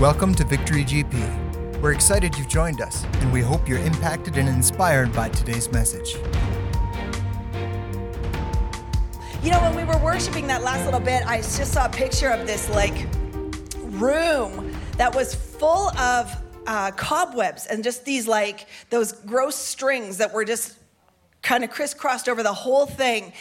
Welcome 0.00 0.34
to 0.34 0.44
Victory 0.44 0.82
GP. 0.82 1.80
We're 1.80 1.92
excited 1.92 2.36
you've 2.36 2.48
joined 2.48 2.80
us, 2.80 3.04
and 3.20 3.32
we 3.32 3.40
hope 3.40 3.68
you're 3.68 3.78
impacted 3.78 4.36
and 4.36 4.48
inspired 4.48 5.12
by 5.12 5.28
today's 5.28 5.70
message. 5.70 6.16
You 9.40 9.52
know, 9.52 9.60
when 9.60 9.76
we 9.76 9.84
were 9.84 9.96
worshiping 9.98 10.48
that 10.48 10.64
last 10.64 10.84
little 10.84 10.98
bit, 10.98 11.24
I 11.28 11.36
just 11.36 11.72
saw 11.72 11.86
a 11.86 11.88
picture 11.88 12.28
of 12.30 12.44
this 12.44 12.68
like 12.70 13.06
room 13.82 14.74
that 14.96 15.14
was 15.14 15.32
full 15.32 15.96
of 15.96 16.28
uh, 16.66 16.90
cobwebs 16.90 17.66
and 17.66 17.84
just 17.84 18.04
these 18.04 18.26
like 18.26 18.66
those 18.90 19.12
gross 19.12 19.54
strings 19.54 20.18
that 20.18 20.34
were 20.34 20.44
just 20.44 20.76
kind 21.40 21.62
of 21.62 21.70
crisscrossed 21.70 22.28
over 22.28 22.42
the 22.42 22.52
whole 22.52 22.86
thing. 22.86 23.32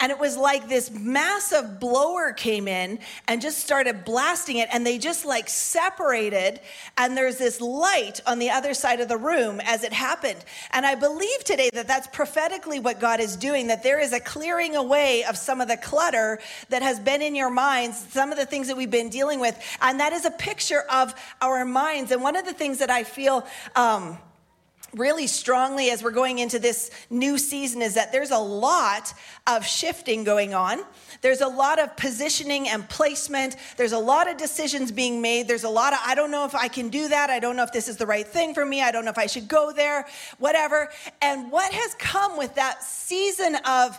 And 0.00 0.10
it 0.10 0.18
was 0.18 0.36
like 0.36 0.68
this 0.68 0.90
massive 0.90 1.78
blower 1.78 2.32
came 2.32 2.66
in 2.66 2.98
and 3.28 3.42
just 3.42 3.58
started 3.58 4.04
blasting 4.04 4.56
it. 4.56 4.68
And 4.72 4.86
they 4.86 4.96
just 4.96 5.26
like 5.26 5.48
separated. 5.48 6.60
And 6.96 7.16
there's 7.16 7.36
this 7.36 7.60
light 7.60 8.20
on 8.26 8.38
the 8.38 8.50
other 8.50 8.72
side 8.72 9.00
of 9.00 9.08
the 9.08 9.18
room 9.18 9.60
as 9.62 9.84
it 9.84 9.92
happened. 9.92 10.42
And 10.72 10.86
I 10.86 10.94
believe 10.94 11.44
today 11.44 11.68
that 11.74 11.86
that's 11.86 12.06
prophetically 12.08 12.80
what 12.80 12.98
God 12.98 13.20
is 13.20 13.36
doing, 13.36 13.66
that 13.66 13.82
there 13.82 14.00
is 14.00 14.14
a 14.14 14.20
clearing 14.20 14.74
away 14.74 15.22
of 15.24 15.36
some 15.36 15.60
of 15.60 15.68
the 15.68 15.76
clutter 15.76 16.40
that 16.70 16.80
has 16.80 16.98
been 16.98 17.20
in 17.20 17.34
your 17.34 17.50
minds, 17.50 17.98
some 18.10 18.32
of 18.32 18.38
the 18.38 18.46
things 18.46 18.68
that 18.68 18.76
we've 18.76 18.90
been 18.90 19.10
dealing 19.10 19.38
with. 19.38 19.56
And 19.82 20.00
that 20.00 20.14
is 20.14 20.24
a 20.24 20.30
picture 20.30 20.82
of 20.90 21.14
our 21.42 21.64
minds. 21.66 22.10
And 22.10 22.22
one 22.22 22.36
of 22.36 22.46
the 22.46 22.54
things 22.54 22.78
that 22.78 22.90
I 22.90 23.04
feel, 23.04 23.46
um, 23.76 24.18
really 24.94 25.26
strongly 25.26 25.90
as 25.90 26.02
we're 26.02 26.10
going 26.10 26.38
into 26.38 26.58
this 26.58 26.90
new 27.10 27.38
season 27.38 27.82
is 27.82 27.94
that 27.94 28.12
there's 28.12 28.30
a 28.30 28.38
lot 28.38 29.12
of 29.46 29.64
shifting 29.64 30.24
going 30.24 30.54
on. 30.54 30.80
There's 31.22 31.40
a 31.40 31.48
lot 31.48 31.78
of 31.78 31.96
positioning 31.96 32.68
and 32.68 32.88
placement. 32.88 33.56
There's 33.76 33.92
a 33.92 33.98
lot 33.98 34.30
of 34.30 34.36
decisions 34.36 34.90
being 34.90 35.20
made. 35.20 35.48
There's 35.48 35.64
a 35.64 35.68
lot 35.68 35.92
of, 35.92 35.98
I 36.04 36.14
don't 36.14 36.30
know 36.30 36.44
if 36.44 36.54
I 36.54 36.68
can 36.68 36.88
do 36.88 37.08
that. 37.08 37.30
I 37.30 37.38
don't 37.38 37.56
know 37.56 37.62
if 37.62 37.72
this 37.72 37.88
is 37.88 37.96
the 37.96 38.06
right 38.06 38.26
thing 38.26 38.54
for 38.54 38.64
me. 38.64 38.82
I 38.82 38.90
don't 38.90 39.04
know 39.04 39.10
if 39.10 39.18
I 39.18 39.26
should 39.26 39.48
go 39.48 39.72
there, 39.72 40.06
whatever. 40.38 40.90
And 41.20 41.50
what 41.52 41.72
has 41.72 41.94
come 41.94 42.36
with 42.36 42.54
that 42.54 42.82
season 42.82 43.56
of, 43.66 43.98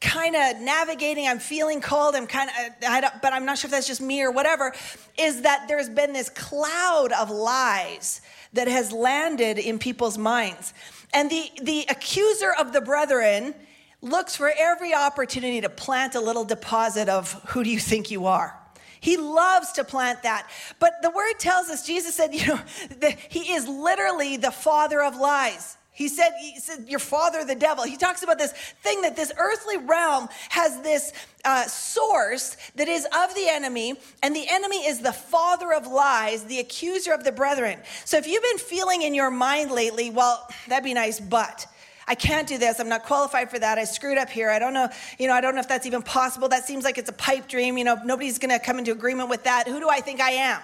kind 0.00 0.34
of 0.34 0.60
navigating 0.60 1.28
i'm 1.28 1.38
feeling 1.38 1.80
cold 1.80 2.16
i'm 2.16 2.26
kind 2.26 2.50
of 2.50 3.12
but 3.22 3.32
i'm 3.32 3.44
not 3.44 3.56
sure 3.56 3.68
if 3.68 3.70
that's 3.70 3.86
just 3.86 4.00
me 4.00 4.20
or 4.20 4.32
whatever 4.32 4.74
is 5.16 5.42
that 5.42 5.66
there's 5.68 5.88
been 5.88 6.12
this 6.12 6.28
cloud 6.28 7.12
of 7.12 7.30
lies 7.30 8.20
that 8.52 8.68
has 8.68 8.92
landed 8.92 9.58
in 9.58 9.78
people's 9.78 10.18
minds. 10.18 10.74
And 11.12 11.30
the, 11.30 11.50
the 11.62 11.86
accuser 11.88 12.52
of 12.58 12.72
the 12.72 12.80
brethren 12.80 13.54
looks 14.00 14.34
for 14.36 14.52
every 14.58 14.94
opportunity 14.94 15.60
to 15.60 15.68
plant 15.68 16.14
a 16.14 16.20
little 16.20 16.44
deposit 16.44 17.08
of 17.08 17.32
who 17.48 17.62
do 17.64 17.70
you 17.70 17.78
think 17.78 18.10
you 18.10 18.26
are? 18.26 18.58
He 19.00 19.16
loves 19.16 19.72
to 19.72 19.84
plant 19.84 20.22
that. 20.22 20.48
But 20.78 20.94
the 21.02 21.10
word 21.10 21.34
tells 21.38 21.68
us, 21.68 21.86
Jesus 21.86 22.14
said, 22.14 22.34
you 22.34 22.46
know, 22.46 22.60
he 23.28 23.52
is 23.52 23.66
literally 23.66 24.36
the 24.36 24.52
father 24.52 25.02
of 25.02 25.16
lies. 25.16 25.76
He 25.94 26.08
said, 26.08 26.32
he 26.40 26.58
said, 26.58 26.88
Your 26.88 26.98
father, 26.98 27.44
the 27.44 27.54
devil. 27.54 27.84
He 27.84 27.98
talks 27.98 28.22
about 28.22 28.38
this 28.38 28.52
thing 28.82 29.02
that 29.02 29.14
this 29.14 29.30
earthly 29.36 29.76
realm 29.76 30.28
has 30.48 30.80
this 30.80 31.12
uh, 31.44 31.66
source 31.66 32.56
that 32.76 32.88
is 32.88 33.04
of 33.04 33.34
the 33.34 33.46
enemy, 33.48 33.94
and 34.22 34.34
the 34.34 34.46
enemy 34.48 34.86
is 34.86 35.00
the 35.00 35.12
father 35.12 35.72
of 35.72 35.86
lies, 35.86 36.44
the 36.44 36.60
accuser 36.60 37.12
of 37.12 37.24
the 37.24 37.32
brethren. 37.32 37.78
So 38.06 38.16
if 38.16 38.26
you've 38.26 38.42
been 38.42 38.58
feeling 38.58 39.02
in 39.02 39.14
your 39.14 39.30
mind 39.30 39.70
lately, 39.70 40.08
well, 40.08 40.48
that'd 40.68 40.84
be 40.84 40.94
nice, 40.94 41.20
but. 41.20 41.66
I 42.08 42.16
can't 42.16 42.48
do 42.48 42.58
this. 42.58 42.80
I'm 42.80 42.88
not 42.88 43.04
qualified 43.04 43.48
for 43.48 43.60
that. 43.60 43.78
I 43.78 43.84
screwed 43.84 44.18
up 44.18 44.28
here. 44.28 44.50
I 44.50 44.58
don't 44.58 44.74
know, 44.74 44.88
you 45.20 45.28
know, 45.28 45.34
I 45.34 45.40
don't 45.40 45.54
know 45.54 45.60
if 45.60 45.68
that's 45.68 45.86
even 45.86 46.02
possible. 46.02 46.48
That 46.48 46.66
seems 46.66 46.82
like 46.82 46.98
it's 46.98 47.08
a 47.08 47.12
pipe 47.14 47.46
dream. 47.46 47.78
You 47.78 47.84
know, 47.84 47.96
nobody's 48.04 48.40
going 48.40 48.50
to 48.50 48.58
come 48.58 48.80
into 48.80 48.90
agreement 48.90 49.28
with 49.28 49.44
that. 49.44 49.68
Who 49.68 49.78
do 49.78 49.88
I 49.88 50.00
think 50.00 50.20
I 50.20 50.32
am? 50.32 50.60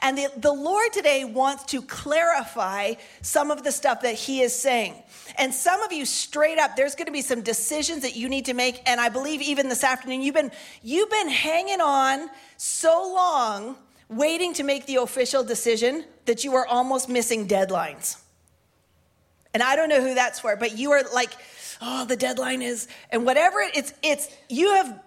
And 0.00 0.18
the, 0.18 0.30
the 0.36 0.52
Lord 0.52 0.92
today 0.92 1.24
wants 1.24 1.64
to 1.66 1.82
clarify 1.82 2.94
some 3.22 3.50
of 3.50 3.62
the 3.62 3.72
stuff 3.72 4.02
that 4.02 4.14
He 4.14 4.42
is 4.42 4.54
saying. 4.54 4.94
And 5.38 5.52
some 5.52 5.82
of 5.82 5.92
you, 5.92 6.04
straight 6.04 6.58
up, 6.58 6.76
there's 6.76 6.94
going 6.94 7.06
to 7.06 7.12
be 7.12 7.22
some 7.22 7.42
decisions 7.42 8.02
that 8.02 8.16
you 8.16 8.28
need 8.28 8.46
to 8.46 8.54
make. 8.54 8.82
And 8.86 9.00
I 9.00 9.08
believe 9.08 9.40
even 9.42 9.68
this 9.68 9.84
afternoon, 9.84 10.22
you've 10.22 10.34
been, 10.34 10.52
you've 10.82 11.10
been 11.10 11.28
hanging 11.28 11.80
on 11.80 12.28
so 12.56 13.12
long, 13.14 13.76
waiting 14.08 14.52
to 14.54 14.62
make 14.62 14.86
the 14.86 14.96
official 14.96 15.42
decision 15.42 16.04
that 16.26 16.44
you 16.44 16.54
are 16.54 16.66
almost 16.66 17.08
missing 17.08 17.48
deadlines. 17.48 18.20
And 19.54 19.62
I 19.62 19.74
don't 19.76 19.88
know 19.88 20.02
who 20.02 20.14
that's 20.14 20.40
for, 20.40 20.54
but 20.56 20.76
you 20.76 20.92
are 20.92 21.02
like, 21.14 21.30
oh, 21.80 22.04
the 22.04 22.16
deadline 22.16 22.60
is, 22.60 22.88
and 23.10 23.24
whatever 23.24 23.58
it's, 23.60 23.92
it's, 24.02 24.28
you 24.48 24.74
have 24.74 25.00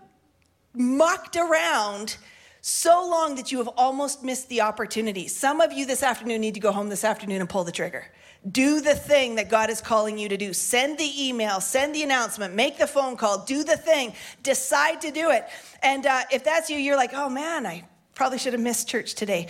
mucked 0.74 1.36
around 1.36 2.18
so 2.62 3.08
long 3.10 3.36
that 3.36 3.52
you 3.52 3.58
have 3.60 3.70
almost 3.70 4.24
missed 4.24 4.50
the 4.50 4.62
opportunity. 4.62 5.28
Some 5.28 5.62
of 5.62 5.72
you 5.72 5.86
this 5.86 6.04
afternoon 6.04 6.42
need 6.42 6.56
to 6.56 6.60
go 6.60 6.72
home 6.72 6.90
this 6.90 7.04
afternoon 7.04 7.40
and 7.42 7.50
pull 7.50 7.64
the 7.64 7.72
trigger. 7.72 8.06
Do 8.50 8.80
the 8.82 8.96
thing 8.96 9.36
that 9.36 9.50
God 9.50 9.70
is 9.70 9.82
calling 9.82 10.18
you 10.18 10.30
to 10.30 10.38
do. 10.38 10.54
Send 10.54 10.98
the 10.98 11.28
email, 11.28 11.60
send 11.60 11.94
the 11.94 12.04
announcement, 12.04 12.56
make 12.56 12.78
the 12.78 12.88
phone 12.88 13.18
call, 13.18 13.46
do 13.46 13.64
the 13.64 13.76
thing, 13.78 14.14
decide 14.44 15.02
to 15.02 15.12
do 15.12 15.32
it. 15.32 15.46
And 15.84 16.06
uh, 16.06 16.22
if 16.32 16.44
that's 16.44 16.70
you, 16.70 16.78
you're 16.78 16.96
like, 16.96 17.14
oh 17.14 17.30
man, 17.30 17.66
I 17.66 17.84
probably 18.16 18.38
should 18.38 18.54
have 18.54 18.62
missed 18.62 18.88
church 18.88 19.16
today. 19.16 19.48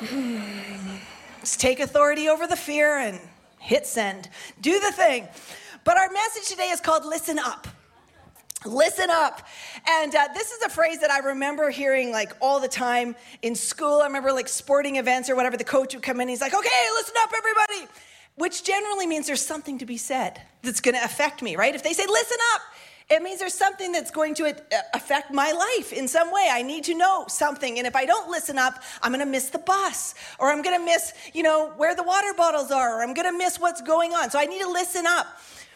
Let's 1.38 1.56
take 1.56 1.80
authority 1.80 2.28
over 2.28 2.46
the 2.46 2.56
fear 2.56 2.98
and 2.98 3.20
hit 3.58 3.86
send. 3.86 4.28
Do 4.60 4.78
the 4.78 4.92
thing. 4.92 5.26
But 5.84 5.96
our 5.96 6.10
message 6.10 6.48
today 6.48 6.70
is 6.70 6.80
called 6.80 7.04
Listen 7.04 7.38
Up. 7.38 7.66
Listen 8.66 9.08
up. 9.08 9.46
And 9.88 10.14
uh, 10.14 10.28
this 10.34 10.50
is 10.50 10.62
a 10.62 10.68
phrase 10.68 11.00
that 11.00 11.10
I 11.10 11.20
remember 11.20 11.70
hearing 11.70 12.12
like 12.12 12.36
all 12.40 12.60
the 12.60 12.68
time 12.68 13.16
in 13.40 13.54
school. 13.54 14.00
I 14.00 14.06
remember 14.06 14.32
like 14.32 14.48
sporting 14.48 14.96
events 14.96 15.30
or 15.30 15.36
whatever, 15.36 15.56
the 15.56 15.64
coach 15.64 15.94
would 15.94 16.02
come 16.02 16.20
in, 16.20 16.28
he's 16.28 16.42
like, 16.42 16.54
okay, 16.54 16.68
listen 16.94 17.14
up, 17.22 17.30
everybody. 17.36 17.90
Which 18.36 18.62
generally 18.62 19.06
means 19.06 19.26
there's 19.26 19.44
something 19.44 19.78
to 19.78 19.86
be 19.86 19.96
said 19.96 20.42
that's 20.62 20.80
going 20.80 20.94
to 20.94 21.02
affect 21.02 21.42
me, 21.42 21.56
right? 21.56 21.74
If 21.74 21.82
they 21.82 21.94
say, 21.94 22.04
listen 22.06 22.36
up, 22.54 22.60
it 23.08 23.22
means 23.22 23.40
there's 23.40 23.54
something 23.54 23.92
that's 23.92 24.10
going 24.10 24.34
to 24.34 24.50
uh, 24.50 24.78
affect 24.94 25.32
my 25.32 25.50
life 25.52 25.92
in 25.92 26.06
some 26.06 26.30
way. 26.30 26.48
I 26.50 26.62
need 26.62 26.84
to 26.84 26.94
know 26.94 27.24
something. 27.28 27.78
And 27.78 27.86
if 27.86 27.96
I 27.96 28.04
don't 28.04 28.30
listen 28.30 28.58
up, 28.58 28.82
I'm 29.02 29.10
going 29.10 29.24
to 29.24 29.30
miss 29.30 29.48
the 29.48 29.58
bus 29.58 30.14
or 30.38 30.50
I'm 30.50 30.62
going 30.62 30.78
to 30.78 30.84
miss, 30.84 31.12
you 31.32 31.42
know, 31.42 31.72
where 31.76 31.96
the 31.96 32.04
water 32.04 32.32
bottles 32.36 32.70
are 32.70 32.98
or 32.98 33.02
I'm 33.02 33.14
going 33.14 33.30
to 33.30 33.36
miss 33.36 33.58
what's 33.58 33.80
going 33.80 34.12
on. 34.12 34.30
So 34.30 34.38
I 34.38 34.44
need 34.44 34.60
to 34.60 34.70
listen 34.70 35.06
up. 35.06 35.26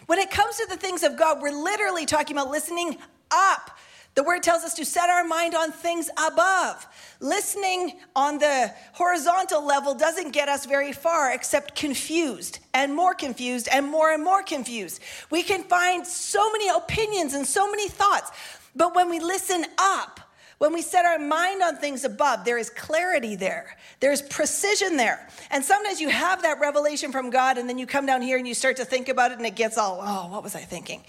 When 0.06 0.19
it 0.19 0.31
comes 0.31 0.56
to 0.56 0.66
the 0.69 0.76
things 0.76 1.03
of 1.03 1.16
God, 1.16 1.41
we're 1.41 1.50
literally 1.50 2.06
talking 2.06 2.37
about 2.37 2.50
listening 2.50 2.98
up. 3.31 3.70
The 4.15 4.22
word 4.22 4.44
tells 4.44 4.62
us 4.62 4.75
to 4.75 4.84
set 4.84 5.10
our 5.10 5.25
mind 5.25 5.54
on 5.54 5.72
things 5.72 6.09
above. 6.25 6.87
Listening 7.19 7.98
on 8.14 8.38
the 8.38 8.72
horizontal 8.93 9.64
level 9.64 9.94
doesn't 9.94 10.31
get 10.31 10.48
us 10.48 10.66
very 10.66 10.93
far 10.93 11.32
except 11.32 11.75
confused 11.75 12.60
and 12.75 12.94
more 12.94 13.14
confused 13.14 13.69
and 13.72 13.87
more 13.87 14.12
and 14.12 14.22
more 14.22 14.43
confused. 14.43 15.00
We 15.31 15.43
can 15.43 15.64
find 15.64 16.06
so 16.06 16.53
many 16.53 16.69
opinions 16.69 17.34
and 17.34 17.44
so 17.44 17.69
many 17.69 17.88
thoughts. 17.88 18.31
But 18.76 18.94
when 18.94 19.10
we 19.10 19.19
listen 19.19 19.64
up, 19.78 20.20
when 20.59 20.72
we 20.72 20.82
set 20.82 21.04
our 21.04 21.19
mind 21.19 21.62
on 21.62 21.76
things 21.76 22.04
above, 22.04 22.44
there 22.44 22.59
is 22.59 22.70
clarity 22.70 23.37
there. 23.37 23.76
There's 24.00 24.22
precision 24.22 24.97
there. 24.97 25.28
And 25.50 25.65
sometimes 25.65 26.00
you 26.00 26.09
have 26.09 26.42
that 26.42 26.60
revelation 26.60 27.12
from 27.12 27.31
God, 27.31 27.59
and 27.59 27.69
then 27.69 27.78
you 27.78 27.87
come 27.87 28.06
down 28.06 28.22
here 28.22 28.38
and 28.38 28.47
you 28.47 28.54
start 28.54 28.76
to 28.76 28.84
think 28.84 29.09
about 29.09 29.32
it, 29.32 29.38
and 29.38 29.47
it 29.47 29.56
gets 29.56 29.76
all, 29.76 30.00
oh, 30.03 30.28
what 30.31 30.43
was 30.43 30.54
I 30.54 30.60
thinking? 30.60 31.03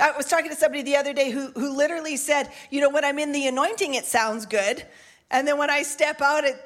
I 0.00 0.12
was 0.12 0.26
talking 0.26 0.50
to 0.50 0.56
somebody 0.56 0.82
the 0.82 0.96
other 0.96 1.12
day 1.12 1.30
who, 1.30 1.50
who 1.52 1.76
literally 1.76 2.16
said, 2.16 2.50
you 2.70 2.80
know, 2.80 2.90
when 2.90 3.04
I'm 3.04 3.18
in 3.18 3.32
the 3.32 3.46
anointing, 3.46 3.94
it 3.94 4.04
sounds 4.04 4.46
good. 4.46 4.84
And 5.30 5.46
then 5.46 5.58
when 5.58 5.70
I 5.70 5.82
step 5.82 6.20
out, 6.20 6.44
it 6.44 6.56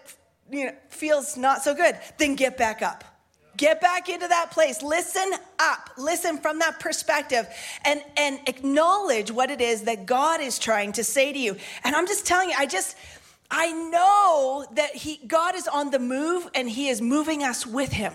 you 0.51 0.67
know, 0.67 0.73
feels 0.89 1.37
not 1.37 1.63
so 1.63 1.75
good. 1.75 1.99
Then 2.19 2.35
get 2.35 2.57
back 2.57 2.83
up. 2.83 3.05
Get 3.61 3.79
back 3.83 4.09
into 4.09 4.27
that 4.27 4.53
place. 4.53 4.83
Listen 4.83 5.35
up. 5.59 5.91
Listen 5.99 6.39
from 6.39 6.61
that 6.61 6.81
perspective 6.81 7.47
and, 7.85 8.03
and 8.17 8.41
acknowledge 8.47 9.31
what 9.31 9.51
it 9.51 9.61
is 9.61 9.83
that 9.83 10.07
God 10.07 10.41
is 10.41 10.59
trying 10.59 10.93
to 10.93 11.05
say 11.05 11.31
to 11.31 11.39
you. 11.39 11.57
And 11.85 11.95
I'm 11.95 12.07
just 12.07 12.25
telling 12.25 12.49
you, 12.49 12.55
I 12.59 12.65
just, 12.65 12.97
I 13.51 13.71
know 13.71 14.65
that 14.77 14.97
he, 14.97 15.21
God 15.27 15.55
is 15.55 15.69
on 15.69 15.91
the 15.91 15.99
move 15.99 16.49
and 16.55 16.71
He 16.71 16.89
is 16.89 17.03
moving 17.03 17.43
us 17.43 17.67
with 17.67 17.93
Him. 17.93 18.15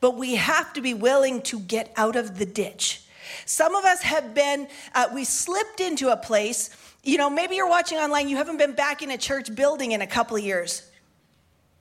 But 0.00 0.16
we 0.16 0.34
have 0.34 0.72
to 0.72 0.80
be 0.80 0.92
willing 0.92 1.42
to 1.42 1.60
get 1.60 1.92
out 1.96 2.16
of 2.16 2.36
the 2.38 2.46
ditch. 2.46 3.04
Some 3.46 3.76
of 3.76 3.84
us 3.84 4.02
have 4.02 4.34
been, 4.34 4.66
uh, 4.96 5.06
we 5.14 5.22
slipped 5.22 5.78
into 5.78 6.08
a 6.08 6.16
place, 6.16 6.68
you 7.04 7.16
know, 7.16 7.30
maybe 7.30 7.54
you're 7.54 7.68
watching 7.68 7.98
online, 7.98 8.28
you 8.28 8.38
haven't 8.38 8.58
been 8.58 8.74
back 8.74 9.02
in 9.02 9.12
a 9.12 9.18
church 9.18 9.54
building 9.54 9.92
in 9.92 10.02
a 10.02 10.06
couple 10.08 10.36
of 10.36 10.42
years. 10.42 10.90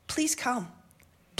Please 0.05 0.35
come 0.35 0.71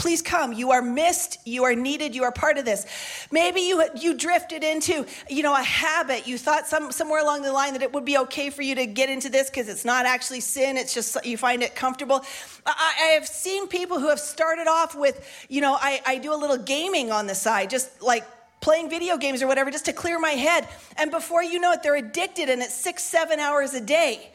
please 0.00 0.22
come. 0.22 0.54
You 0.54 0.70
are 0.70 0.80
missed. 0.80 1.36
You 1.44 1.64
are 1.64 1.74
needed. 1.74 2.14
You 2.14 2.24
are 2.24 2.32
part 2.32 2.56
of 2.56 2.64
this. 2.64 2.86
Maybe 3.30 3.60
you 3.60 3.84
you 3.94 4.16
drifted 4.16 4.64
into 4.64 5.04
you 5.28 5.42
know 5.42 5.54
a 5.54 5.62
habit. 5.62 6.26
You 6.26 6.38
thought 6.38 6.66
some 6.66 6.90
somewhere 6.90 7.20
along 7.20 7.42
the 7.42 7.52
line 7.52 7.74
that 7.74 7.82
it 7.82 7.92
would 7.92 8.06
be 8.06 8.16
okay 8.18 8.48
for 8.48 8.62
you 8.62 8.74
to 8.76 8.86
get 8.86 9.10
into 9.10 9.28
this 9.28 9.50
because 9.50 9.68
it's 9.68 9.84
not 9.84 10.06
actually 10.06 10.40
sin. 10.40 10.78
It's 10.78 10.94
just 10.94 11.22
you 11.24 11.36
find 11.36 11.62
it 11.62 11.74
comfortable. 11.74 12.24
I, 12.64 12.94
I, 12.98 13.04
have 13.08 13.28
seen 13.28 13.68
people 13.68 14.00
who 14.00 14.08
have 14.08 14.20
started 14.20 14.68
off 14.68 14.94
with 14.94 15.46
you 15.50 15.60
know 15.60 15.76
I, 15.78 16.00
I 16.06 16.16
do 16.16 16.32
a 16.32 16.40
little 16.44 16.58
gaming 16.58 17.12
on 17.12 17.26
the 17.26 17.34
side 17.34 17.68
just 17.68 18.00
like 18.00 18.24
playing 18.62 18.88
video 18.88 19.18
games 19.18 19.42
or 19.42 19.48
whatever 19.48 19.70
just 19.70 19.84
to 19.84 19.92
clear 19.92 20.18
my 20.18 20.30
head. 20.30 20.66
And 20.96 21.10
before 21.10 21.42
you 21.42 21.60
know 21.60 21.72
it 21.72 21.82
they're 21.82 21.96
addicted 21.96 22.48
and 22.48 22.62
it's 22.62 22.74
six 22.74 23.02
seven 23.02 23.38
hours 23.38 23.74
a 23.74 23.82
day. 23.82 24.32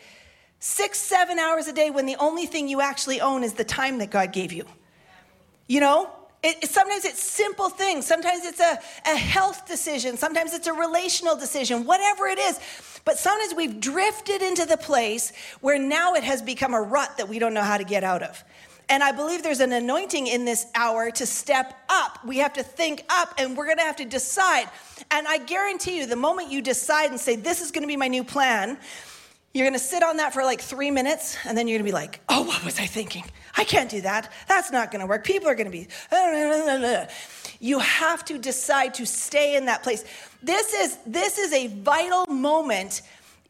Six, 0.59 0.97
seven 0.97 1.37
hours 1.37 1.67
a 1.67 1.73
day 1.73 1.91
when 1.91 2.07
the 2.07 2.15
only 2.15 2.47
thing 2.47 2.67
you 2.67 2.81
actually 2.81 3.21
own 3.21 3.43
is 3.43 3.53
the 3.53 3.63
time 3.63 3.99
that 3.99 4.09
God 4.09 4.31
gave 4.31 4.51
you. 4.51 4.65
You 5.67 5.79
know? 5.79 6.09
It, 6.43 6.69
sometimes 6.69 7.05
it's 7.05 7.23
simple 7.23 7.69
things. 7.69 8.05
Sometimes 8.05 8.45
it's 8.45 8.59
a, 8.59 8.79
a 9.07 9.15
health 9.15 9.67
decision. 9.67 10.15
Sometimes 10.15 10.53
it's 10.53 10.67
a 10.67 10.73
relational 10.73 11.35
decision, 11.35 11.85
whatever 11.85 12.27
it 12.27 12.37
is. 12.37 12.59
But 13.03 13.17
sometimes 13.17 13.55
we've 13.55 13.79
drifted 13.79 14.43
into 14.43 14.65
the 14.65 14.77
place 14.77 15.33
where 15.61 15.79
now 15.79 16.13
it 16.13 16.23
has 16.23 16.43
become 16.43 16.75
a 16.75 16.81
rut 16.81 17.17
that 17.17 17.29
we 17.29 17.39
don't 17.39 17.55
know 17.55 17.63
how 17.63 17.77
to 17.77 17.83
get 17.83 18.03
out 18.03 18.21
of. 18.21 18.43
And 18.89 19.03
I 19.03 19.11
believe 19.11 19.41
there's 19.41 19.59
an 19.59 19.73
anointing 19.73 20.27
in 20.27 20.45
this 20.45 20.67
hour 20.75 21.09
to 21.11 21.25
step 21.25 21.73
up. 21.89 22.23
We 22.23 22.37
have 22.37 22.53
to 22.53 22.63
think 22.63 23.03
up 23.09 23.33
and 23.37 23.57
we're 23.57 23.65
going 23.65 23.77
to 23.77 23.83
have 23.83 23.95
to 23.95 24.05
decide. 24.05 24.69
And 25.09 25.27
I 25.27 25.39
guarantee 25.39 25.97
you, 25.97 26.05
the 26.05 26.15
moment 26.15 26.51
you 26.51 26.61
decide 26.61 27.09
and 27.09 27.19
say, 27.19 27.35
This 27.35 27.61
is 27.61 27.71
going 27.71 27.81
to 27.81 27.87
be 27.87 27.97
my 27.97 28.07
new 28.07 28.23
plan, 28.23 28.77
you're 29.53 29.65
going 29.65 29.73
to 29.73 29.79
sit 29.79 30.03
on 30.03 30.17
that 30.17 30.33
for 30.33 30.43
like 30.43 30.61
three 30.61 30.91
minutes 30.91 31.37
and 31.45 31.57
then 31.57 31.67
you're 31.67 31.79
going 31.79 31.85
to 31.85 31.91
be 31.91 31.95
like, 31.95 32.21
Oh, 32.29 32.43
what 32.43 32.63
was 32.63 32.79
I 32.79 32.85
thinking? 32.85 33.23
I 33.57 33.63
can't 33.63 33.89
do 33.89 34.01
that. 34.01 34.31
That's 34.47 34.71
not 34.71 34.91
going 34.91 34.99
to 34.99 35.05
work. 35.05 35.23
People 35.23 35.47
are 35.49 35.55
going 35.55 35.71
to 35.71 35.71
be. 35.71 35.87
You 37.61 37.79
have 37.79 38.25
to 38.25 38.37
decide 38.37 38.93
to 38.95 39.05
stay 39.05 39.55
in 39.55 39.65
that 39.67 39.81
place. 39.81 40.03
This 40.43 40.73
is 40.73 40.97
this 41.05 41.37
is 41.37 41.53
a 41.53 41.67
vital 41.67 42.25
moment 42.27 43.01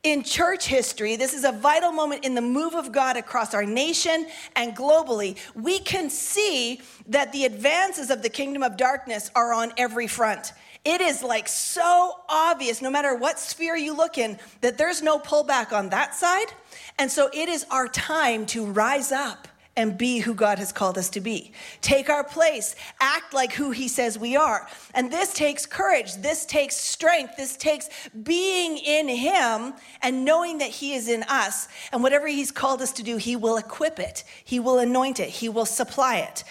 in 0.06 0.22
church 0.22 0.68
history, 0.68 1.16
this 1.16 1.34
is 1.34 1.44
a 1.44 1.52
vital 1.52 1.92
moment 1.92 2.24
in 2.24 2.36
the 2.36 2.42
move 2.42 2.76
of 2.76 2.92
God 2.92 3.18
across 3.18 3.56
our 3.56 3.66
nation 3.66 4.28
and 4.56 4.76
globally. 4.76 5.36
We 5.56 5.80
can 5.80 6.12
see 6.12 6.82
that 7.08 7.32
the 7.32 7.46
advances 7.46 8.12
of 8.12 8.22
the 8.22 8.30
kingdom 8.30 8.62
of 8.62 8.78
darkness 8.78 9.32
are 9.34 9.52
on 9.52 9.74
every 9.78 10.06
front. 10.06 10.54
It 10.86 11.02
is 11.02 11.24
like 11.24 11.48
so 11.48 12.20
obvious, 12.30 12.84
no 12.84 12.92
matter 12.92 13.16
what 13.16 13.40
sphere 13.40 13.76
you 13.76 13.98
look 13.98 14.20
in, 14.20 14.38
that 14.62 14.78
there's 14.78 15.02
no 15.02 15.18
pullback 15.18 15.74
on 15.74 15.90
that 15.90 16.14
side. 16.14 16.54
And 17.00 17.12
so 17.12 17.32
it 17.34 17.50
is 17.50 17.66
our 17.72 17.88
time 17.88 18.46
to 18.48 18.64
rise 18.64 19.12
up 19.12 19.48
and 19.78 19.98
be 19.98 20.20
who 20.20 20.34
God 20.34 20.60
has 20.60 20.72
called 20.72 20.98
us 20.98 21.10
to 21.12 21.22
be. 21.22 21.52
Take 21.82 22.10
our 22.10 22.24
place, 22.24 22.76
act 23.00 23.34
like 23.34 23.54
who 23.54 23.72
He 23.72 23.88
says 23.88 24.18
we 24.18 24.36
are. 24.36 24.68
And 24.94 25.12
this 25.12 25.34
takes 25.34 25.66
courage, 25.66 26.16
this 26.16 26.46
takes 26.46 26.76
strength, 26.78 27.36
this 27.38 27.58
takes 27.58 27.90
being 28.24 28.78
in 28.78 29.08
Him 29.08 29.74
and 30.02 30.24
knowing 30.24 30.60
that 30.60 30.70
He 30.70 30.94
is 30.94 31.10
in 31.10 31.24
us. 31.24 31.68
And 31.92 32.02
whatever 32.02 32.28
He's 32.28 32.52
called 32.52 32.82
us 32.82 32.92
to 32.94 33.04
do, 33.04 33.18
He 33.18 33.36
will 33.36 33.58
equip 33.58 34.00
it, 34.00 34.24
He 34.44 34.60
will 34.60 34.80
anoint 34.80 35.20
it, 35.20 35.30
He 35.30 35.50
will 35.50 35.66
supply 35.66 36.18
it. 36.18 36.44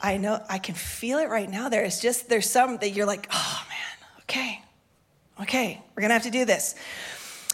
I 0.00 0.16
know, 0.16 0.42
I 0.48 0.58
can 0.58 0.74
feel 0.74 1.18
it 1.18 1.28
right 1.28 1.48
now. 1.48 1.68
There's 1.68 2.00
just, 2.00 2.28
there's 2.28 2.50
some 2.50 2.78
that 2.78 2.90
you're 2.90 3.06
like, 3.06 3.28
oh 3.32 3.62
man, 3.68 4.08
okay, 4.22 4.62
okay, 5.40 5.82
we're 5.94 6.02
gonna 6.02 6.14
have 6.14 6.24
to 6.24 6.30
do 6.30 6.44
this. 6.44 6.74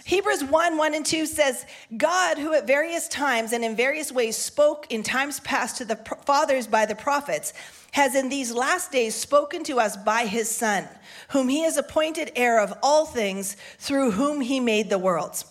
Hebrews 0.08 0.43
1 0.43 0.78
1 0.78 0.94
and 0.94 1.05
2 1.05 1.26
says, 1.26 1.66
God, 1.99 2.38
who 2.38 2.55
at 2.55 2.66
various 2.66 3.08
times 3.08 3.52
and 3.52 3.62
in 3.62 3.76
various 3.76 4.10
ways 4.10 4.38
spoke 4.38 4.87
in 4.88 5.02
times 5.02 5.38
past 5.40 5.76
to 5.76 5.84
the 5.84 5.96
fathers 6.25 6.66
by 6.66 6.87
the 6.87 6.94
prophets, 6.94 7.52
has 7.93 8.14
in 8.14 8.31
these 8.31 8.50
last 8.50 8.90
days 8.90 9.14
spoken 9.14 9.62
to 9.64 9.78
us 9.78 9.99
by 9.99 10.25
his 10.25 10.50
Son, 10.50 10.88
whom 11.28 11.50
he 11.50 11.60
has 11.60 11.76
appointed 11.76 12.32
heir 12.37 12.58
of 12.58 12.72
all 12.82 13.05
things, 13.05 13.58
through 13.78 14.12
whom 14.12 14.40
he 14.40 14.60
made 14.60 14.88
the 14.88 14.99
worlds. 14.99 15.44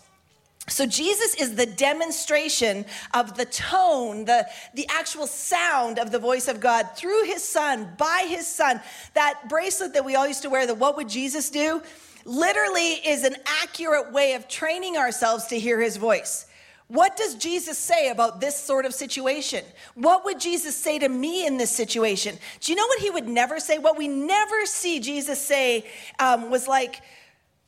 So 0.67 0.87
Jesus 0.87 1.35
is 1.35 1.55
the 1.55 1.67
demonstration 1.67 2.83
of 3.13 3.37
the 3.37 3.45
tone, 3.45 4.25
the, 4.25 4.47
the 4.73 4.87
actual 4.89 5.27
sound 5.27 5.99
of 5.99 6.09
the 6.09 6.17
voice 6.17 6.47
of 6.47 6.59
God 6.59 6.89
through 6.95 7.25
his 7.25 7.43
son, 7.43 7.89
by 7.95 8.25
his 8.27 8.47
son. 8.47 8.81
That 9.13 9.49
bracelet 9.49 9.93
that 9.93 10.03
we 10.03 10.15
all 10.15 10.27
used 10.27 10.41
to 10.41 10.49
wear, 10.49 10.65
the 10.65 10.73
what 10.73 10.97
would 10.97 11.09
Jesus 11.09 11.51
do? 11.51 11.83
Literally 12.27 12.93
is 13.05 13.23
an 13.23 13.37
accurate 13.63 14.11
way 14.11 14.33
of 14.33 14.47
training 14.47 14.97
ourselves 14.97 15.47
to 15.47 15.59
hear 15.59 15.79
his 15.79 15.97
voice. 15.97 16.45
What 16.87 17.17
does 17.17 17.35
Jesus 17.35 17.77
say 17.77 18.09
about 18.09 18.39
this 18.39 18.55
sort 18.55 18.85
of 18.85 18.93
situation? 18.93 19.63
What 19.95 20.23
would 20.23 20.39
Jesus 20.39 20.75
say 20.75 20.99
to 20.99 21.09
me 21.09 21.45
in 21.45 21.57
this 21.57 21.71
situation? 21.71 22.37
Do 22.61 22.71
you 22.71 22.77
know 22.77 22.87
what 22.87 22.99
he 22.99 23.09
would 23.09 23.27
never 23.27 23.59
say? 23.59 23.77
What 23.77 23.97
we 23.97 24.07
never 24.07 24.65
see 24.65 24.99
Jesus 24.99 25.41
say 25.41 25.85
um, 26.19 26.49
was 26.49 26.67
like, 26.67 27.01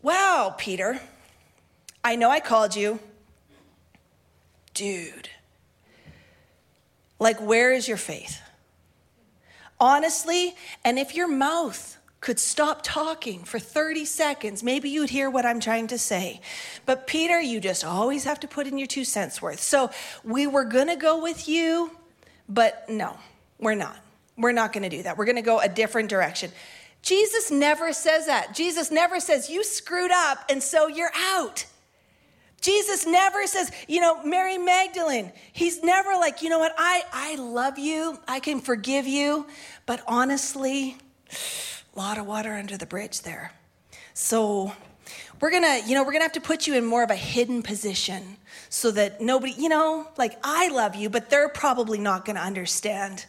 Wow, 0.02 0.56
Peter, 0.58 1.02
I 2.04 2.16
know 2.16 2.30
I 2.30 2.40
called 2.40 2.76
you. 2.76 3.00
Dude, 4.74 5.30
like, 7.20 7.42
where 7.42 7.74
is 7.74 7.86
your 7.86 7.98
faith? 7.98 8.40
Honestly, 9.78 10.56
and 10.86 10.98
if 10.98 11.16
your 11.16 11.28
mouth 11.28 11.99
could 12.22 12.40
stop 12.40 12.82
talking 12.84 13.44
for 13.44 13.60
30 13.60 14.04
seconds, 14.06 14.62
maybe 14.62 14.90
you'd 14.90 15.10
hear 15.10 15.30
what 15.30 15.46
I'm 15.46 15.60
trying 15.60 15.88
to 15.88 15.98
say. 15.98 16.42
But 16.86 17.08
Peter, 17.08 17.40
you 17.40 17.62
just 17.62 17.86
always 17.86 18.26
have 18.26 18.40
to 18.42 18.48
put 18.48 18.68
in 18.68 18.78
your 18.78 18.88
two 18.88 19.06
cents 19.06 19.42
worth. 19.42 19.62
So 19.62 19.90
we 20.24 20.46
were 20.46 20.66
to 20.88 20.98
go 20.98 21.22
with 21.22 21.48
you, 21.48 21.92
but 22.50 22.90
no, 22.90 23.18
we're 23.58 23.76
not. 23.76 23.98
We're 24.38 24.52
not 24.52 24.74
to 24.84 24.90
do 24.90 25.04
that. 25.04 25.18
We're 25.18 25.26
to 25.38 25.42
go 25.42 25.60
a 25.60 25.70
different 25.70 26.10
direction. 26.10 26.52
Jesus 27.02 27.52
never 27.52 27.94
says 27.94 28.26
that. 28.26 28.54
Jesus 28.54 28.92
never 28.92 29.20
says, 29.20 29.50
You 29.50 29.64
screwed 29.64 30.12
up, 30.12 30.40
and 30.50 30.62
so 30.62 30.88
you're 30.88 31.12
out. 31.16 31.66
Jesus 32.62 33.06
never 33.06 33.48
says, 33.48 33.72
you 33.88 34.02
know, 34.02 34.22
Mary 34.24 34.58
Magdalene, 34.58 35.32
he's 35.54 35.82
never 35.82 36.12
like, 36.12 36.42
you 36.42 36.50
know 36.50 36.60
what, 36.60 36.76
I, 36.78 37.04
I 37.14 37.36
love 37.36 37.80
you, 37.80 38.20
I 38.28 38.42
can 38.42 38.60
forgive 38.60 39.08
you, 39.08 39.48
but 39.86 40.04
honestly, 40.06 40.98
lot 42.00 42.18
of 42.18 42.26
water 42.26 42.54
under 42.54 42.78
the 42.78 42.86
bridge 42.86 43.24
there. 43.24 43.52
So 44.14 44.72
we're 45.42 45.52
gonna, 45.52 45.82
you 45.86 45.96
know, 45.96 46.04
we're 46.04 46.14
gonna 46.14 46.24
have 46.24 46.32
to 46.34 46.42
put 46.42 46.66
you 46.66 46.76
in 46.76 46.86
more 46.86 47.04
of 47.04 47.12
a 47.12 47.16
hidden 47.16 47.62
position 47.62 48.38
so 48.70 48.90
that 48.92 49.20
nobody, 49.20 49.54
you 49.58 49.68
know, 49.68 50.08
like 50.18 50.40
I 50.42 50.70
love 50.70 50.96
you, 50.96 51.10
but 51.10 51.30
they're 51.30 51.50
probably 51.50 51.98
not 51.98 52.24
gonna 52.24 52.40
understand. 52.40 53.26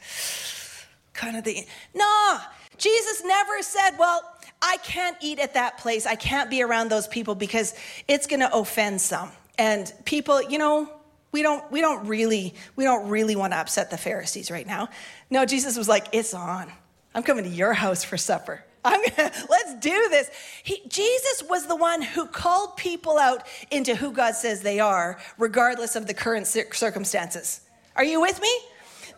Kind 1.14 1.37
of 1.37 1.43
the, 1.43 1.67
no 1.94 2.38
Jesus 2.78 3.22
never 3.25 3.61
said, 3.61 3.99
well, 3.99 4.22
I 4.62 4.76
can't 4.78 5.16
eat 5.20 5.40
at 5.40 5.55
that 5.55 5.78
place. 5.78 6.06
I 6.06 6.14
can't 6.14 6.49
be 6.49 6.62
around 6.62 6.90
those 6.90 7.08
people 7.08 7.34
because 7.34 7.75
it's 8.06 8.26
gonna 8.28 8.50
offend 8.52 9.00
some. 9.00 9.32
And 9.58 9.93
people, 10.05 10.40
you 10.43 10.58
know, 10.58 10.88
we 11.32 11.43
don't 11.43 11.70
we 11.73 11.81
don't 11.81 12.06
really 12.06 12.55
we 12.76 12.84
don't 12.84 13.08
really 13.08 13.34
want 13.34 13.52
to 13.52 13.58
upset 13.58 13.90
the 13.90 13.99
Pharisees 13.99 14.50
right 14.50 14.66
now. 14.66 14.88
No, 15.28 15.44
Jesus 15.44 15.76
was 15.76 15.88
like, 15.88 16.06
it's 16.12 16.34
on. 16.34 16.70
I'm 17.14 17.22
coming 17.22 17.44
to 17.44 17.50
your 17.50 17.72
house 17.72 18.04
for 18.04 18.16
supper. 18.16 18.64
I'm 18.84 19.00
gonna, 19.00 19.32
let's 19.50 19.74
do 19.74 20.08
this. 20.10 20.30
He, 20.62 20.82
Jesus 20.88 21.42
was 21.48 21.66
the 21.66 21.76
one 21.76 22.02
who 22.02 22.26
called 22.26 22.76
people 22.76 23.18
out 23.18 23.46
into 23.70 23.94
who 23.94 24.12
God 24.12 24.34
says 24.34 24.62
they 24.62 24.80
are, 24.80 25.18
regardless 25.38 25.96
of 25.96 26.06
the 26.06 26.14
current 26.14 26.46
circumstances. 26.46 27.60
Are 27.96 28.04
you 28.04 28.20
with 28.20 28.40
me? 28.40 28.58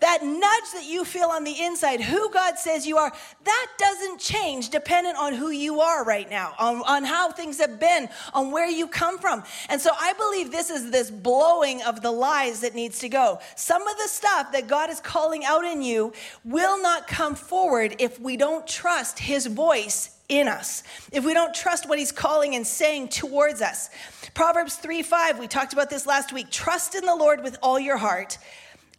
That 0.02 0.24
nudge 0.24 0.72
that 0.74 0.84
you 0.84 1.04
feel 1.04 1.28
on 1.28 1.44
the 1.44 1.62
inside, 1.62 2.00
who 2.00 2.28
God 2.30 2.58
says 2.58 2.88
you 2.88 2.96
are, 2.96 3.12
that 3.44 3.66
doesn't 3.78 4.18
change 4.18 4.70
dependent 4.70 5.16
on 5.16 5.32
who 5.32 5.50
you 5.50 5.80
are 5.80 6.04
right 6.04 6.28
now, 6.28 6.54
on, 6.58 6.82
on 6.88 7.04
how 7.04 7.30
things 7.30 7.58
have 7.58 7.78
been, 7.78 8.08
on 8.34 8.50
where 8.50 8.68
you 8.68 8.88
come 8.88 9.16
from. 9.16 9.44
And 9.68 9.80
so 9.80 9.90
I 9.96 10.12
believe 10.14 10.50
this 10.50 10.70
is 10.70 10.90
this 10.90 11.08
blowing 11.08 11.82
of 11.82 12.02
the 12.02 12.10
lies 12.10 12.60
that 12.62 12.74
needs 12.74 12.98
to 12.98 13.08
go. 13.08 13.38
Some 13.54 13.86
of 13.86 13.96
the 13.96 14.08
stuff 14.08 14.50
that 14.50 14.66
God 14.66 14.90
is 14.90 14.98
calling 14.98 15.44
out 15.44 15.64
in 15.64 15.82
you 15.82 16.12
will 16.44 16.82
not 16.82 17.06
come 17.06 17.36
forward 17.36 17.94
if 18.00 18.18
we 18.18 18.36
don't 18.36 18.66
trust 18.66 19.20
His 19.20 19.46
voice 19.46 20.18
in 20.28 20.48
us, 20.48 20.82
if 21.12 21.24
we 21.24 21.34
don't 21.34 21.54
trust 21.54 21.88
what 21.88 21.98
he's 21.98 22.10
calling 22.10 22.54
and 22.54 22.66
saying 22.66 23.08
towards 23.08 23.60
us. 23.60 23.90
Proverbs 24.32 24.76
3 24.76 25.02
5, 25.02 25.38
we 25.38 25.46
talked 25.46 25.74
about 25.74 25.90
this 25.90 26.06
last 26.06 26.32
week. 26.32 26.50
Trust 26.50 26.94
in 26.94 27.04
the 27.04 27.14
Lord 27.14 27.42
with 27.42 27.58
all 27.62 27.78
your 27.78 27.98
heart 27.98 28.38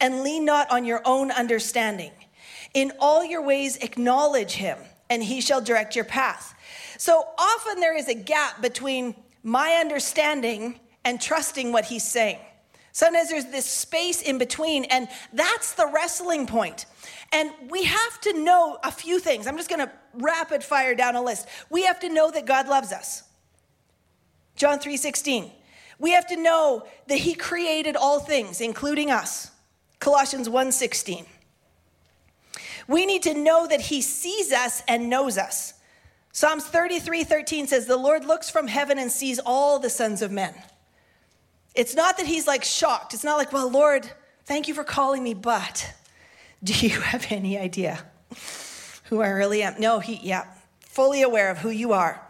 and 0.04 0.22
lean 0.22 0.44
not 0.44 0.70
on 0.70 0.84
your 0.84 1.00
own 1.06 1.30
understanding. 1.30 2.10
In 2.74 2.92
all 3.00 3.24
your 3.24 3.40
ways, 3.40 3.78
acknowledge 3.78 4.52
him, 4.52 4.76
and 5.08 5.24
he 5.24 5.40
shall 5.40 5.62
direct 5.62 5.96
your 5.96 6.04
path. 6.04 6.54
So 6.98 7.26
often 7.38 7.80
there 7.80 7.96
is 7.96 8.06
a 8.08 8.14
gap 8.14 8.60
between 8.60 9.14
my 9.42 9.78
understanding 9.80 10.78
and 11.06 11.18
trusting 11.18 11.72
what 11.72 11.86
he's 11.86 12.06
saying. 12.06 12.36
Sometimes 12.92 13.30
there's 13.30 13.46
this 13.46 13.64
space 13.64 14.20
in 14.20 14.36
between, 14.36 14.84
and 14.84 15.08
that's 15.32 15.72
the 15.72 15.86
wrestling 15.86 16.46
point. 16.46 16.84
And 17.32 17.50
we 17.70 17.84
have 17.84 18.20
to 18.20 18.34
know 18.34 18.76
a 18.84 18.92
few 18.92 19.18
things. 19.18 19.46
I'm 19.46 19.56
just 19.56 19.70
gonna 19.70 19.90
rapid 20.12 20.62
fire 20.62 20.94
down 20.94 21.16
a 21.16 21.22
list. 21.22 21.48
We 21.70 21.84
have 21.84 21.98
to 22.00 22.10
know 22.10 22.30
that 22.30 22.44
God 22.44 22.68
loves 22.68 22.92
us. 22.92 23.22
John 24.54 24.80
3:16. 24.80 25.50
We 25.98 26.10
have 26.10 26.26
to 26.26 26.36
know 26.36 26.86
that 27.06 27.20
he 27.20 27.34
created 27.34 27.96
all 27.96 28.20
things, 28.20 28.60
including 28.60 29.10
us. 29.10 29.50
Colossians 29.98 30.48
1:16. 30.48 31.26
We 32.86 33.06
need 33.06 33.22
to 33.22 33.34
know 33.34 33.66
that 33.66 33.82
he 33.82 34.02
sees 34.02 34.52
us 34.52 34.82
and 34.86 35.08
knows 35.08 35.38
us. 35.38 35.74
Psalms 36.32 36.64
33:13 36.64 37.66
says 37.66 37.86
the 37.86 37.96
Lord 37.96 38.24
looks 38.24 38.50
from 38.50 38.66
heaven 38.66 38.98
and 38.98 39.10
sees 39.10 39.38
all 39.38 39.78
the 39.78 39.90
sons 39.90 40.20
of 40.20 40.30
men. 40.30 40.54
It's 41.74 41.94
not 41.94 42.16
that 42.18 42.26
he's 42.26 42.46
like 42.46 42.64
shocked. 42.64 43.14
It's 43.14 43.24
not 43.24 43.38
like, 43.38 43.52
"Well, 43.52 43.70
Lord, 43.70 44.10
thank 44.44 44.68
you 44.68 44.74
for 44.74 44.84
calling 44.84 45.22
me, 45.22 45.34
but 45.34 45.94
do 46.64 46.74
you 46.74 47.00
have 47.00 47.26
any 47.30 47.58
idea 47.58 48.04
who 49.04 49.22
I 49.22 49.28
really 49.28 49.62
am?" 49.62 49.76
No, 49.78 50.00
he 50.00 50.20
yeah, 50.22 50.44
fully 50.80 51.22
aware 51.22 51.50
of 51.50 51.58
who 51.58 51.70
you 51.70 51.92
are. 51.92 52.20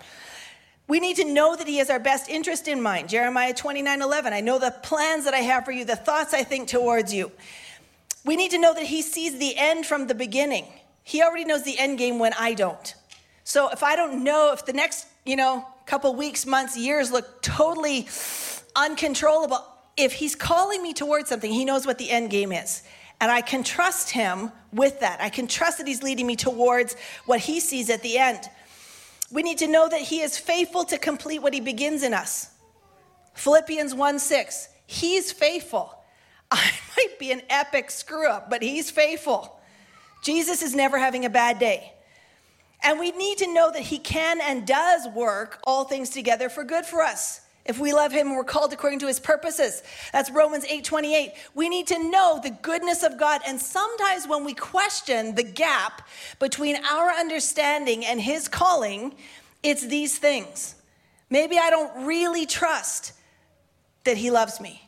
We 0.86 1.00
need 1.00 1.16
to 1.16 1.24
know 1.24 1.56
that 1.56 1.66
He 1.66 1.78
has 1.78 1.90
our 1.90 1.98
best 1.98 2.28
interest 2.28 2.68
in 2.68 2.82
mind. 2.82 3.08
Jeremiah 3.08 3.54
29 3.54 4.02
11. 4.02 4.32
I 4.32 4.40
know 4.40 4.58
the 4.58 4.74
plans 4.82 5.24
that 5.24 5.34
I 5.34 5.38
have 5.38 5.64
for 5.64 5.72
you, 5.72 5.84
the 5.84 5.96
thoughts 5.96 6.34
I 6.34 6.44
think 6.44 6.68
towards 6.68 7.12
you. 7.12 7.32
We 8.24 8.36
need 8.36 8.50
to 8.50 8.58
know 8.58 8.74
that 8.74 8.84
He 8.84 9.02
sees 9.02 9.38
the 9.38 9.56
end 9.56 9.86
from 9.86 10.06
the 10.06 10.14
beginning. 10.14 10.66
He 11.02 11.22
already 11.22 11.44
knows 11.44 11.62
the 11.62 11.78
end 11.78 11.98
game 11.98 12.18
when 12.18 12.32
I 12.34 12.54
don't. 12.54 12.94
So 13.44 13.70
if 13.70 13.82
I 13.82 13.96
don't 13.96 14.24
know 14.24 14.52
if 14.52 14.64
the 14.64 14.72
next, 14.72 15.06
you 15.24 15.36
know, 15.36 15.66
couple 15.86 16.14
weeks, 16.14 16.46
months, 16.46 16.78
years 16.78 17.12
look 17.12 17.42
totally 17.42 18.08
uncontrollable, 18.74 19.58
if 19.96 20.12
He's 20.12 20.34
calling 20.34 20.82
me 20.82 20.92
towards 20.92 21.28
something, 21.28 21.52
He 21.52 21.64
knows 21.64 21.86
what 21.86 21.98
the 21.98 22.10
end 22.10 22.30
game 22.30 22.52
is. 22.52 22.82
And 23.20 23.30
I 23.30 23.40
can 23.40 23.62
trust 23.62 24.10
Him 24.10 24.50
with 24.72 25.00
that. 25.00 25.20
I 25.20 25.28
can 25.30 25.46
trust 25.46 25.78
that 25.78 25.86
He's 25.86 26.02
leading 26.02 26.26
me 26.26 26.36
towards 26.36 26.96
what 27.26 27.40
He 27.40 27.60
sees 27.60 27.90
at 27.90 28.02
the 28.02 28.18
end. 28.18 28.48
We 29.34 29.42
need 29.42 29.58
to 29.58 29.66
know 29.66 29.88
that 29.88 30.00
He 30.00 30.20
is 30.20 30.38
faithful 30.38 30.84
to 30.84 30.96
complete 30.96 31.42
what 31.42 31.52
He 31.52 31.60
begins 31.60 32.04
in 32.04 32.14
us. 32.14 32.50
Philippians 33.34 33.92
1 33.92 34.20
6, 34.20 34.68
He's 34.86 35.32
faithful. 35.32 35.98
I 36.52 36.70
might 36.96 37.18
be 37.18 37.32
an 37.32 37.42
epic 37.50 37.90
screw 37.90 38.28
up, 38.28 38.48
but 38.48 38.62
He's 38.62 38.92
faithful. 38.92 39.60
Jesus 40.22 40.62
is 40.62 40.72
never 40.72 40.98
having 40.98 41.24
a 41.24 41.30
bad 41.30 41.58
day. 41.58 41.92
And 42.84 43.00
we 43.00 43.10
need 43.10 43.38
to 43.38 43.52
know 43.52 43.72
that 43.72 43.82
He 43.82 43.98
can 43.98 44.40
and 44.40 44.64
does 44.64 45.08
work 45.08 45.58
all 45.64 45.82
things 45.82 46.10
together 46.10 46.48
for 46.48 46.62
good 46.62 46.86
for 46.86 47.02
us. 47.02 47.40
If 47.64 47.78
we 47.78 47.94
love 47.94 48.12
him, 48.12 48.26
and 48.28 48.37
we're 48.37 48.44
called 48.44 48.73
according 48.75 48.99
to 49.00 49.06
his 49.06 49.18
purposes. 49.18 49.83
That's 50.12 50.30
Romans 50.30 50.66
8 50.66 50.85
28. 50.85 51.33
We 51.54 51.68
need 51.68 51.87
to 51.87 52.11
know 52.11 52.38
the 52.42 52.50
goodness 52.50 53.02
of 53.02 53.18
God. 53.18 53.40
And 53.47 53.59
sometimes 53.59 54.28
when 54.28 54.44
we 54.44 54.52
question 54.52 55.35
the 55.35 55.42
gap 55.42 56.06
between 56.38 56.76
our 56.85 57.11
understanding 57.11 58.04
and 58.04 58.21
his 58.21 58.49
calling, 58.49 59.14
it's 59.62 59.87
these 59.87 60.18
things. 60.18 60.75
Maybe 61.30 61.59
I 61.59 61.71
don't 61.71 62.06
really 62.06 62.44
trust 62.44 63.14
that 64.04 64.18
he 64.18 64.30
loves 64.30 64.61
me. 64.61 64.83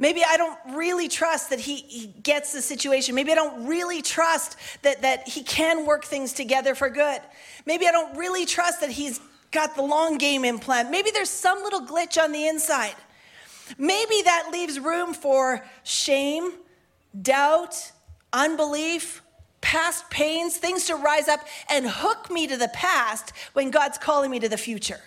Maybe 0.00 0.22
I 0.26 0.38
don't 0.38 0.58
really 0.74 1.08
trust 1.08 1.50
that 1.50 1.60
he, 1.60 1.76
he 1.76 2.06
gets 2.06 2.52
the 2.52 2.62
situation. 2.62 3.14
Maybe 3.14 3.30
I 3.30 3.34
don't 3.34 3.66
really 3.66 4.02
trust 4.02 4.56
that, 4.82 5.02
that 5.02 5.28
he 5.28 5.42
can 5.42 5.84
work 5.84 6.04
things 6.06 6.32
together 6.32 6.74
for 6.74 6.88
good. 6.88 7.20
Maybe 7.66 7.86
I 7.86 7.92
don't 7.92 8.16
really 8.16 8.46
trust 8.46 8.80
that 8.80 8.90
he's 8.90 9.20
got 9.50 9.74
the 9.76 9.82
long 9.82 10.18
game 10.18 10.44
implant. 10.44 10.90
Maybe 10.90 11.10
there's 11.10 11.30
some 11.30 11.62
little 11.62 11.86
glitch 11.86 12.22
on 12.22 12.32
the 12.32 12.46
inside. 12.46 12.94
Maybe 13.78 14.22
that 14.22 14.48
leaves 14.52 14.78
room 14.78 15.14
for 15.14 15.64
shame, 15.84 16.52
doubt, 17.20 17.92
unbelief, 18.32 19.22
past 19.60 20.08
pains, 20.10 20.56
things 20.56 20.86
to 20.86 20.96
rise 20.96 21.28
up 21.28 21.40
and 21.68 21.86
hook 21.86 22.30
me 22.30 22.46
to 22.46 22.56
the 22.56 22.68
past 22.68 23.32
when 23.52 23.70
God's 23.70 23.98
calling 23.98 24.30
me 24.30 24.40
to 24.40 24.48
the 24.48 24.56
future. 24.56 25.00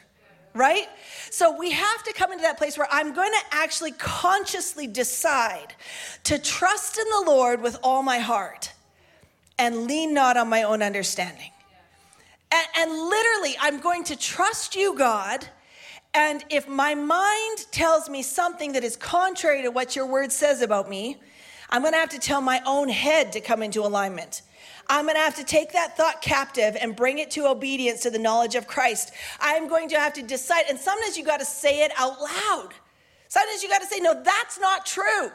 Right? 0.53 0.87
So 1.31 1.57
we 1.57 1.71
have 1.71 2.03
to 2.03 2.13
come 2.13 2.31
into 2.31 2.43
that 2.43 2.59
place 2.59 2.77
where 2.77 2.87
I'm 2.91 3.13
going 3.13 3.31
to 3.31 3.55
actually 3.55 3.91
consciously 3.91 4.85
decide 4.85 5.73
to 6.25 6.37
trust 6.37 6.99
in 6.99 7.05
the 7.09 7.31
Lord 7.31 7.61
with 7.61 7.79
all 7.81 8.03
my 8.03 8.19
heart 8.19 8.71
and 9.57 9.87
lean 9.87 10.13
not 10.13 10.37
on 10.37 10.49
my 10.49 10.61
own 10.61 10.83
understanding. 10.83 11.49
And, 12.53 12.67
and 12.77 12.91
literally, 13.09 13.55
I'm 13.59 13.79
going 13.79 14.03
to 14.05 14.15
trust 14.15 14.75
you, 14.75 14.95
God. 14.95 15.47
And 16.13 16.45
if 16.51 16.67
my 16.67 16.93
mind 16.93 17.65
tells 17.71 18.07
me 18.07 18.21
something 18.21 18.73
that 18.73 18.83
is 18.83 18.95
contrary 18.95 19.63
to 19.63 19.71
what 19.71 19.95
your 19.95 20.05
word 20.05 20.31
says 20.31 20.61
about 20.61 20.87
me, 20.87 21.17
I'm 21.71 21.81
going 21.81 21.93
to 21.93 21.99
have 21.99 22.09
to 22.09 22.19
tell 22.19 22.41
my 22.41 22.61
own 22.67 22.89
head 22.89 23.31
to 23.31 23.41
come 23.41 23.63
into 23.63 23.81
alignment. 23.81 24.43
I'm 24.87 25.05
going 25.05 25.15
to 25.15 25.21
have 25.21 25.35
to 25.37 25.43
take 25.43 25.71
that 25.71 25.97
thought 25.97 26.21
captive 26.21 26.77
and 26.79 26.95
bring 26.95 27.17
it 27.17 27.31
to 27.31 27.47
obedience 27.47 28.01
to 28.01 28.11
the 28.11 28.19
knowledge 28.19 28.53
of 28.53 28.67
Christ. 28.67 29.13
I'm 29.39 29.67
going 29.67 29.89
to 29.89 29.95
have 29.97 30.13
to 30.13 30.21
decide. 30.21 30.65
And 30.69 30.77
sometimes 30.77 31.17
you 31.17 31.25
got 31.25 31.39
to 31.39 31.45
say 31.45 31.81
it 31.83 31.91
out 31.97 32.21
loud. 32.21 32.69
Sometimes 33.29 33.63
you 33.63 33.69
got 33.69 33.81
to 33.81 33.87
say, 33.87 33.99
no, 33.99 34.21
that's 34.21 34.59
not 34.59 34.85
true. 34.85 35.31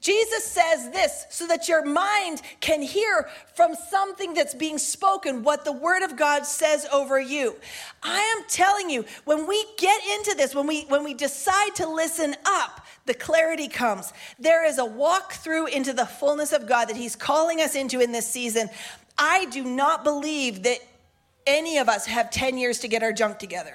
Jesus 0.00 0.44
says 0.44 0.90
this 0.90 1.26
so 1.30 1.46
that 1.48 1.68
your 1.68 1.84
mind 1.84 2.40
can 2.60 2.80
hear 2.82 3.28
from 3.54 3.74
something 3.74 4.32
that's 4.32 4.54
being 4.54 4.78
spoken 4.78 5.42
what 5.42 5.64
the 5.64 5.72
word 5.72 6.02
of 6.02 6.16
God 6.16 6.46
says 6.46 6.86
over 6.92 7.20
you. 7.20 7.56
I 8.02 8.20
am 8.36 8.44
telling 8.48 8.90
you, 8.90 9.04
when 9.24 9.46
we 9.46 9.64
get 9.76 10.00
into 10.16 10.34
this, 10.36 10.54
when 10.54 10.66
we 10.66 10.82
when 10.82 11.02
we 11.02 11.14
decide 11.14 11.74
to 11.76 11.88
listen 11.88 12.36
up, 12.44 12.86
the 13.06 13.14
clarity 13.14 13.66
comes. 13.66 14.12
There 14.38 14.64
is 14.64 14.78
a 14.78 14.84
walk 14.84 15.32
through 15.32 15.66
into 15.66 15.92
the 15.92 16.06
fullness 16.06 16.52
of 16.52 16.68
God 16.68 16.88
that 16.88 16.96
he's 16.96 17.16
calling 17.16 17.60
us 17.60 17.74
into 17.74 18.00
in 18.00 18.12
this 18.12 18.28
season. 18.28 18.68
I 19.18 19.46
do 19.46 19.64
not 19.64 20.04
believe 20.04 20.62
that 20.62 20.78
any 21.46 21.78
of 21.78 21.88
us 21.88 22.06
have 22.06 22.30
10 22.30 22.58
years 22.58 22.78
to 22.80 22.88
get 22.88 23.02
our 23.02 23.12
junk 23.12 23.38
together. 23.38 23.74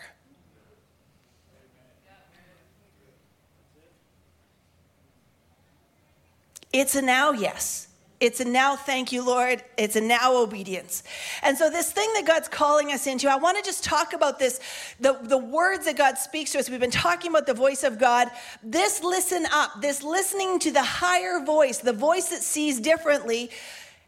It's 6.74 6.96
a 6.96 7.02
now 7.02 7.32
yes. 7.32 7.88
It's 8.20 8.40
a 8.40 8.46
now 8.46 8.78
thank 8.78 9.12
you, 9.12 9.22
Lord. 9.22 9.62
It's 9.78 9.98
a 9.98 10.02
now 10.02 10.38
obedience. 10.38 11.04
And 11.42 11.58
so, 11.58 11.70
this 11.70 11.92
thing 11.92 12.10
that 12.14 12.26
God's 12.26 12.48
calling 12.48 12.92
us 12.94 13.06
into, 13.06 13.30
I 13.30 13.36
want 13.36 13.58
to 13.58 13.64
just 13.64 13.84
talk 13.84 14.14
about 14.14 14.40
this 14.40 14.62
the, 15.00 15.20
the 15.22 15.38
words 15.38 15.86
that 15.86 15.98
God 15.98 16.18
speaks 16.18 16.54
to 16.54 16.60
us. 16.60 16.70
We've 16.70 16.80
been 16.80 16.90
talking 16.90 17.32
about 17.32 17.48
the 17.48 17.54
voice 17.54 17.84
of 17.84 18.00
God. 18.00 18.30
This 18.64 19.04
listen 19.04 19.46
up, 19.52 19.82
this 19.82 20.04
listening 20.04 20.58
to 20.60 20.72
the 20.72 20.82
higher 20.82 21.44
voice, 21.44 21.80
the 21.80 21.92
voice 21.92 22.30
that 22.30 22.42
sees 22.42 22.80
differently, 22.80 23.52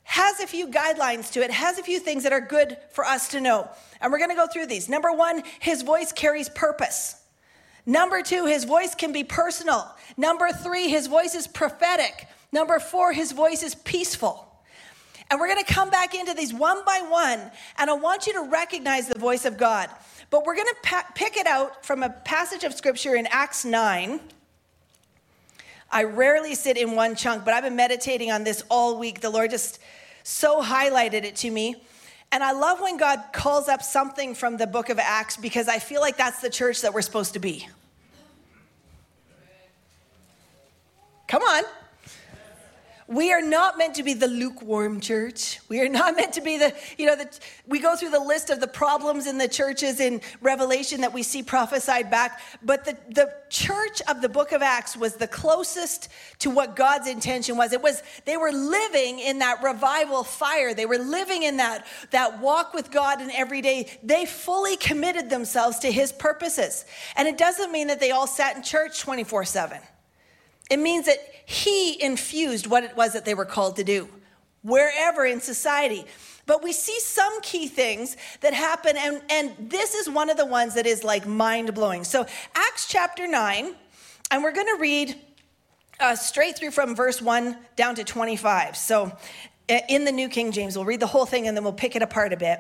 has 0.04 0.40
a 0.40 0.48
few 0.48 0.68
guidelines 0.68 1.30
to 1.34 1.44
it, 1.44 1.52
has 1.52 1.78
a 1.78 1.84
few 1.84 2.00
things 2.00 2.24
that 2.24 2.32
are 2.32 2.40
good 2.40 2.78
for 2.92 3.04
us 3.04 3.28
to 3.30 3.42
know. 3.42 3.70
And 4.00 4.14
we're 4.14 4.20
going 4.20 4.30
to 4.30 4.36
go 4.36 4.48
through 4.48 4.68
these. 4.68 4.88
Number 4.88 5.12
one, 5.12 5.44
his 5.60 5.82
voice 5.82 6.14
carries 6.14 6.48
purpose. 6.48 7.22
Number 7.86 8.22
two, 8.22 8.46
his 8.46 8.64
voice 8.64 8.96
can 8.96 9.12
be 9.12 9.24
personal. 9.26 9.92
Number 10.16 10.52
three, 10.52 10.88
his 10.88 11.08
voice 11.08 11.36
is 11.36 11.48
prophetic. 11.48 12.28
Number 12.52 12.80
four, 12.80 13.14
his 13.14 13.32
voice 13.32 13.64
is 13.64 13.76
peaceful. 13.76 14.46
And 15.30 15.40
we're 15.40 15.48
going 15.48 15.64
to 15.64 15.74
come 15.74 15.90
back 15.90 16.14
into 16.14 16.34
these 16.34 16.54
one 16.54 16.86
by 16.86 17.02
one, 17.08 17.40
and 17.78 17.90
I 17.90 17.94
want 17.94 18.28
you 18.28 18.34
to 18.34 18.44
recognize 18.44 19.08
the 19.08 19.18
voice 19.18 19.46
of 19.46 19.58
God. 19.58 19.90
But 20.30 20.46
we're 20.46 20.56
going 20.56 20.68
to 20.68 20.76
pa- 20.84 21.08
pick 21.16 21.38
it 21.38 21.48
out 21.48 21.86
from 21.86 22.04
a 22.04 22.10
passage 22.10 22.64
of 22.64 22.74
scripture 22.74 23.16
in 23.16 23.28
Acts 23.32 23.66
9. 23.66 24.20
I 25.92 26.04
rarely 26.04 26.56
sit 26.56 26.78
in 26.78 26.96
one 26.96 27.16
chunk, 27.16 27.46
but 27.46 27.54
I've 27.54 27.64
been 27.64 27.76
meditating 27.76 28.32
on 28.32 28.44
this 28.44 28.64
all 28.70 29.00
week. 29.00 29.22
The 29.22 29.30
Lord 29.30 29.52
just 29.52 29.80
so 30.24 30.62
highlighted 30.62 31.24
it 31.24 31.36
to 31.38 31.52
me. 31.52 31.76
And 32.32 32.44
I 32.44 32.52
love 32.52 32.82
when 32.82 32.98
God 32.98 33.24
calls 33.32 33.68
up 33.68 33.82
something 33.82 34.36
from 34.36 34.58
the 34.58 34.68
book 34.68 34.90
of 34.90 35.00
Acts 35.00 35.38
because 35.38 35.68
I 35.68 35.80
feel 35.80 36.02
like 36.02 36.18
that's 36.18 36.42
the 36.42 36.50
church 36.50 36.82
that 36.82 36.94
we're 36.94 37.02
supposed 37.02 37.34
to 37.34 37.40
be. 37.40 37.68
Come 41.28 41.44
on. 41.44 41.64
We 43.08 43.32
are 43.32 43.42
not 43.42 43.78
meant 43.78 43.96
to 43.96 44.04
be 44.04 44.16
the 44.16 44.28
lukewarm 44.28 45.00
church. 45.00 45.60
We 45.70 45.80
are 45.82 45.90
not 45.90 46.16
meant 46.18 46.34
to 46.34 46.42
be 46.42 46.58
the, 46.58 46.74
you 46.98 47.06
know, 47.06 47.16
the, 47.16 47.30
we 47.68 47.80
go 47.80 47.96
through 47.96 48.10
the 48.10 48.20
list 48.20 48.50
of 48.50 48.60
the 48.60 48.68
problems 48.68 49.28
in 49.28 49.38
the 49.38 49.48
churches 49.48 50.00
in 50.00 50.22
Revelation 50.42 51.02
that 51.02 51.14
we 51.14 51.22
see 51.22 51.44
prophesied 51.44 52.10
back. 52.10 52.42
But 52.64 52.84
the, 52.86 52.98
the 53.12 53.32
church 53.50 54.02
of 54.08 54.22
the 54.24 54.30
book 54.30 54.54
of 54.54 54.64
Acts 54.64 54.98
was 54.98 55.16
the 55.16 55.28
closest 55.28 56.10
to 56.40 56.50
what 56.50 56.76
God's 56.76 57.08
intention 57.08 57.58
was. 57.58 57.74
It 57.74 57.82
was, 57.82 58.02
they 58.26 58.38
were 58.38 58.52
living 58.52 59.20
in 59.20 59.38
that 59.40 59.62
revival 59.62 60.24
fire. 60.24 60.74
They 60.74 60.88
were 60.88 60.98
living 60.98 61.44
in 61.44 61.58
that, 61.58 61.86
that 62.10 62.40
walk 62.42 62.74
with 62.74 62.90
God 62.90 63.22
in 63.22 63.30
every 63.30 63.62
day. 63.62 63.92
They 64.02 64.26
fully 64.26 64.78
committed 64.78 65.30
themselves 65.30 65.78
to 65.80 65.92
his 65.92 66.12
purposes. 66.12 66.86
And 67.16 67.28
it 67.28 67.38
doesn't 67.38 67.72
mean 67.72 67.88
that 67.88 68.00
they 68.00 68.10
all 68.10 68.28
sat 68.28 68.56
in 68.56 68.64
church 68.64 69.00
24 69.00 69.46
7. 69.46 69.78
It 70.70 70.80
means 70.80 71.06
that 71.06 71.20
he 71.46 72.02
infused 72.02 72.68
what 72.68 72.84
it 72.84 72.96
was 72.96 73.14
that 73.14 73.26
they 73.26 73.34
were 73.34 73.46
called 73.46 73.76
to 73.76 73.84
do, 73.84 74.10
wherever 74.64 75.26
in 75.26 75.40
society. 75.40 76.06
But 76.48 76.64
we 76.64 76.74
see 76.74 77.00
some 77.00 77.42
key 77.42 77.68
things 77.68 78.18
that 78.42 78.54
happen, 78.54 78.98
and, 78.98 79.22
and 79.30 79.70
this 79.70 79.96
is 79.96 80.10
one 80.10 80.30
of 80.30 80.38
the 80.38 80.46
ones 80.46 80.76
that 80.76 80.86
is 80.86 81.04
like 81.04 81.26
mind 81.26 81.74
blowing. 81.74 82.04
So, 82.04 82.26
Acts 82.54 82.88
chapter 82.88 83.28
9, 83.28 83.76
and 84.32 84.44
we're 84.44 84.54
going 84.54 84.68
to 84.68 84.78
read 84.80 85.16
uh, 86.00 86.16
straight 86.16 86.58
through 86.58 86.72
from 86.72 86.96
verse 86.96 87.22
1 87.22 87.58
down 87.76 87.96
to 87.96 88.04
25. 88.04 88.78
So, 88.78 89.16
in 89.68 90.06
the 90.06 90.12
New 90.12 90.30
King 90.30 90.52
James, 90.52 90.76
we'll 90.76 90.86
read 90.86 91.00
the 91.00 91.08
whole 91.08 91.26
thing 91.26 91.48
and 91.48 91.58
then 91.58 91.64
we'll 91.64 91.74
pick 91.74 91.96
it 91.96 92.04
apart 92.04 92.34
a 92.34 92.38
bit. 92.38 92.60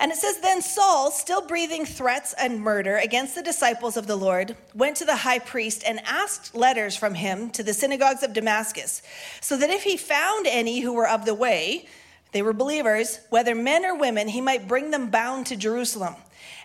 And 0.00 0.10
it 0.10 0.16
says, 0.16 0.40
Then 0.40 0.62
Saul, 0.62 1.10
still 1.10 1.46
breathing 1.46 1.84
threats 1.84 2.34
and 2.38 2.60
murder 2.60 2.96
against 2.96 3.34
the 3.34 3.42
disciples 3.42 3.98
of 3.98 4.06
the 4.06 4.16
Lord, 4.16 4.56
went 4.74 4.96
to 4.96 5.04
the 5.04 5.16
high 5.16 5.38
priest 5.38 5.84
and 5.86 6.00
asked 6.06 6.54
letters 6.54 6.96
from 6.96 7.14
him 7.14 7.50
to 7.50 7.62
the 7.62 7.74
synagogues 7.74 8.22
of 8.22 8.32
Damascus, 8.32 9.02
so 9.42 9.58
that 9.58 9.68
if 9.68 9.82
he 9.82 9.98
found 9.98 10.46
any 10.46 10.80
who 10.80 10.94
were 10.94 11.08
of 11.08 11.26
the 11.26 11.34
way, 11.34 11.86
they 12.32 12.40
were 12.40 12.54
believers, 12.54 13.20
whether 13.28 13.54
men 13.54 13.84
or 13.84 13.94
women, 13.94 14.28
he 14.28 14.40
might 14.40 14.66
bring 14.66 14.90
them 14.90 15.10
bound 15.10 15.46
to 15.46 15.56
Jerusalem. 15.56 16.14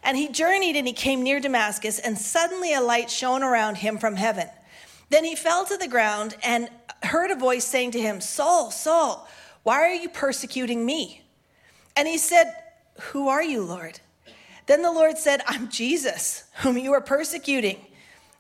And 0.01 0.15
he 0.15 0.29
journeyed 0.29 0.77
and 0.77 0.87
he 0.87 0.93
came 0.93 1.21
near 1.21 1.41
Damascus, 1.41 1.99
and 1.99 2.17
suddenly 2.17 2.73
a 2.73 2.81
light 2.81 3.11
shone 3.11 3.43
around 3.43 3.77
him 3.77 3.97
from 3.97 4.15
heaven. 4.15 4.47
Then 5.09 5.25
he 5.25 5.35
fell 5.35 5.65
to 5.65 5.75
the 5.75 5.89
ground 5.89 6.37
and 6.41 6.69
heard 7.03 7.31
a 7.31 7.35
voice 7.35 7.65
saying 7.65 7.91
to 7.91 8.01
him, 8.01 8.21
Saul, 8.21 8.71
Saul, 8.71 9.27
why 9.63 9.81
are 9.81 9.93
you 9.93 10.07
persecuting 10.07 10.85
me? 10.85 11.23
And 11.97 12.07
he 12.07 12.17
said, 12.17 12.53
who 12.99 13.27
are 13.27 13.43
you, 13.43 13.61
Lord? 13.63 13.99
Then 14.67 14.81
the 14.81 14.91
Lord 14.91 15.17
said, 15.17 15.41
I'm 15.45 15.69
Jesus, 15.69 16.45
whom 16.57 16.77
you 16.77 16.93
are 16.93 17.01
persecuting. 17.01 17.85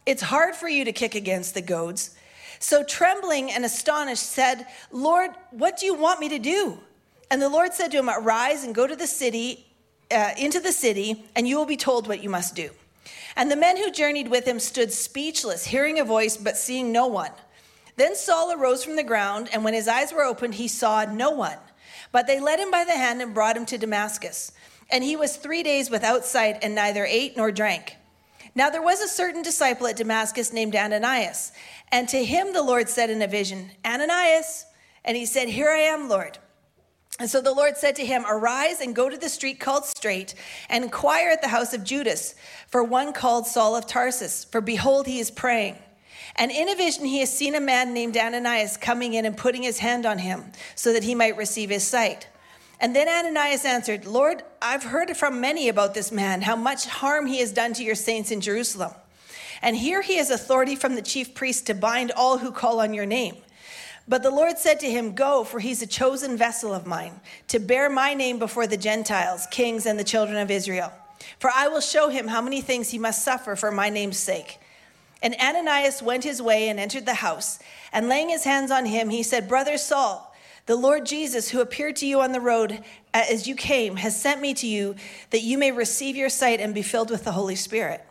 It's 0.05 0.23
hard 0.23 0.55
for 0.55 0.67
you 0.67 0.85
to 0.85 0.91
kick 0.91 1.15
against 1.15 1.53
the 1.53 1.61
goads. 1.61 2.15
So, 2.59 2.83
trembling 2.83 3.51
and 3.51 3.65
astonished, 3.65 4.25
said, 4.25 4.65
Lord, 4.91 5.31
what 5.51 5.77
do 5.77 5.85
you 5.85 5.93
want 5.93 6.19
me 6.19 6.29
to 6.29 6.39
do? 6.39 6.79
And 7.29 7.41
the 7.41 7.49
Lord 7.49 7.73
said 7.73 7.91
to 7.91 7.97
him, 7.97 8.09
Arise 8.09 8.63
and 8.63 8.73
go 8.73 8.87
to 8.87 8.95
the 8.95 9.07
city, 9.07 9.65
uh, 10.09 10.31
into 10.37 10.59
the 10.59 10.71
city, 10.71 11.25
and 11.35 11.47
you 11.47 11.57
will 11.57 11.65
be 11.65 11.77
told 11.77 12.07
what 12.07 12.23
you 12.23 12.29
must 12.29 12.55
do. 12.55 12.69
And 13.35 13.51
the 13.51 13.55
men 13.55 13.77
who 13.77 13.91
journeyed 13.91 14.29
with 14.29 14.47
him 14.47 14.59
stood 14.59 14.93
speechless, 14.93 15.65
hearing 15.65 15.99
a 15.99 16.05
voice, 16.05 16.37
but 16.37 16.57
seeing 16.57 16.91
no 16.91 17.07
one. 17.07 17.31
Then 17.97 18.15
Saul 18.15 18.53
arose 18.53 18.83
from 18.83 18.95
the 18.95 19.03
ground, 19.03 19.49
and 19.51 19.63
when 19.63 19.73
his 19.73 19.87
eyes 19.87 20.13
were 20.13 20.23
opened, 20.23 20.55
he 20.55 20.67
saw 20.67 21.05
no 21.05 21.31
one. 21.31 21.57
But 22.15 22.27
they 22.27 22.39
led 22.39 22.61
him 22.61 22.71
by 22.71 22.85
the 22.85 22.93
hand 22.93 23.21
and 23.21 23.33
brought 23.33 23.57
him 23.57 23.65
to 23.65 23.77
Damascus. 23.77 24.53
And 24.89 25.03
he 25.03 25.17
was 25.17 25.35
three 25.35 25.63
days 25.63 25.89
without 25.89 26.23
sight, 26.23 26.59
and 26.61 26.73
neither 26.73 27.03
ate 27.03 27.35
nor 27.35 27.51
drank. 27.51 27.97
Now 28.55 28.69
there 28.69 28.81
was 28.81 29.01
a 29.01 29.07
certain 29.09 29.41
disciple 29.41 29.85
at 29.87 29.97
Damascus 29.97 30.53
named 30.53 30.77
Ananias. 30.77 31.51
And 31.91 32.07
to 32.07 32.23
him 32.23 32.53
the 32.53 32.63
Lord 32.63 32.87
said 32.87 33.09
in 33.09 33.21
a 33.21 33.27
vision, 33.27 33.71
Ananias. 33.85 34.65
And 35.03 35.17
he 35.17 35.25
said, 35.25 35.49
Here 35.49 35.69
I 35.69 35.79
am, 35.79 36.07
Lord. 36.07 36.37
And 37.19 37.29
so 37.29 37.41
the 37.41 37.51
Lord 37.51 37.75
said 37.75 37.97
to 37.97 38.05
him, 38.05 38.23
Arise 38.25 38.79
and 38.79 38.95
go 38.95 39.09
to 39.09 39.17
the 39.17 39.27
street 39.27 39.59
called 39.59 39.83
Straight, 39.83 40.35
and 40.69 40.85
inquire 40.85 41.31
at 41.31 41.41
the 41.41 41.49
house 41.49 41.73
of 41.73 41.83
Judas 41.83 42.35
for 42.69 42.81
one 42.81 43.11
called 43.11 43.45
Saul 43.45 43.75
of 43.75 43.87
Tarsus, 43.87 44.45
for 44.45 44.61
behold, 44.61 45.05
he 45.05 45.19
is 45.19 45.31
praying. 45.31 45.75
And 46.37 46.51
in 46.51 46.67
a 46.67 46.75
vision, 46.75 47.05
he 47.05 47.19
has 47.19 47.35
seen 47.35 47.55
a 47.55 47.61
man 47.61 47.93
named 47.93 48.17
Ananias 48.17 48.77
coming 48.77 49.13
in 49.13 49.25
and 49.25 49.37
putting 49.37 49.63
his 49.63 49.79
hand 49.79 50.05
on 50.05 50.17
him 50.17 50.51
so 50.75 50.91
that 50.91 51.03
he 51.03 51.15
might 51.15 51.37
receive 51.37 51.69
his 51.69 51.87
sight. 51.87 52.27
And 52.79 52.93
then 52.95 53.07
Ananias 53.07 53.63
answered, 53.63 54.05
Lord, 54.05 54.43
I've 54.61 54.83
heard 54.83 55.15
from 55.15 55.39
many 55.39 55.69
about 55.69 55.93
this 55.93 56.11
man, 56.11 56.41
how 56.41 56.57
much 56.57 56.85
harm 56.85 57.25
he 57.25 57.39
has 57.39 57.53
done 57.53 57.73
to 57.73 57.83
your 57.83 57.95
saints 57.95 58.31
in 58.31 58.41
Jerusalem. 58.41 58.91
And 59.61 59.77
here 59.77 60.01
he 60.01 60.17
has 60.17 60.29
authority 60.29 60.75
from 60.75 60.95
the 60.95 61.01
chief 61.01 61.33
priest 61.33 61.67
to 61.67 61.73
bind 61.73 62.11
all 62.11 62.37
who 62.37 62.51
call 62.51 62.81
on 62.81 62.93
your 62.93 63.05
name. 63.05 63.37
But 64.07 64.21
the 64.21 64.29
Lord 64.29 64.57
said 64.57 64.79
to 64.81 64.91
him, 64.91 65.15
Go, 65.15 65.43
for 65.43 65.59
he's 65.59 65.81
a 65.81 65.87
chosen 65.87 66.37
vessel 66.37 66.73
of 66.73 66.85
mine, 66.85 67.21
to 67.47 67.59
bear 67.59 67.89
my 67.89 68.13
name 68.13 68.37
before 68.37 68.67
the 68.67 68.77
Gentiles, 68.77 69.47
kings, 69.49 69.85
and 69.85 69.97
the 69.97 70.03
children 70.03 70.37
of 70.37 70.51
Israel. 70.51 70.91
For 71.39 71.49
I 71.53 71.69
will 71.69 71.81
show 71.81 72.09
him 72.09 72.27
how 72.27 72.41
many 72.41 72.61
things 72.61 72.91
he 72.91 72.99
must 72.99 73.23
suffer 73.23 73.55
for 73.55 73.71
my 73.71 73.89
name's 73.89 74.17
sake. 74.17 74.59
And 75.25 75.35
Ananias 75.41 76.03
went 76.03 76.23
his 76.23 76.39
way 76.39 76.69
and 76.69 76.79
entered 76.79 77.07
the 77.07 77.15
house. 77.15 77.57
And 77.91 78.07
laying 78.07 78.29
his 78.29 78.43
hands 78.43 78.69
on 78.69 78.85
him, 78.85 79.09
he 79.09 79.23
said, 79.23 79.47
Brother 79.47 79.75
Saul, 79.75 80.31
the 80.67 80.75
Lord 80.75 81.07
Jesus, 81.07 81.49
who 81.49 81.61
appeared 81.61 81.95
to 81.95 82.05
you 82.05 82.21
on 82.21 82.31
the 82.31 82.39
road 82.39 82.83
uh, 83.11 83.23
as 83.27 83.47
you 83.47 83.55
came, 83.55 83.95
has 83.95 84.21
sent 84.21 84.39
me 84.39 84.53
to 84.53 84.67
you 84.67 84.95
that 85.31 85.41
you 85.41 85.57
may 85.57 85.71
receive 85.71 86.15
your 86.15 86.29
sight 86.29 86.59
and 86.59 86.75
be 86.75 86.83
filled 86.83 87.09
with 87.09 87.23
the 87.23 87.31
Holy 87.31 87.55
Spirit. 87.55 88.05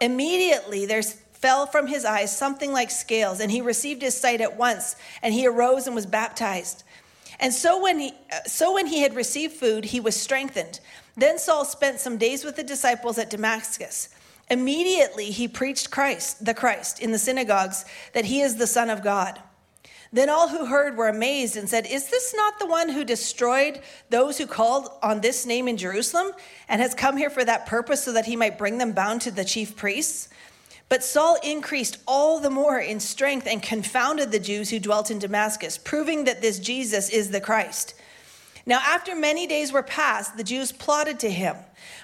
Immediately 0.00 0.86
there 0.86 1.02
fell 1.02 1.66
from 1.66 1.88
his 1.88 2.04
eyes 2.04 2.36
something 2.36 2.72
like 2.72 2.92
scales, 2.92 3.40
and 3.40 3.50
he 3.50 3.60
received 3.60 4.02
his 4.02 4.16
sight 4.16 4.40
at 4.40 4.56
once, 4.56 4.94
and 5.24 5.34
he 5.34 5.48
arose 5.48 5.88
and 5.88 5.96
was 5.96 6.06
baptized. 6.06 6.84
And 7.40 7.52
so 7.52 7.82
when 7.82 7.98
he, 7.98 8.12
uh, 8.32 8.44
so 8.46 8.72
when 8.72 8.86
he 8.86 9.00
had 9.00 9.16
received 9.16 9.54
food, 9.54 9.86
he 9.86 9.98
was 9.98 10.14
strengthened. 10.14 10.78
Then 11.16 11.40
Saul 11.40 11.64
spent 11.64 11.98
some 11.98 12.18
days 12.18 12.44
with 12.44 12.54
the 12.54 12.62
disciples 12.62 13.18
at 13.18 13.30
Damascus. 13.30 14.10
Immediately 14.48 15.30
he 15.32 15.48
preached 15.48 15.90
Christ, 15.90 16.44
the 16.44 16.54
Christ, 16.54 17.00
in 17.00 17.12
the 17.12 17.18
synagogues, 17.18 17.84
that 18.12 18.26
he 18.26 18.40
is 18.40 18.56
the 18.56 18.66
Son 18.66 18.90
of 18.90 19.02
God. 19.02 19.40
Then 20.12 20.30
all 20.30 20.48
who 20.48 20.66
heard 20.66 20.96
were 20.96 21.08
amazed 21.08 21.56
and 21.56 21.68
said, 21.68 21.84
Is 21.86 22.08
this 22.08 22.32
not 22.34 22.58
the 22.58 22.66
one 22.66 22.88
who 22.88 23.04
destroyed 23.04 23.80
those 24.08 24.38
who 24.38 24.46
called 24.46 24.88
on 25.02 25.20
this 25.20 25.44
name 25.44 25.66
in 25.66 25.76
Jerusalem 25.76 26.32
and 26.68 26.80
has 26.80 26.94
come 26.94 27.16
here 27.16 27.30
for 27.30 27.44
that 27.44 27.66
purpose 27.66 28.04
so 28.04 28.12
that 28.12 28.26
he 28.26 28.36
might 28.36 28.56
bring 28.56 28.78
them 28.78 28.92
bound 28.92 29.20
to 29.22 29.30
the 29.30 29.44
chief 29.44 29.76
priests? 29.76 30.28
But 30.88 31.02
Saul 31.02 31.38
increased 31.42 31.98
all 32.06 32.38
the 32.38 32.50
more 32.50 32.78
in 32.78 33.00
strength 33.00 33.48
and 33.48 33.60
confounded 33.60 34.30
the 34.30 34.38
Jews 34.38 34.70
who 34.70 34.78
dwelt 34.78 35.10
in 35.10 35.18
Damascus, 35.18 35.76
proving 35.76 36.24
that 36.24 36.40
this 36.40 36.60
Jesus 36.60 37.08
is 37.10 37.30
the 37.30 37.40
Christ. 37.40 37.94
Now, 38.66 38.80
after 38.84 39.14
many 39.14 39.46
days 39.46 39.72
were 39.72 39.82
passed, 39.82 40.36
the 40.36 40.42
Jews 40.44 40.72
plotted 40.72 41.20
to 41.20 41.30
him, 41.30 41.56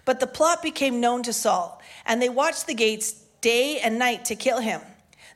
but 0.05 0.20
the 0.20 0.29
plot 0.29 0.62
became 0.62 1.01
known 1.01 1.25
to 1.25 1.33
Saul, 1.33 1.83
and 2.07 2.22
they 2.22 2.29
watched 2.29 2.68
the 2.68 2.75
gates 2.75 3.12
day 3.40 3.81
and 3.81 3.98
night 3.98 4.25
to 4.27 4.37
kill 4.37 4.61
him. 4.61 4.81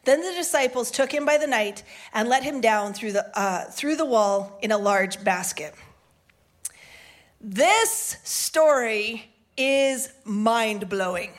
Then 0.05 0.23
the 0.23 0.33
disciples 0.33 0.93
took 0.93 1.13
him 1.13 1.25
by 1.25 1.37
the 1.37 1.49
night 1.49 1.83
and 2.15 2.29
let 2.29 2.45
him 2.45 2.61
down 2.61 2.93
through 2.93 3.13
the, 3.13 3.39
uh, 3.39 3.65
through 3.65 3.97
the 3.97 4.05
wall 4.05 4.57
in 4.63 4.71
a 4.71 4.79
large 4.79 5.25
basket. 5.25 5.75
This 7.41 8.19
story 8.23 9.29
is 9.57 10.11
mind 10.25 10.89
blowing 10.89 11.33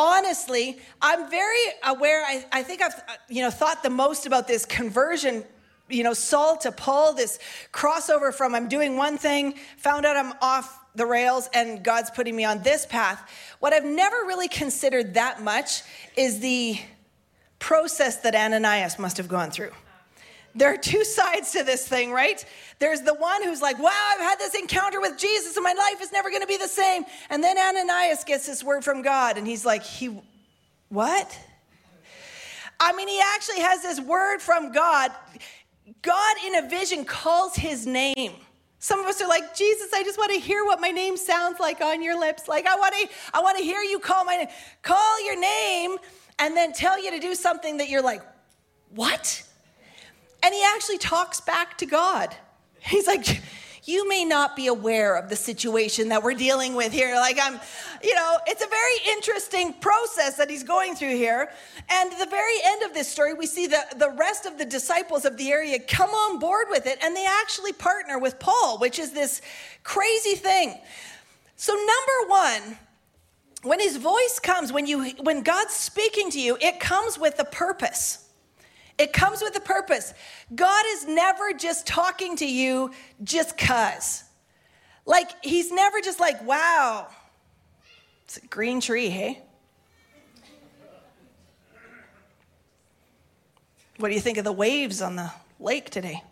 honestly, 0.00 0.78
I'm 1.02 1.30
very 1.30 1.60
aware. 1.84 2.24
I, 2.24 2.44
I 2.52 2.62
think 2.62 2.80
I've 2.82 2.94
you 3.28 3.42
know 3.42 3.50
thought 3.50 3.82
the 3.82 3.90
most 3.90 4.26
about 4.26 4.48
this 4.48 4.64
conversion 4.64 5.44
you 5.90 6.02
know, 6.02 6.14
Saul 6.14 6.56
to 6.58 6.72
Paul, 6.72 7.14
this 7.14 7.38
crossover 7.72 8.32
from 8.32 8.54
I'm 8.54 8.68
doing 8.68 8.96
one 8.96 9.18
thing, 9.18 9.54
found 9.76 10.06
out 10.06 10.16
I'm 10.16 10.32
off 10.40 10.78
the 10.94 11.06
rails, 11.06 11.48
and 11.54 11.84
God's 11.84 12.10
putting 12.10 12.34
me 12.34 12.44
on 12.44 12.62
this 12.62 12.86
path. 12.86 13.30
What 13.60 13.72
I've 13.72 13.84
never 13.84 14.16
really 14.26 14.48
considered 14.48 15.14
that 15.14 15.42
much 15.42 15.82
is 16.16 16.40
the 16.40 16.80
process 17.58 18.16
that 18.18 18.34
Ananias 18.34 18.98
must 18.98 19.16
have 19.18 19.28
gone 19.28 19.50
through. 19.50 19.72
There 20.54 20.72
are 20.72 20.76
two 20.76 21.04
sides 21.04 21.52
to 21.52 21.62
this 21.62 21.86
thing, 21.86 22.10
right? 22.10 22.44
There's 22.80 23.02
the 23.02 23.14
one 23.14 23.44
who's 23.44 23.62
like, 23.62 23.78
wow, 23.78 23.90
I've 23.92 24.20
had 24.20 24.38
this 24.38 24.54
encounter 24.54 25.00
with 25.00 25.16
Jesus 25.16 25.56
and 25.56 25.62
my 25.62 25.74
life 25.74 26.02
is 26.02 26.10
never 26.10 26.28
going 26.28 26.42
to 26.42 26.48
be 26.48 26.56
the 26.56 26.66
same. 26.66 27.04
And 27.28 27.42
then 27.42 27.56
Ananias 27.56 28.24
gets 28.24 28.46
this 28.46 28.64
word 28.64 28.82
from 28.82 29.02
God 29.02 29.38
and 29.38 29.46
he's 29.46 29.64
like, 29.64 29.84
he, 29.84 30.18
what? 30.88 31.38
I 32.80 32.94
mean, 32.94 33.06
he 33.06 33.20
actually 33.34 33.60
has 33.60 33.82
this 33.82 34.00
word 34.00 34.40
from 34.40 34.72
God. 34.72 35.12
God 36.02 36.36
in 36.46 36.56
a 36.56 36.68
vision 36.68 37.04
calls 37.04 37.56
his 37.56 37.86
name. 37.86 38.32
Some 38.78 38.98
of 39.00 39.06
us 39.06 39.20
are 39.20 39.28
like, 39.28 39.54
Jesus, 39.54 39.92
I 39.92 40.02
just 40.02 40.18
want 40.18 40.32
to 40.32 40.40
hear 40.40 40.64
what 40.64 40.80
my 40.80 40.88
name 40.88 41.16
sounds 41.16 41.60
like 41.60 41.82
on 41.82 42.02
your 42.02 42.18
lips. 42.18 42.48
Like, 42.48 42.66
I 42.66 42.76
want 42.76 42.94
to, 42.94 43.08
I 43.34 43.40
want 43.40 43.58
to 43.58 43.64
hear 43.64 43.82
you 43.82 43.98
call 43.98 44.24
my 44.24 44.36
name. 44.36 44.48
Call 44.82 45.24
your 45.24 45.38
name 45.38 45.98
and 46.38 46.56
then 46.56 46.72
tell 46.72 47.02
you 47.02 47.10
to 47.10 47.18
do 47.18 47.34
something 47.34 47.76
that 47.76 47.90
you're 47.90 48.02
like, 48.02 48.22
what? 48.94 49.42
And 50.42 50.54
he 50.54 50.64
actually 50.64 50.98
talks 50.98 51.40
back 51.42 51.76
to 51.78 51.86
God. 51.86 52.34
He's 52.80 53.06
like, 53.06 53.42
you 53.90 54.08
may 54.08 54.24
not 54.24 54.54
be 54.54 54.68
aware 54.68 55.16
of 55.16 55.28
the 55.28 55.36
situation 55.36 56.08
that 56.10 56.22
we're 56.22 56.34
dealing 56.34 56.74
with 56.74 56.92
here. 56.92 57.14
Like, 57.16 57.38
I'm, 57.42 57.60
you 58.02 58.14
know, 58.14 58.38
it's 58.46 58.62
a 58.62 58.68
very 58.68 59.16
interesting 59.16 59.72
process 59.74 60.36
that 60.36 60.48
he's 60.48 60.62
going 60.62 60.94
through 60.94 61.16
here. 61.16 61.50
And 61.88 62.12
the 62.12 62.26
very 62.26 62.54
end 62.64 62.82
of 62.82 62.94
this 62.94 63.08
story, 63.08 63.34
we 63.34 63.46
see 63.46 63.66
the, 63.66 63.82
the 63.96 64.10
rest 64.10 64.46
of 64.46 64.58
the 64.58 64.64
disciples 64.64 65.24
of 65.24 65.36
the 65.36 65.50
area 65.50 65.78
come 65.80 66.10
on 66.10 66.38
board 66.38 66.68
with 66.70 66.86
it, 66.86 66.98
and 67.02 67.16
they 67.16 67.26
actually 67.26 67.72
partner 67.72 68.18
with 68.18 68.38
Paul, 68.38 68.78
which 68.78 68.98
is 68.98 69.10
this 69.10 69.42
crazy 69.82 70.36
thing. 70.36 70.78
So, 71.56 71.74
number 71.74 72.30
one, 72.30 72.78
when 73.62 73.80
his 73.80 73.96
voice 73.96 74.38
comes, 74.42 74.72
when 74.72 74.86
you 74.86 75.10
when 75.20 75.42
God's 75.42 75.74
speaking 75.74 76.30
to 76.30 76.40
you, 76.40 76.56
it 76.60 76.80
comes 76.80 77.18
with 77.18 77.38
a 77.38 77.44
purpose. 77.44 78.29
It 79.00 79.14
comes 79.14 79.40
with 79.40 79.56
a 79.56 79.60
purpose. 79.60 80.12
God 80.54 80.84
is 80.88 81.06
never 81.06 81.54
just 81.54 81.86
talking 81.86 82.36
to 82.36 82.44
you 82.44 82.90
just 83.24 83.56
cuz. 83.56 84.24
Like, 85.06 85.30
he's 85.42 85.72
never 85.72 86.02
just 86.02 86.20
like, 86.20 86.46
wow, 86.46 87.06
it's 88.24 88.36
a 88.36 88.46
green 88.48 88.78
tree, 88.82 89.08
hey? 89.08 89.40
What 93.96 94.08
do 94.10 94.14
you 94.14 94.20
think 94.20 94.36
of 94.36 94.44
the 94.44 94.52
waves 94.52 95.00
on 95.00 95.16
the 95.16 95.30
lake 95.58 95.88
today? 95.88 96.22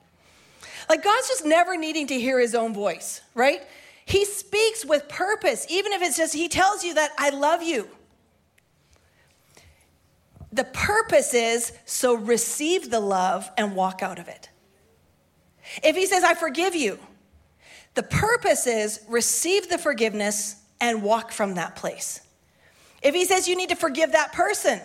Like, 0.91 1.03
God's 1.03 1.27
just 1.27 1.47
never 1.47 1.75
needing 1.75 2.07
to 2.09 2.21
hear 2.21 2.39
his 2.39 2.55
own 2.55 2.75
voice, 2.75 3.23
right? 3.35 3.63
He 4.05 4.27
speaks 4.27 4.85
with 4.85 5.09
purpose, 5.09 5.67
even 5.71 5.93
if 5.93 6.03
it's 6.03 6.19
just, 6.19 6.35
he 6.35 6.49
tells 6.49 6.85
you 6.85 6.93
that 6.95 7.13
I 7.17 7.31
love 7.31 7.63
you. 7.63 7.89
The 10.53 10.65
purpose 10.65 11.35
is 11.35 11.73
so 11.85 12.15
receive 12.15 12.91
the 12.91 13.01
love 13.01 13.51
and 13.57 13.77
walk 13.77 14.03
out 14.03 14.19
of 14.19 14.29
it. 14.29 14.49
If 15.83 15.97
he 15.97 16.07
says, 16.07 16.25
I 16.25 16.35
forgive 16.35 16.75
you, 16.75 16.99
the 17.95 18.03
purpose 18.03 18.67
is 18.67 19.01
receive 19.09 19.69
the 19.69 19.79
forgiveness 19.79 20.57
and 20.81 21.03
walk 21.03 21.33
from 21.33 21.55
that 21.55 21.77
place. 21.77 22.21
If 23.03 23.15
he 23.15 23.25
says 23.25 23.49
you 23.49 23.57
need 23.57 23.69
to 23.69 23.77
forgive 23.77 24.13
that 24.13 24.33
person, 24.33 24.81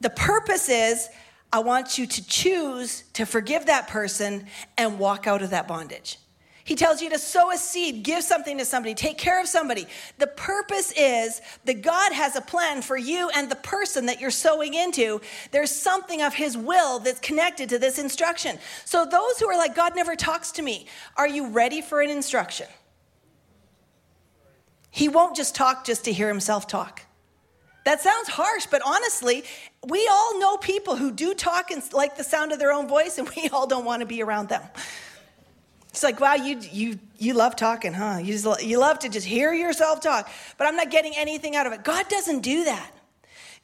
the 0.00 0.10
purpose 0.10 0.68
is 0.68 1.08
I 1.52 1.60
want 1.60 1.98
you 1.98 2.06
to 2.06 2.26
choose 2.26 3.04
to 3.14 3.26
forgive 3.26 3.66
that 3.66 3.88
person 3.88 4.46
and 4.78 4.98
walk 4.98 5.26
out 5.26 5.42
of 5.42 5.50
that 5.50 5.68
bondage. 5.68 6.18
He 6.70 6.76
tells 6.76 7.02
you 7.02 7.10
to 7.10 7.18
sow 7.18 7.50
a 7.50 7.56
seed, 7.56 8.04
give 8.04 8.22
something 8.22 8.56
to 8.58 8.64
somebody, 8.64 8.94
take 8.94 9.18
care 9.18 9.40
of 9.40 9.48
somebody. 9.48 9.88
The 10.18 10.28
purpose 10.28 10.92
is 10.92 11.42
that 11.64 11.82
God 11.82 12.12
has 12.12 12.36
a 12.36 12.40
plan 12.40 12.80
for 12.80 12.96
you 12.96 13.28
and 13.34 13.50
the 13.50 13.56
person 13.56 14.06
that 14.06 14.20
you're 14.20 14.30
sowing 14.30 14.74
into. 14.74 15.20
There's 15.50 15.72
something 15.72 16.22
of 16.22 16.32
His 16.32 16.56
will 16.56 17.00
that's 17.00 17.18
connected 17.18 17.70
to 17.70 17.80
this 17.80 17.98
instruction. 17.98 18.56
So, 18.84 19.04
those 19.04 19.40
who 19.40 19.48
are 19.48 19.58
like, 19.58 19.74
God 19.74 19.96
never 19.96 20.14
talks 20.14 20.52
to 20.52 20.62
me, 20.62 20.86
are 21.16 21.26
you 21.26 21.48
ready 21.48 21.80
for 21.80 22.02
an 22.02 22.10
instruction? 22.10 22.68
He 24.92 25.08
won't 25.08 25.34
just 25.34 25.56
talk 25.56 25.84
just 25.84 26.04
to 26.04 26.12
hear 26.12 26.28
himself 26.28 26.68
talk. 26.68 27.02
That 27.84 28.00
sounds 28.00 28.28
harsh, 28.28 28.66
but 28.70 28.80
honestly, 28.86 29.42
we 29.88 30.08
all 30.08 30.38
know 30.38 30.56
people 30.56 30.94
who 30.94 31.10
do 31.10 31.34
talk 31.34 31.72
and 31.72 31.82
like 31.92 32.16
the 32.16 32.22
sound 32.22 32.52
of 32.52 32.60
their 32.60 32.70
own 32.70 32.86
voice, 32.86 33.18
and 33.18 33.28
we 33.36 33.48
all 33.48 33.66
don't 33.66 33.84
want 33.84 34.02
to 34.02 34.06
be 34.06 34.22
around 34.22 34.50
them. 34.50 34.62
It's 35.90 36.04
like, 36.04 36.20
wow, 36.20 36.34
you, 36.34 36.60
you, 36.70 36.98
you 37.18 37.34
love 37.34 37.56
talking, 37.56 37.92
huh? 37.92 38.18
You, 38.22 38.38
just, 38.38 38.62
you 38.62 38.78
love 38.78 39.00
to 39.00 39.08
just 39.08 39.26
hear 39.26 39.52
yourself 39.52 40.00
talk, 40.00 40.30
but 40.56 40.68
I'm 40.68 40.76
not 40.76 40.90
getting 40.90 41.14
anything 41.16 41.56
out 41.56 41.66
of 41.66 41.72
it. 41.72 41.82
God 41.82 42.08
doesn't 42.08 42.40
do 42.40 42.64
that. 42.64 42.92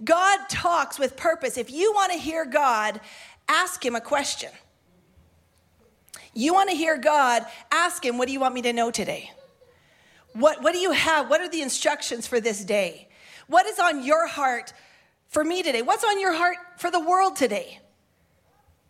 God 0.02 0.40
talks 0.48 0.98
with 0.98 1.16
purpose. 1.16 1.56
If 1.56 1.70
you 1.70 1.92
want 1.94 2.12
to 2.12 2.18
hear 2.18 2.44
God, 2.44 3.00
ask 3.48 3.84
Him 3.84 3.94
a 3.94 4.00
question. 4.00 4.50
You 6.34 6.52
want 6.52 6.68
to 6.68 6.76
hear 6.76 6.98
God, 6.98 7.46
ask 7.70 8.04
Him, 8.04 8.18
what 8.18 8.26
do 8.26 8.32
you 8.32 8.40
want 8.40 8.54
me 8.54 8.62
to 8.62 8.72
know 8.72 8.90
today? 8.90 9.30
What, 10.32 10.62
what 10.62 10.72
do 10.72 10.78
you 10.78 10.90
have? 10.90 11.30
What 11.30 11.40
are 11.40 11.48
the 11.48 11.62
instructions 11.62 12.26
for 12.26 12.40
this 12.40 12.64
day? 12.64 13.08
What 13.46 13.66
is 13.66 13.78
on 13.78 14.04
your 14.04 14.26
heart 14.26 14.72
for 15.28 15.44
me 15.44 15.62
today? 15.62 15.80
What's 15.80 16.04
on 16.04 16.20
your 16.20 16.34
heart 16.34 16.56
for 16.76 16.90
the 16.90 17.00
world 17.00 17.36
today? 17.36 17.80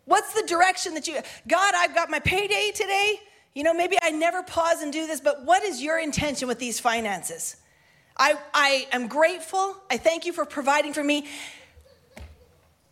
What's 0.07 0.33
the 0.33 0.47
direction 0.47 0.93
that 0.93 1.05
you, 1.05 1.19
God, 1.47 1.73
I've 1.75 1.93
got 1.93 2.09
my 2.09 2.19
payday 2.19 2.71
today. 2.73 3.19
You 3.53 3.63
know, 3.63 3.73
maybe 3.73 3.97
I 4.01 4.11
never 4.11 4.41
pause 4.41 4.81
and 4.81 4.91
do 4.91 5.05
this, 5.05 5.19
but 5.19 5.43
what 5.43 5.63
is 5.63 5.83
your 5.83 5.99
intention 5.99 6.47
with 6.47 6.59
these 6.59 6.79
finances? 6.79 7.57
I, 8.17 8.35
I 8.53 8.87
am 8.93 9.07
grateful. 9.07 9.75
I 9.91 9.97
thank 9.97 10.25
you 10.25 10.31
for 10.31 10.45
providing 10.45 10.93
for 10.93 11.03
me. 11.03 11.27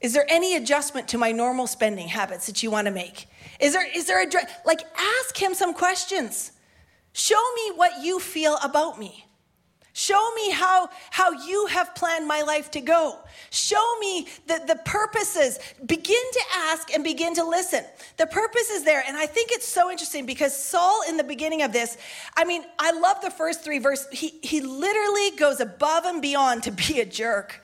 Is 0.01 0.13
there 0.13 0.25
any 0.30 0.58
adjustment 0.58 1.08
to 1.10 1.17
my 1.17 1.32
normal 1.32 1.67
spending 1.67 2.10
habits 2.10 2.47
that 2.47 2.62
you 2.62 2.69
want 2.69 2.88
to 2.88 2.91
make? 2.91 3.28
Is 3.62 3.71
there, 3.71 3.88
is 3.95 4.08
there 4.08 4.21
a, 4.21 4.28
like, 4.65 4.82
ask 4.97 5.41
him 5.41 5.54
some 5.54 5.73
questions. 5.73 6.51
Show 7.13 7.41
me 7.56 7.71
what 7.75 8.04
you 8.04 8.19
feel 8.19 8.58
about 8.62 8.99
me. 8.99 9.25
Show 9.98 10.30
me 10.36 10.52
how, 10.52 10.90
how 11.10 11.32
you 11.32 11.68
have 11.68 11.96
planned 11.96 12.28
my 12.28 12.42
life 12.42 12.70
to 12.72 12.82
go. 12.82 13.18
Show 13.50 13.98
me 14.02 14.28
the, 14.46 14.62
the 14.68 14.76
purposes. 14.84 15.58
Begin 15.86 16.22
to 16.34 16.42
ask 16.54 16.94
and 16.94 17.02
begin 17.02 17.34
to 17.36 17.46
listen. 17.46 17.82
The 18.18 18.28
purpose 18.28 18.70
is 18.72 18.84
there. 18.84 19.06
And 19.08 19.16
I 19.16 19.26
think 19.26 19.52
it's 19.54 19.66
so 19.66 19.90
interesting 19.90 20.26
because 20.26 20.54
Saul, 20.54 21.04
in 21.08 21.16
the 21.16 21.24
beginning 21.24 21.62
of 21.62 21.72
this, 21.72 21.98
I 22.36 22.44
mean, 22.44 22.66
I 22.78 22.92
love 22.92 23.22
the 23.22 23.32
first 23.32 23.64
three 23.64 23.80
verses. 23.80 24.10
He, 24.12 24.38
he 24.44 24.60
literally 24.60 25.32
goes 25.38 25.62
above 25.62 26.04
and 26.04 26.22
beyond 26.22 26.64
to 26.64 26.72
be 26.72 27.00
a 27.00 27.06
jerk. 27.06 27.64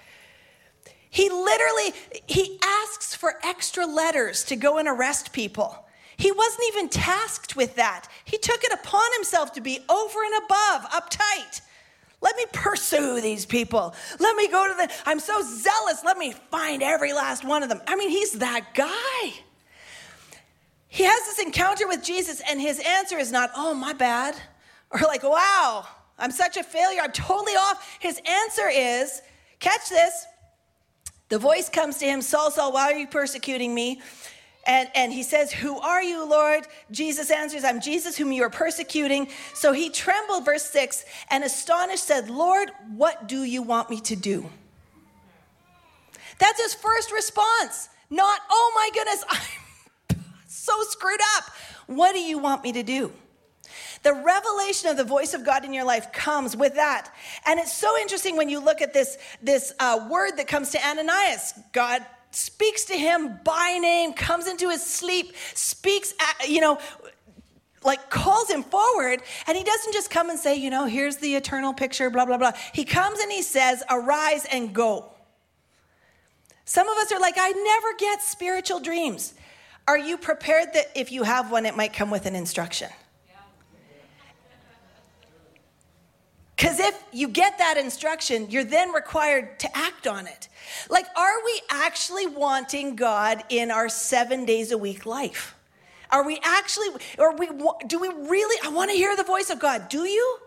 He 1.09 1.29
literally, 1.29 1.93
he 2.27 2.59
asks 2.63 3.13
for 3.13 3.39
extra 3.43 3.85
letters 3.85 4.45
to 4.45 4.55
go 4.55 4.77
and 4.77 4.87
arrest 4.87 5.33
people. 5.33 5.85
He 6.15 6.31
wasn't 6.31 6.63
even 6.69 6.87
tasked 6.87 7.57
with 7.57 7.75
that. 7.75 8.07
He 8.23 8.37
took 8.37 8.63
it 8.63 8.71
upon 8.71 9.03
himself 9.15 9.51
to 9.51 9.59
be 9.59 9.79
over 9.89 10.23
and 10.23 10.45
above, 10.45 10.83
uptight. 10.91 11.59
Let 12.21 12.35
me 12.35 12.45
pursue 12.53 13.19
these 13.19 13.45
people. 13.45 13.95
Let 14.19 14.35
me 14.35 14.47
go 14.47 14.67
to 14.67 14.73
the, 14.75 14.93
I'm 15.05 15.19
so 15.19 15.41
zealous. 15.41 16.03
Let 16.05 16.17
me 16.17 16.33
find 16.51 16.83
every 16.83 17.13
last 17.13 17.43
one 17.43 17.63
of 17.63 17.69
them. 17.69 17.81
I 17.87 17.95
mean, 17.95 18.09
he's 18.09 18.33
that 18.33 18.75
guy. 18.75 19.33
He 20.87 21.03
has 21.03 21.19
this 21.25 21.39
encounter 21.39 21.87
with 21.87 22.03
Jesus, 22.03 22.41
and 22.47 22.61
his 22.61 22.79
answer 22.85 23.17
is 23.17 23.31
not, 23.31 23.49
oh, 23.55 23.73
my 23.73 23.93
bad, 23.93 24.35
or 24.91 24.99
like, 24.99 25.23
wow, 25.23 25.87
I'm 26.19 26.31
such 26.31 26.57
a 26.57 26.63
failure. 26.63 27.01
I'm 27.01 27.13
totally 27.13 27.53
off. 27.53 27.97
His 27.99 28.21
answer 28.27 28.69
is, 28.69 29.21
catch 29.59 29.89
this. 29.89 30.25
The 31.29 31.39
voice 31.39 31.69
comes 31.69 31.97
to 31.99 32.05
him, 32.05 32.21
Saul, 32.21 32.51
Saul, 32.51 32.73
why 32.73 32.91
are 32.91 32.97
you 32.97 33.07
persecuting 33.07 33.73
me? 33.73 34.01
And, 34.65 34.89
and 34.93 35.11
he 35.11 35.23
says, 35.23 35.51
Who 35.51 35.79
are 35.79 36.03
you, 36.03 36.25
Lord? 36.25 36.67
Jesus 36.91 37.31
answers, 37.31 37.63
I'm 37.63 37.81
Jesus 37.81 38.17
whom 38.17 38.31
you 38.31 38.43
are 38.43 38.49
persecuting. 38.49 39.27
So 39.53 39.73
he 39.73 39.89
trembled, 39.89 40.45
verse 40.45 40.65
6, 40.65 41.03
and 41.29 41.43
astonished 41.43 42.03
said, 42.03 42.29
Lord, 42.29 42.71
what 42.95 43.27
do 43.27 43.43
you 43.43 43.63
want 43.63 43.89
me 43.89 43.99
to 44.01 44.15
do? 44.15 44.49
That's 46.37 46.61
his 46.61 46.73
first 46.73 47.11
response. 47.11 47.89
Not, 48.09 48.41
oh 48.49 48.71
my 48.75 48.89
goodness, 48.93 49.23
I'm 50.09 50.23
so 50.47 50.83
screwed 50.83 51.21
up. 51.37 51.45
What 51.87 52.13
do 52.13 52.19
you 52.19 52.37
want 52.37 52.63
me 52.63 52.73
to 52.73 52.83
do? 52.83 53.11
The 54.03 54.13
revelation 54.13 54.89
of 54.89 54.97
the 54.97 55.03
voice 55.03 55.33
of 55.33 55.45
God 55.45 55.63
in 55.63 55.73
your 55.73 55.85
life 55.85 56.11
comes 56.11 56.57
with 56.57 56.75
that. 56.75 57.13
And 57.45 57.59
it's 57.59 57.73
so 57.73 57.97
interesting 57.99 58.35
when 58.35 58.49
you 58.49 58.59
look 58.59 58.81
at 58.81 58.93
this, 58.93 59.17
this 59.41 59.73
uh, 59.79 60.07
word 60.09 60.37
that 60.37 60.47
comes 60.47 60.71
to 60.71 60.85
Ananias. 60.85 61.53
God 61.71 62.03
speaks 62.31 62.85
to 62.85 62.97
him 62.97 63.39
by 63.43 63.77
name, 63.79 64.13
comes 64.13 64.47
into 64.47 64.69
his 64.69 64.85
sleep, 64.85 65.35
speaks, 65.53 66.13
at, 66.19 66.49
you 66.49 66.61
know, 66.61 66.79
like 67.83 68.09
calls 68.09 68.49
him 68.49 68.63
forward 68.63 69.21
and 69.47 69.57
he 69.57 69.63
doesn't 69.63 69.93
just 69.93 70.09
come 70.09 70.29
and 70.29 70.37
say 70.37 70.55
you 70.55 70.69
know 70.69 70.85
here's 70.85 71.17
the 71.17 71.35
eternal 71.35 71.73
picture 71.73 72.09
blah 72.09 72.25
blah 72.25 72.37
blah. 72.37 72.51
He 72.73 72.85
comes 72.85 73.19
and 73.19 73.31
he 73.31 73.41
says 73.41 73.83
arise 73.89 74.45
and 74.51 74.73
go. 74.73 75.11
Some 76.65 76.87
of 76.87 76.97
us 76.97 77.11
are 77.11 77.19
like 77.19 77.35
i 77.37 77.49
never 77.49 77.93
get 77.97 78.21
spiritual 78.21 78.79
dreams. 78.79 79.33
Are 79.87 79.97
you 79.97 80.17
prepared 80.17 80.73
that 80.73 80.91
if 80.95 81.11
you 81.11 81.23
have 81.23 81.51
one 81.51 81.65
it 81.65 81.75
might 81.75 81.93
come 81.93 82.11
with 82.11 82.25
an 82.25 82.35
instruction? 82.35 82.89
Because 86.55 86.79
if 86.79 87.03
you 87.11 87.27
get 87.27 87.57
that 87.57 87.77
instruction 87.77 88.51
you're 88.51 88.63
then 88.63 88.91
required 88.91 89.57
to 89.59 89.77
act 89.77 90.05
on 90.05 90.27
it 90.27 90.49
like, 90.89 91.05
are 91.15 91.43
we 91.45 91.61
actually 91.69 92.27
wanting 92.27 92.95
God 92.95 93.43
in 93.49 93.71
our 93.71 93.89
seven 93.89 94.45
days 94.45 94.71
a 94.71 94.77
week 94.77 95.05
life? 95.05 95.55
Are 96.11 96.25
we 96.25 96.39
actually, 96.43 96.89
or 97.17 97.35
we, 97.35 97.47
do 97.87 97.99
we 97.99 98.09
really, 98.09 98.59
I 98.63 98.69
want 98.69 98.91
to 98.91 98.95
hear 98.95 99.15
the 99.15 99.23
voice 99.23 99.49
of 99.49 99.59
God. 99.59 99.87
Do 99.87 100.03
you? 100.03 100.37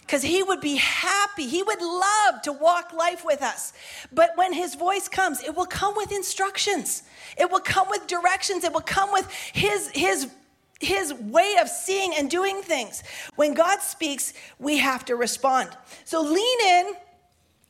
Because 0.00 0.22
he 0.22 0.42
would 0.42 0.60
be 0.60 0.76
happy. 0.76 1.46
He 1.46 1.62
would 1.62 1.80
love 1.80 2.42
to 2.42 2.52
walk 2.52 2.92
life 2.92 3.24
with 3.24 3.40
us. 3.40 3.72
But 4.12 4.32
when 4.34 4.52
his 4.52 4.74
voice 4.74 5.08
comes, 5.08 5.42
it 5.42 5.56
will 5.56 5.66
come 5.66 5.94
with 5.96 6.12
instructions. 6.12 7.04
It 7.38 7.50
will 7.50 7.60
come 7.60 7.88
with 7.88 8.06
directions. 8.06 8.64
It 8.64 8.72
will 8.72 8.80
come 8.80 9.12
with 9.12 9.30
his, 9.54 9.90
his, 9.94 10.30
his 10.80 11.14
way 11.14 11.56
of 11.60 11.68
seeing 11.68 12.12
and 12.14 12.28
doing 12.28 12.60
things. 12.60 13.02
When 13.36 13.54
God 13.54 13.80
speaks, 13.80 14.34
we 14.58 14.78
have 14.78 15.04
to 15.06 15.16
respond. 15.16 15.70
So 16.04 16.20
lean 16.20 16.60
in 16.60 16.94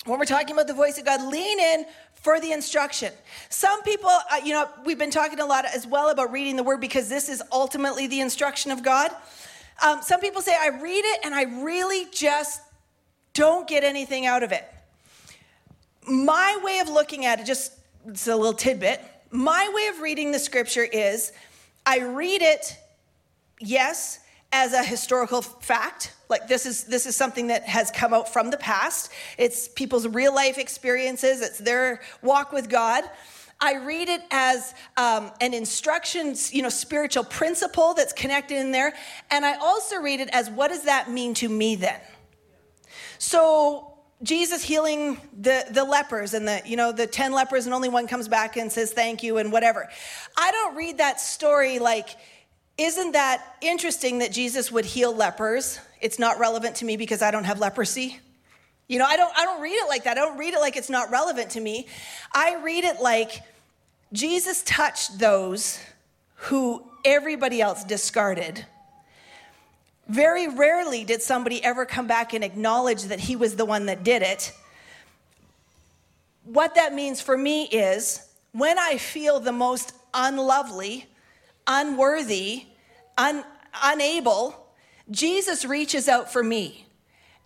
when 0.05 0.19
we're 0.19 0.25
talking 0.27 0.55
about 0.55 0.67
the 0.67 0.75
voice 0.75 0.99
of 0.99 1.05
God, 1.05 1.23
lean 1.23 1.59
in 1.59 1.87
for 2.13 2.41
the 2.41 2.53
instruction. 2.53 3.13
Some 3.49 3.83
people, 3.83 4.09
uh, 4.09 4.41
you 4.45 4.53
know, 4.53 4.69
we've 4.85 4.99
been 4.99 5.11
talking 5.11 5.41
a 5.41 5.47
lot 5.47 5.65
as 5.65 5.87
well 5.87 6.11
about 6.11 6.33
reading 6.33 6.57
the 6.57 6.63
word 6.63 6.81
because 6.81 7.09
this 7.09 7.29
is 7.29 7.43
ultimately 7.53 8.07
the 8.07 8.21
instruction 8.21 8.71
of 8.71 8.83
God. 8.83 9.11
Um, 9.83 10.03
some 10.03 10.21
people 10.21 10.43
say, 10.43 10.57
I 10.59 10.69
read 10.69 11.05
it 11.05 11.21
and 11.25 11.35
I 11.35 11.43
really 11.63 12.07
just 12.13 12.61
don't 13.33 13.67
get 13.67 13.83
anything 13.83 14.27
out 14.27 14.43
of 14.43 14.53
it. 14.53 14.65
My 16.09 16.61
way 16.63 16.79
of 16.81 16.89
looking 16.89 17.25
at 17.25 17.41
it, 17.41 17.47
just 17.47 17.73
it's 18.07 18.27
a 18.27 18.37
little 18.37 18.53
tidbit. 18.53 19.01
My 19.31 19.71
way 19.75 19.87
of 19.89 20.01
reading 20.01 20.33
the 20.33 20.39
scripture 20.39 20.85
is 20.85 21.33
I 21.87 22.01
read 22.01 22.43
it, 22.43 22.77
yes, 23.59 24.21
as 24.55 24.73
a 24.73 24.85
historical 24.85 25.43
fact 25.43 26.15
like 26.31 26.47
this 26.47 26.65
is 26.65 26.85
this 26.85 27.07
is 27.07 27.17
something 27.17 27.49
that 27.49 27.65
has 27.65 27.91
come 27.91 28.15
out 28.15 28.33
from 28.33 28.51
the 28.51 28.57
past. 28.57 29.11
It's 29.37 29.69
people's 29.69 30.07
real 30.07 30.35
life 30.35 30.59
experiences. 30.59 31.43
It's 31.43 31.59
their 31.59 32.01
walk 32.23 32.53
with 32.53 32.71
god. 32.71 33.05
I 33.61 33.77
read 33.77 34.09
it 34.09 34.23
as 34.31 34.75
um, 34.97 35.33
an 35.41 35.55
instructions 35.55 36.55
you 36.55 36.63
know 36.63 36.69
spiritual 36.69 37.25
principle 37.25 37.95
that's 37.95 38.13
connected 38.13 38.59
in 38.59 38.71
there. 38.71 38.95
And 39.31 39.45
i 39.45 39.57
also 39.57 39.97
read 40.01 40.21
it 40.21 40.29
as 40.33 40.49
what 40.51 40.69
does 40.69 40.85
that 40.85 41.11
mean 41.11 41.35
to 41.35 41.49
me 41.49 41.75
then? 41.77 42.01
So 43.19 43.91
jesus 44.23 44.63
healing 44.63 45.21
the 45.39 45.67
the 45.73 45.85
lepers 45.85 46.33
and 46.33 46.47
the 46.47 46.63
you 46.65 46.77
know 46.77 46.93
the 46.93 47.07
10 47.07 47.33
lepers 47.33 47.67
and 47.67 47.75
only 47.75 47.89
one 47.89 48.07
comes 48.07 48.29
back 48.29 48.57
and 48.57 48.71
says 48.73 48.93
thank 48.93 49.23
you 49.23 49.39
and 49.39 49.53
whatever. 49.53 49.91
I 50.37 50.53
don't 50.53 50.77
read 50.77 50.99
that 50.99 51.21
story 51.21 51.79
like 51.79 52.11
isn't 52.77 53.13
that 53.13 53.57
interesting 53.61 54.19
that 54.19 54.33
Jesus 54.33 54.73
would 54.73 54.85
heal 54.85 55.15
lepers? 55.15 55.79
It's 56.01 56.19
not 56.19 56.39
relevant 56.39 56.77
to 56.77 56.85
me 56.85 56.97
because 56.97 57.23
I 57.23 57.31
don't 57.31 57.45
have 57.45 57.61
leprosy. 57.61 58.21
You 58.89 58.99
know, 58.99 59.07
I 59.07 59.17
don't 59.17 59.33
I 59.37 59.45
don't 59.45 59.63
read 59.63 59.77
it 59.77 59.89
like 59.89 60.05
that. 60.05 60.19
I 60.19 60.21
don't 60.21 60.37
read 60.37 60.55
it 60.55 60.61
like 60.61 60.77
it's 60.77 60.91
not 60.91 61.11
relevant 61.11 61.51
to 61.53 61.61
me. 61.61 61.87
I 62.33 62.61
read 62.63 62.85
it 62.85 63.01
like 63.01 63.43
Jesus 64.13 64.63
touched 64.65 65.19
those 65.19 65.79
who 66.35 66.83
everybody 67.05 67.61
else 67.61 67.85
discarded. 67.85 68.67
Very 70.09 70.49
rarely 70.49 71.05
did 71.05 71.23
somebody 71.23 71.65
ever 71.65 71.87
come 71.87 72.07
back 72.07 72.35
and 72.35 72.45
acknowledge 72.45 73.05
that 73.05 73.21
he 73.21 73.37
was 73.37 73.57
the 73.57 73.65
one 73.65 73.87
that 73.87 74.05
did 74.05 74.23
it. 74.23 74.53
What 76.45 76.75
that 76.75 76.93
means 76.93 77.23
for 77.23 77.39
me 77.39 77.65
is 77.65 78.29
when 78.53 78.79
I 78.79 78.99
feel 78.99 79.41
the 79.41 79.53
most 79.53 79.95
unlovely, 80.13 81.07
unworthy, 81.67 82.67
un, 83.19 83.45
unable, 83.83 84.67
Jesus 85.11 85.65
reaches 85.65 86.09
out 86.09 86.33
for 86.33 86.43
me. 86.43 86.87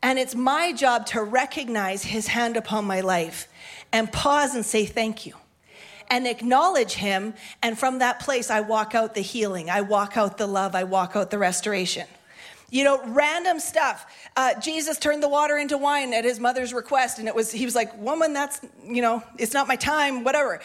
And 0.03 0.19
it's 0.19 0.35
my 0.35 0.73
job 0.73 1.07
to 1.07 1.23
recognize 1.23 2.05
his 2.05 2.29
hand 2.29 2.57
upon 2.57 2.85
my 2.85 3.01
life 3.01 3.49
and 3.93 4.13
pause 4.13 4.55
and 4.55 4.65
say 4.65 4.87
thank 4.87 5.27
you 5.27 5.35
and 6.09 6.27
acknowledge 6.27 6.95
him. 6.95 7.35
And 7.63 7.79
from 7.79 7.99
that 7.99 8.21
place, 8.21 8.51
I 8.51 8.61
walk 8.61 8.95
out 8.95 9.15
the 9.15 9.21
healing, 9.21 9.71
I 9.71 9.81
walk 9.81 10.17
out 10.17 10.39
the 10.39 10.47
love, 10.47 10.75
I 10.75 10.85
walk 10.85 11.17
out 11.17 11.31
the 11.31 11.39
restoration. 11.39 12.07
you 12.71 12.85
know 12.85 13.01
random 13.07 13.59
stuff 13.59 14.07
uh, 14.37 14.53
jesus 14.61 14.99
turned 14.99 15.23
the 15.23 15.29
water 15.29 15.57
into 15.57 15.79
wine 15.79 16.13
at 16.13 16.25
his 16.25 16.39
mother's 16.39 16.75
request 16.75 17.19
and 17.19 17.27
it 17.27 17.35
was 17.35 17.51
he 17.51 17.65
was 17.65 17.75
like 17.75 17.97
woman 17.99 18.35
that's 18.35 18.61
you 18.85 19.01
know 19.01 19.23
it's 19.39 19.55
not 19.55 19.67
my 19.67 19.77
time 19.77 20.23
whatever 20.23 20.61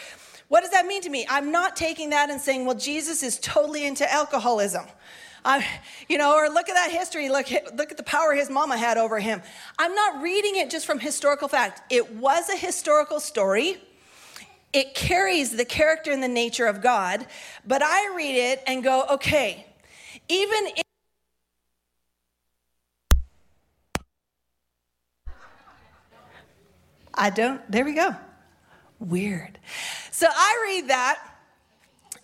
what 0.48 0.60
does 0.60 0.70
that 0.70 0.86
mean 0.86 1.02
to 1.02 1.10
me 1.10 1.26
i'm 1.28 1.50
not 1.50 1.76
taking 1.76 2.10
that 2.10 2.30
and 2.30 2.40
saying 2.40 2.64
well 2.64 2.76
jesus 2.76 3.22
is 3.22 3.38
totally 3.38 3.84
into 3.84 4.10
alcoholism 4.12 4.84
uh, 5.44 5.60
you 6.08 6.16
know, 6.16 6.34
or 6.34 6.48
look 6.48 6.70
at 6.70 6.74
that 6.74 6.90
history. 6.90 7.28
Look, 7.28 7.50
look 7.74 7.90
at 7.90 7.98
the 7.98 8.02
power 8.02 8.32
his 8.32 8.48
mama 8.48 8.78
had 8.78 8.96
over 8.96 9.18
him. 9.20 9.42
I'm 9.78 9.94
not 9.94 10.22
reading 10.22 10.56
it 10.56 10.70
just 10.70 10.86
from 10.86 10.98
historical 10.98 11.48
fact. 11.48 11.92
It 11.92 12.14
was 12.14 12.48
a 12.48 12.56
historical 12.56 13.20
story. 13.20 13.76
It 14.72 14.94
carries 14.94 15.54
the 15.54 15.64
character 15.64 16.10
and 16.10 16.22
the 16.22 16.28
nature 16.28 16.66
of 16.66 16.82
God, 16.82 17.26
but 17.66 17.82
I 17.82 18.14
read 18.16 18.36
it 18.36 18.62
and 18.66 18.82
go, 18.82 19.04
okay, 19.10 19.66
even 20.28 20.66
if 20.76 20.82
I 27.12 27.30
don't, 27.30 27.60
there 27.70 27.84
we 27.84 27.92
go. 27.94 28.16
Weird. 29.00 29.58
So 30.10 30.26
I 30.30 30.60
read 30.64 30.88
that 30.88 31.18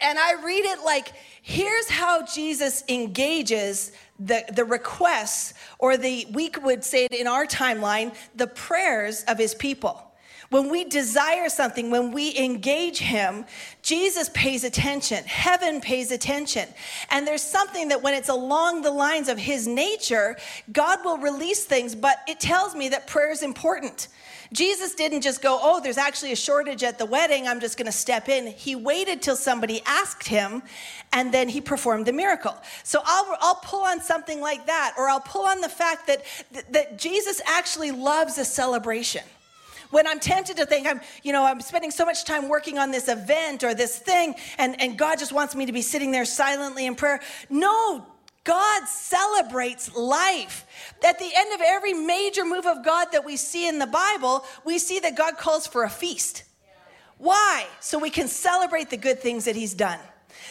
and 0.01 0.19
I 0.19 0.43
read 0.45 0.65
it 0.65 0.81
like, 0.85 1.13
here's 1.43 1.89
how 1.89 2.25
Jesus 2.25 2.85
engages 2.89 3.93
the, 4.19 4.45
the 4.55 4.65
requests, 4.65 5.55
or 5.79 5.97
the, 5.97 6.27
we 6.33 6.51
would 6.63 6.85
say 6.85 7.07
it 7.07 7.13
in 7.13 7.27
our 7.27 7.47
timeline, 7.47 8.15
the 8.35 8.47
prayers 8.47 9.25
of 9.25 9.39
his 9.39 9.55
people. 9.55 10.11
When 10.51 10.69
we 10.69 10.85
desire 10.85 11.49
something, 11.49 11.91
when 11.91 12.11
we 12.11 12.37
engage 12.37 12.99
Him, 12.99 13.45
Jesus 13.83 14.29
pays 14.35 14.65
attention. 14.65 15.23
Heaven 15.25 15.81
pays 15.81 16.11
attention. 16.11 16.69
And 17.09 17.25
there's 17.25 17.43
something 17.43 17.87
that 17.89 18.03
when 18.03 18.15
it's 18.15 18.29
along 18.29 18.83
the 18.83 18.91
lines 18.91 19.29
of 19.29 19.39
His 19.39 19.69
nature, 19.69 20.37
God 20.73 21.05
will 21.05 21.19
release 21.19 21.65
things, 21.65 21.95
but 21.95 22.19
it 22.27 22.41
tells 22.41 22.75
me 22.75 22.89
that 22.89 23.07
prayer 23.07 23.31
is 23.31 23.45
important. 23.45 24.09
Jesus 24.53 24.95
didn't 24.95 25.21
just 25.21 25.43
go, 25.43 25.59
Oh, 25.63 25.81
there's 25.81 25.99
actually 25.99 26.33
a 26.33 26.37
shortage 26.37 26.83
at 26.83 26.99
the 26.99 27.07
wedding. 27.07 27.47
I'm 27.47 27.61
just 27.61 27.77
going 27.77 27.87
to 27.87 27.93
step 27.93 28.29
in. 28.29 28.49
He 28.49 28.75
waited 28.75 29.23
till 29.23 29.37
somebody 29.37 29.81
asked 29.87 30.27
him 30.27 30.63
and 31.13 31.33
then 31.33 31.49
he 31.49 31.61
performed 31.61 32.07
the 32.07 32.13
miracle. 32.13 32.57
So 32.83 33.01
I'll, 33.05 33.37
I'll 33.41 33.61
pull 33.63 33.83
on 33.83 34.01
something 34.01 34.41
like 34.41 34.67
that, 34.67 34.95
or 34.97 35.09
I'll 35.09 35.21
pull 35.21 35.45
on 35.45 35.61
the 35.61 35.69
fact 35.69 36.07
that, 36.07 36.23
that 36.71 36.99
Jesus 36.99 37.41
actually 37.47 37.91
loves 37.91 38.39
a 38.39 38.45
celebration 38.45 39.23
when 39.91 40.07
I'm 40.07 40.21
tempted 40.21 40.57
to 40.57 40.67
think 40.67 40.87
I'm, 40.87 41.01
you 41.23 41.33
know, 41.33 41.45
I'm 41.45 41.61
spending 41.61 41.91
so 41.91 42.05
much 42.05 42.25
time 42.25 42.49
working 42.49 42.79
on 42.79 42.91
this 42.91 43.09
event 43.09 43.65
or 43.65 43.75
this 43.75 43.99
thing, 43.99 44.35
and, 44.59 44.81
and 44.81 44.97
God 44.97 45.19
just 45.19 45.33
wants 45.33 45.55
me 45.55 45.67
to 45.67 45.73
be 45.73 45.83
sitting 45.83 46.13
there 46.13 46.25
silently 46.25 46.87
in 46.87 46.95
prayer. 46.95 47.21
No, 47.49 48.07
God 48.45 48.87
celebrates 48.89 49.95
life. 49.95 50.67
At 51.05 51.19
the 51.19 51.31
end 51.35 51.53
of 51.55 51.61
every 51.65 51.93
major 51.93 52.45
move 52.45 52.67
of 52.67 52.85
God 52.85 53.09
that 53.13 53.25
we 53.25 53.37
see 53.37 53.69
in 53.69 53.79
the 53.79 53.87
Bible, 53.87 54.45
we 54.65 54.79
see 54.79 54.99
that 55.01 55.17
God 55.17 55.37
calls 55.37 55.67
for 55.67 55.85
a 55.85 55.91
feast. 55.91 56.45
Why? 57.19 57.67
So 57.81 57.99
we 57.99 58.11
can 58.11 58.29
celebrate 58.29 58.89
the 58.89 58.97
good 58.97 59.21
things 59.21 59.45
that 59.45 59.57
He's 59.57 59.75
done. 59.75 59.99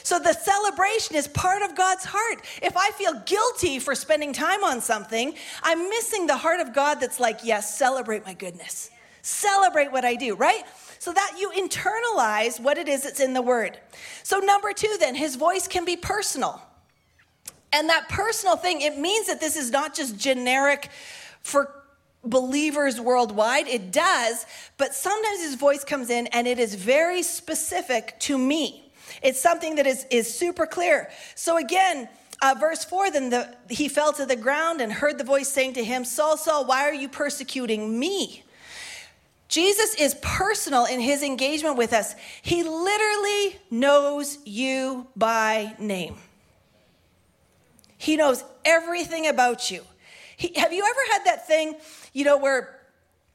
So 0.03 0.19
the 0.19 0.33
celebration 0.33 1.15
is 1.15 1.27
part 1.27 1.63
of 1.63 1.75
God's 1.75 2.05
heart. 2.05 2.45
If 2.61 2.77
I 2.77 2.91
feel 2.91 3.13
guilty 3.25 3.79
for 3.79 3.95
spending 3.95 4.33
time 4.33 4.63
on 4.63 4.81
something, 4.81 5.33
I'm 5.63 5.89
missing 5.89 6.27
the 6.27 6.37
heart 6.37 6.59
of 6.59 6.73
God 6.73 6.95
that's 6.95 7.19
like, 7.19 7.39
yes, 7.43 7.77
celebrate 7.77 8.25
my 8.25 8.33
goodness. 8.33 8.91
Celebrate 9.21 9.91
what 9.91 10.05
I 10.05 10.15
do, 10.15 10.35
right? 10.35 10.63
So 10.99 11.11
that 11.11 11.35
you 11.39 11.51
internalize 11.51 12.59
what 12.59 12.77
it 12.77 12.87
is 12.87 13.03
that's 13.03 13.19
in 13.19 13.33
the 13.33 13.41
word. 13.41 13.79
So, 14.23 14.39
number 14.39 14.73
two, 14.73 14.95
then, 14.99 15.15
his 15.15 15.35
voice 15.35 15.67
can 15.67 15.85
be 15.85 15.97
personal. 15.97 16.61
And 17.71 17.89
that 17.89 18.09
personal 18.09 18.57
thing, 18.57 18.81
it 18.81 18.97
means 18.97 19.27
that 19.27 19.39
this 19.39 19.55
is 19.55 19.71
not 19.71 19.95
just 19.95 20.17
generic 20.17 20.89
for 21.41 21.73
believers 22.23 22.99
worldwide. 22.99 23.67
It 23.67 23.91
does, 23.91 24.45
but 24.77 24.93
sometimes 24.93 25.41
his 25.41 25.55
voice 25.55 25.83
comes 25.83 26.09
in 26.09 26.27
and 26.27 26.47
it 26.47 26.59
is 26.59 26.75
very 26.75 27.23
specific 27.23 28.19
to 28.21 28.37
me. 28.37 28.91
It's 29.21 29.39
something 29.39 29.75
that 29.75 29.87
is, 29.87 30.05
is 30.09 30.33
super 30.33 30.65
clear. 30.65 31.09
So 31.35 31.57
again, 31.57 32.09
uh, 32.41 32.55
verse 32.59 32.85
4 32.85 33.11
then 33.11 33.29
the, 33.29 33.55
he 33.69 33.87
fell 33.87 34.13
to 34.13 34.25
the 34.25 34.35
ground 34.35 34.81
and 34.81 34.91
heard 34.91 35.17
the 35.17 35.23
voice 35.23 35.49
saying 35.49 35.73
to 35.73 35.83
him, 35.83 36.05
Saul, 36.05 36.37
Saul, 36.37 36.65
why 36.65 36.83
are 36.83 36.93
you 36.93 37.09
persecuting 37.09 37.97
me? 37.99 38.43
Jesus 39.47 39.95
is 39.95 40.15
personal 40.21 40.85
in 40.85 40.99
his 40.99 41.23
engagement 41.23 41.75
with 41.75 41.91
us. 41.91 42.13
He 42.41 42.63
literally 42.63 43.59
knows 43.71 44.37
you 44.45 45.07
by 45.15 45.75
name. 45.79 46.17
He 47.99 48.15
knows 48.15 48.45
everything 48.63 49.27
about 49.27 49.69
you. 49.69 49.83
He, 50.37 50.53
have 50.55 50.71
you 50.71 50.83
ever 50.83 51.11
had 51.11 51.25
that 51.25 51.45
thing, 51.45 51.75
you 52.13 52.23
know, 52.23 52.37
where 52.37 52.79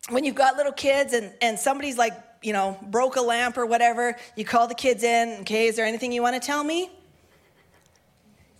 when 0.08 0.24
you've 0.24 0.34
got 0.34 0.56
little 0.56 0.72
kids 0.72 1.12
and, 1.12 1.34
and 1.42 1.58
somebody's 1.58 1.98
like, 1.98 2.14
you 2.42 2.54
know, 2.54 2.78
broke 2.90 3.16
a 3.16 3.20
lamp 3.20 3.58
or 3.58 3.66
whatever, 3.66 4.16
you 4.36 4.44
call 4.46 4.66
the 4.66 4.74
kids 4.74 5.02
in, 5.02 5.40
okay, 5.42 5.66
is 5.66 5.76
there 5.76 5.84
anything 5.84 6.12
you 6.12 6.22
want 6.22 6.34
to 6.34 6.44
tell 6.44 6.64
me? 6.64 6.90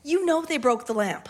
You 0.03 0.27
know 0.27 0.43
they 0.43 0.59
broke 0.59 0.85
the 0.85 0.93
lamp. 0.93 1.27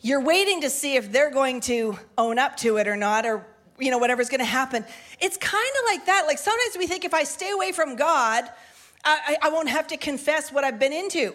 You're 0.00 0.22
waiting 0.22 0.62
to 0.62 0.70
see 0.70 0.96
if 0.96 1.12
they're 1.12 1.30
going 1.30 1.60
to 1.62 1.98
own 2.16 2.38
up 2.38 2.56
to 2.58 2.78
it 2.78 2.88
or 2.88 2.96
not, 2.96 3.26
or, 3.26 3.46
you 3.78 3.90
know, 3.90 3.98
whatever's 3.98 4.30
going 4.30 4.40
to 4.40 4.46
happen. 4.46 4.82
It's 5.20 5.36
kind 5.36 5.72
of 5.78 5.84
like 5.84 6.06
that. 6.06 6.24
Like 6.26 6.38
sometimes 6.38 6.78
we 6.78 6.86
think 6.86 7.04
if 7.04 7.12
I 7.12 7.24
stay 7.24 7.50
away 7.50 7.72
from 7.72 7.96
God, 7.96 8.44
I, 9.04 9.36
I 9.42 9.50
won't 9.50 9.68
have 9.68 9.88
to 9.88 9.98
confess 9.98 10.50
what 10.50 10.64
I've 10.64 10.78
been 10.78 10.94
into. 10.94 11.34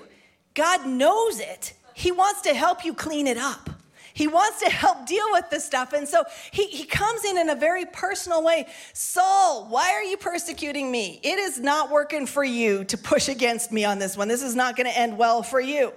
God 0.56 0.88
knows 0.88 1.40
it. 1.40 1.76
He 1.96 2.12
wants 2.12 2.42
to 2.42 2.54
help 2.54 2.84
you 2.84 2.94
clean 2.94 3.26
it 3.26 3.38
up. 3.38 3.70
He 4.14 4.28
wants 4.28 4.62
to 4.62 4.70
help 4.70 5.08
deal 5.08 5.26
with 5.32 5.50
this 5.50 5.66
stuff. 5.66 5.94
And 5.94 6.08
so 6.08 6.24
he, 6.52 6.68
he 6.68 6.86
comes 6.86 7.26
in 7.26 7.38
in 7.38 7.50
a 7.50 7.56
very 7.56 7.86
personal 7.86 8.44
way. 8.44 8.68
Saul, 8.94 9.68
why 9.70 9.92
are 9.94 10.04
you 10.04 10.18
persecuting 10.18 10.92
me? 10.92 11.20
It 11.24 11.40
is 11.40 11.60
not 11.60 11.90
working 11.90 12.26
for 12.26 12.44
you 12.44 12.84
to 12.86 12.98
push 12.98 13.28
against 13.30 13.72
me 13.72 13.86
on 13.86 13.98
this 13.98 14.16
one. 14.18 14.28
This 14.28 14.44
is 14.44 14.56
not 14.56 14.76
going 14.76 14.88
to 14.88 14.98
end 14.98 15.18
well 15.18 15.42
for 15.42 15.60
you. 15.60 15.94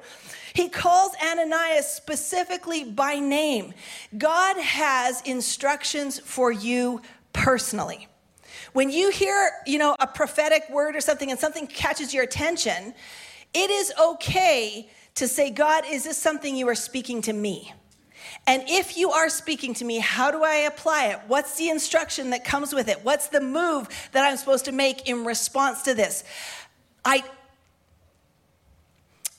He 0.52 0.68
calls 0.68 1.12
Ananias 1.24 1.86
specifically 1.86 2.84
by 2.84 3.18
name. 3.18 3.74
God 4.16 4.56
has 4.56 5.20
instructions 5.22 6.18
for 6.18 6.50
you 6.50 7.02
personally. 7.32 8.08
When 8.72 8.90
you 8.90 9.10
hear, 9.10 9.50
you 9.66 9.78
know, 9.78 9.96
a 9.98 10.06
prophetic 10.06 10.64
word 10.70 10.94
or 10.94 11.00
something 11.00 11.30
and 11.30 11.38
something 11.38 11.66
catches 11.66 12.14
your 12.14 12.24
attention, 12.24 12.94
it 13.54 13.70
is 13.70 13.92
okay 14.00 14.90
to 15.18 15.28
say, 15.28 15.50
God, 15.50 15.84
is 15.88 16.04
this 16.04 16.16
something 16.16 16.56
you 16.56 16.68
are 16.68 16.74
speaking 16.74 17.22
to 17.22 17.32
me? 17.32 17.72
And 18.46 18.62
if 18.66 18.96
you 18.96 19.10
are 19.10 19.28
speaking 19.28 19.74
to 19.74 19.84
me, 19.84 19.98
how 19.98 20.30
do 20.30 20.42
I 20.42 20.56
apply 20.56 21.06
it? 21.08 21.20
What's 21.26 21.56
the 21.56 21.68
instruction 21.68 22.30
that 22.30 22.44
comes 22.44 22.72
with 22.72 22.88
it? 22.88 23.04
What's 23.04 23.28
the 23.28 23.40
move 23.40 23.88
that 24.12 24.24
I'm 24.24 24.36
supposed 24.36 24.64
to 24.66 24.72
make 24.72 25.08
in 25.08 25.24
response 25.24 25.82
to 25.82 25.94
this? 25.94 26.24
I, 27.04 27.24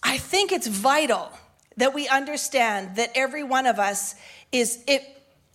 I 0.04 0.18
think 0.18 0.52
it's 0.52 0.68
vital 0.68 1.32
that 1.78 1.94
we 1.94 2.08
understand 2.08 2.98
that 2.98 3.12
every 3.16 3.44
one 3.44 3.66
of 3.66 3.80
us 3.80 4.16
is 4.52 4.84
it 4.88 5.02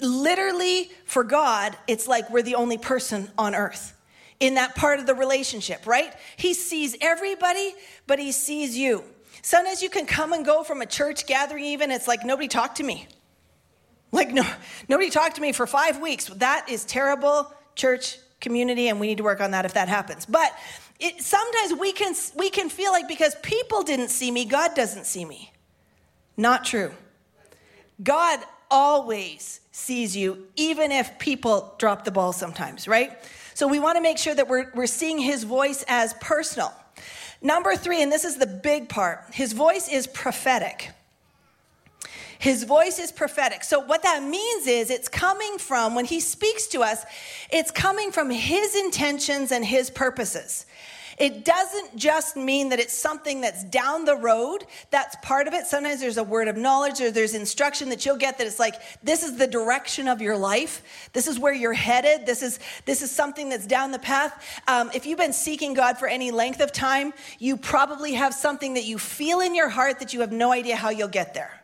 literally 0.00 0.90
for 1.04 1.22
God, 1.22 1.76
it's 1.86 2.08
like 2.08 2.30
we're 2.30 2.42
the 2.42 2.54
only 2.54 2.78
person 2.78 3.30
on 3.36 3.54
earth 3.54 3.92
in 4.40 4.54
that 4.54 4.74
part 4.74 4.98
of 4.98 5.06
the 5.06 5.14
relationship, 5.14 5.86
right? 5.86 6.12
He 6.36 6.54
sees 6.54 6.96
everybody, 7.00 7.74
but 8.06 8.18
he 8.18 8.32
sees 8.32 8.76
you. 8.76 9.04
Sometimes 9.44 9.82
you 9.82 9.90
can 9.90 10.06
come 10.06 10.32
and 10.32 10.42
go 10.42 10.62
from 10.62 10.80
a 10.80 10.86
church 10.86 11.26
gathering, 11.26 11.66
even, 11.66 11.90
it's 11.90 12.08
like 12.08 12.24
nobody 12.24 12.48
talked 12.48 12.78
to 12.78 12.82
me. 12.82 13.06
Like, 14.10 14.32
no, 14.32 14.42
nobody 14.88 15.10
talked 15.10 15.36
to 15.36 15.42
me 15.42 15.52
for 15.52 15.66
five 15.66 16.00
weeks. 16.00 16.28
That 16.36 16.70
is 16.70 16.86
terrible 16.86 17.52
church 17.74 18.18
community, 18.40 18.88
and 18.88 18.98
we 18.98 19.06
need 19.06 19.18
to 19.18 19.22
work 19.22 19.42
on 19.42 19.50
that 19.50 19.66
if 19.66 19.74
that 19.74 19.88
happens. 19.88 20.24
But 20.24 20.50
it, 20.98 21.20
sometimes 21.20 21.78
we 21.78 21.92
can, 21.92 22.14
we 22.34 22.48
can 22.48 22.70
feel 22.70 22.90
like 22.90 23.06
because 23.06 23.34
people 23.42 23.82
didn't 23.82 24.08
see 24.08 24.30
me, 24.30 24.46
God 24.46 24.74
doesn't 24.74 25.04
see 25.04 25.26
me. 25.26 25.52
Not 26.38 26.64
true. 26.64 26.92
God 28.02 28.40
always 28.70 29.60
sees 29.72 30.16
you, 30.16 30.46
even 30.56 30.90
if 30.90 31.18
people 31.18 31.74
drop 31.76 32.04
the 32.06 32.10
ball 32.10 32.32
sometimes, 32.32 32.88
right? 32.88 33.12
So 33.52 33.68
we 33.68 33.78
want 33.78 33.96
to 33.96 34.02
make 34.02 34.16
sure 34.16 34.34
that 34.34 34.48
we're, 34.48 34.70
we're 34.74 34.86
seeing 34.86 35.18
his 35.18 35.44
voice 35.44 35.84
as 35.86 36.14
personal. 36.14 36.72
Number 37.44 37.76
three, 37.76 38.02
and 38.02 38.10
this 38.10 38.24
is 38.24 38.36
the 38.38 38.46
big 38.46 38.88
part, 38.88 39.22
his 39.30 39.52
voice 39.52 39.86
is 39.86 40.06
prophetic. 40.06 40.90
His 42.38 42.64
voice 42.64 42.98
is 42.98 43.12
prophetic. 43.12 43.62
So, 43.62 43.80
what 43.80 44.02
that 44.02 44.22
means 44.22 44.66
is 44.66 44.90
it's 44.90 45.08
coming 45.08 45.58
from, 45.58 45.94
when 45.94 46.06
he 46.06 46.20
speaks 46.20 46.66
to 46.68 46.82
us, 46.82 47.04
it's 47.50 47.70
coming 47.70 48.10
from 48.10 48.30
his 48.30 48.74
intentions 48.74 49.52
and 49.52 49.64
his 49.64 49.90
purposes. 49.90 50.66
It 51.18 51.44
doesn't 51.44 51.96
just 51.96 52.36
mean 52.36 52.70
that 52.70 52.80
it's 52.80 52.92
something 52.92 53.40
that's 53.40 53.64
down 53.64 54.04
the 54.04 54.16
road. 54.16 54.64
That's 54.90 55.16
part 55.22 55.48
of 55.48 55.54
it. 55.54 55.66
Sometimes 55.66 56.00
there's 56.00 56.16
a 56.16 56.24
word 56.24 56.48
of 56.48 56.56
knowledge 56.56 57.00
or 57.00 57.10
there's 57.10 57.34
instruction 57.34 57.88
that 57.90 58.04
you'll 58.04 58.16
get 58.16 58.38
that 58.38 58.46
it's 58.46 58.58
like, 58.58 58.76
this 59.02 59.22
is 59.22 59.36
the 59.36 59.46
direction 59.46 60.08
of 60.08 60.20
your 60.20 60.36
life. 60.36 61.10
This 61.12 61.26
is 61.26 61.38
where 61.38 61.52
you're 61.52 61.72
headed. 61.72 62.26
This 62.26 62.42
is, 62.42 62.58
this 62.84 63.02
is 63.02 63.10
something 63.10 63.48
that's 63.48 63.66
down 63.66 63.90
the 63.90 63.98
path. 63.98 64.62
Um, 64.68 64.90
if 64.94 65.06
you've 65.06 65.18
been 65.18 65.32
seeking 65.32 65.74
God 65.74 65.98
for 65.98 66.08
any 66.08 66.30
length 66.30 66.60
of 66.60 66.72
time, 66.72 67.12
you 67.38 67.56
probably 67.56 68.14
have 68.14 68.34
something 68.34 68.74
that 68.74 68.84
you 68.84 68.98
feel 68.98 69.40
in 69.40 69.54
your 69.54 69.68
heart 69.68 69.98
that 70.00 70.12
you 70.12 70.20
have 70.20 70.32
no 70.32 70.52
idea 70.52 70.76
how 70.76 70.90
you'll 70.90 71.08
get 71.08 71.34
there 71.34 71.63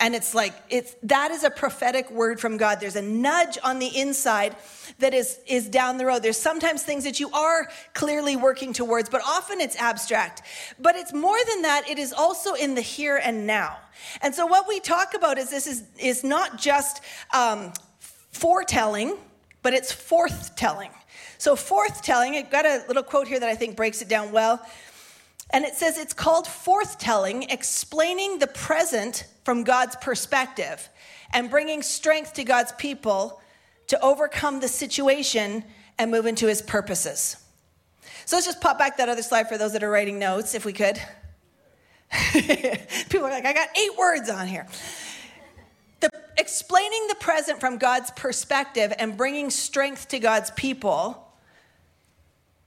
And 0.00 0.14
it's 0.14 0.34
like 0.34 0.54
it's 0.68 0.96
that 1.04 1.30
is 1.30 1.44
a 1.44 1.50
prophetic 1.50 2.10
word 2.10 2.40
from 2.40 2.56
God. 2.56 2.80
There's 2.80 2.96
a 2.96 3.02
nudge 3.02 3.58
on 3.62 3.78
the 3.78 3.86
inside 3.86 4.56
that 4.98 5.14
is 5.14 5.38
is 5.46 5.68
down 5.68 5.98
the 5.98 6.06
road. 6.06 6.22
There's 6.22 6.38
sometimes 6.38 6.82
things 6.82 7.04
that 7.04 7.20
you 7.20 7.30
are 7.30 7.68
clearly 7.94 8.34
working 8.36 8.72
towards, 8.72 9.08
but 9.08 9.20
often 9.26 9.60
it's 9.60 9.76
abstract. 9.76 10.42
But 10.80 10.96
it's 10.96 11.12
more 11.12 11.36
than 11.48 11.62
that, 11.62 11.88
it 11.88 11.98
is 11.98 12.12
also 12.12 12.54
in 12.54 12.74
the 12.74 12.80
here 12.80 13.20
and 13.22 13.46
now. 13.46 13.76
And 14.22 14.34
so 14.34 14.46
what 14.46 14.66
we 14.66 14.80
talk 14.80 15.14
about 15.14 15.38
is 15.38 15.50
this 15.50 15.66
is 15.66 15.84
is 15.98 16.24
not 16.24 16.58
just 16.58 17.02
um, 17.32 17.72
foretelling, 18.32 19.16
but 19.62 19.74
it's 19.74 19.92
forthtelling. 19.92 20.90
So 21.38 21.54
forthtelling, 21.54 22.36
I've 22.36 22.50
got 22.50 22.66
a 22.66 22.82
little 22.88 23.02
quote 23.02 23.28
here 23.28 23.40
that 23.40 23.48
I 23.48 23.56
think 23.56 23.76
breaks 23.76 24.00
it 24.00 24.08
down 24.08 24.32
well. 24.32 24.64
And 25.52 25.64
it 25.64 25.74
says 25.74 25.98
it's 25.98 26.14
called 26.14 26.46
forthtelling, 26.46 27.52
explaining 27.52 28.38
the 28.38 28.46
present 28.46 29.26
from 29.44 29.64
God's 29.64 29.96
perspective 29.96 30.88
and 31.32 31.50
bringing 31.50 31.82
strength 31.82 32.34
to 32.34 32.44
God's 32.44 32.72
people 32.72 33.40
to 33.88 34.00
overcome 34.00 34.60
the 34.60 34.68
situation 34.68 35.64
and 35.98 36.10
move 36.10 36.26
into 36.26 36.46
his 36.46 36.62
purposes. 36.62 37.36
So 38.24 38.36
let's 38.36 38.46
just 38.46 38.60
pop 38.60 38.78
back 38.78 38.96
that 38.96 39.08
other 39.08 39.22
slide 39.22 39.48
for 39.48 39.58
those 39.58 39.72
that 39.74 39.82
are 39.82 39.90
writing 39.90 40.18
notes, 40.18 40.54
if 40.54 40.64
we 40.64 40.72
could. 40.72 41.00
People 42.32 43.26
are 43.26 43.30
like, 43.30 43.44
I 43.44 43.52
got 43.52 43.68
eight 43.76 43.96
words 43.98 44.30
on 44.30 44.46
here. 44.46 44.66
The, 46.00 46.10
explaining 46.38 47.06
the 47.08 47.14
present 47.16 47.60
from 47.60 47.78
God's 47.78 48.10
perspective 48.12 48.92
and 48.98 49.16
bringing 49.16 49.50
strength 49.50 50.08
to 50.08 50.18
God's 50.18 50.50
people 50.52 51.31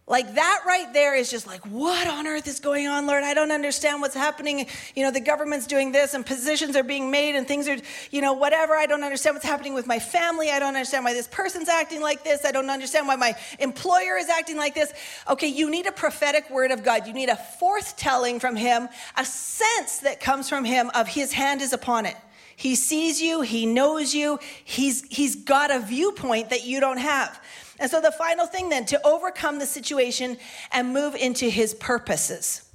like 0.07 0.35
that 0.35 0.61
right 0.67 0.93
there 0.93 1.15
is 1.15 1.31
just 1.31 1.47
like, 1.47 1.65
what 1.65 2.07
on 2.07 2.27
earth 2.27 2.47
is 2.47 2.59
going 2.59 2.87
on, 2.87 3.07
Lord? 3.07 3.23
I 3.23 3.33
don't 3.33 3.51
understand 3.51 4.01
what's 4.01 4.13
happening. 4.13 4.67
You 4.93 5.03
know, 5.03 5.09
the 5.09 5.19
government's 5.19 5.65
doing 5.65 5.91
this 5.91 6.13
and 6.13 6.23
positions 6.23 6.75
are 6.75 6.83
being 6.83 7.09
made 7.09 7.35
and 7.35 7.47
things 7.47 7.67
are, 7.67 7.77
you 8.11 8.21
know, 8.21 8.33
whatever. 8.33 8.75
I 8.75 8.85
don't 8.85 9.03
understand 9.03 9.35
what's 9.35 9.47
happening 9.47 9.73
with 9.73 9.87
my 9.87 9.97
family. 9.97 10.51
I 10.51 10.59
don't 10.59 10.75
understand 10.75 11.05
why 11.05 11.13
this 11.13 11.27
person's 11.27 11.69
acting 11.69 12.01
like 12.01 12.23
this. 12.23 12.45
I 12.45 12.51
don't 12.51 12.69
understand 12.69 13.07
why 13.07 13.15
my 13.15 13.35
employer 13.57 14.15
is 14.15 14.29
acting 14.29 14.57
like 14.57 14.75
this. 14.75 14.93
Okay, 15.27 15.47
you 15.47 15.71
need 15.71 15.87
a 15.87 15.91
prophetic 15.91 16.51
word 16.51 16.69
of 16.69 16.83
God. 16.83 17.07
You 17.07 17.13
need 17.13 17.29
a 17.29 17.39
forthtelling 17.59 18.39
from 18.39 18.55
Him, 18.55 18.87
a 19.17 19.25
sense 19.25 19.99
that 19.99 20.19
comes 20.19 20.47
from 20.47 20.65
Him 20.65 20.91
of 20.93 21.07
His 21.07 21.33
hand 21.33 21.63
is 21.63 21.73
upon 21.73 22.05
it. 22.05 22.15
He 22.57 22.75
sees 22.75 23.19
you, 23.19 23.41
He 23.41 23.65
knows 23.65 24.13
you, 24.13 24.37
He's, 24.63 25.03
he's 25.09 25.35
got 25.35 25.71
a 25.71 25.79
viewpoint 25.79 26.51
that 26.51 26.63
you 26.63 26.79
don't 26.79 26.99
have. 26.99 27.41
And 27.79 27.91
so 27.91 27.99
the 27.99 28.11
final 28.11 28.45
thing 28.45 28.69
then, 28.69 28.85
to 28.85 29.05
overcome 29.05 29.59
the 29.59 29.65
situation 29.65 30.37
and 30.71 30.93
move 30.93 31.15
into 31.15 31.49
his 31.49 31.73
purposes. 31.73 32.71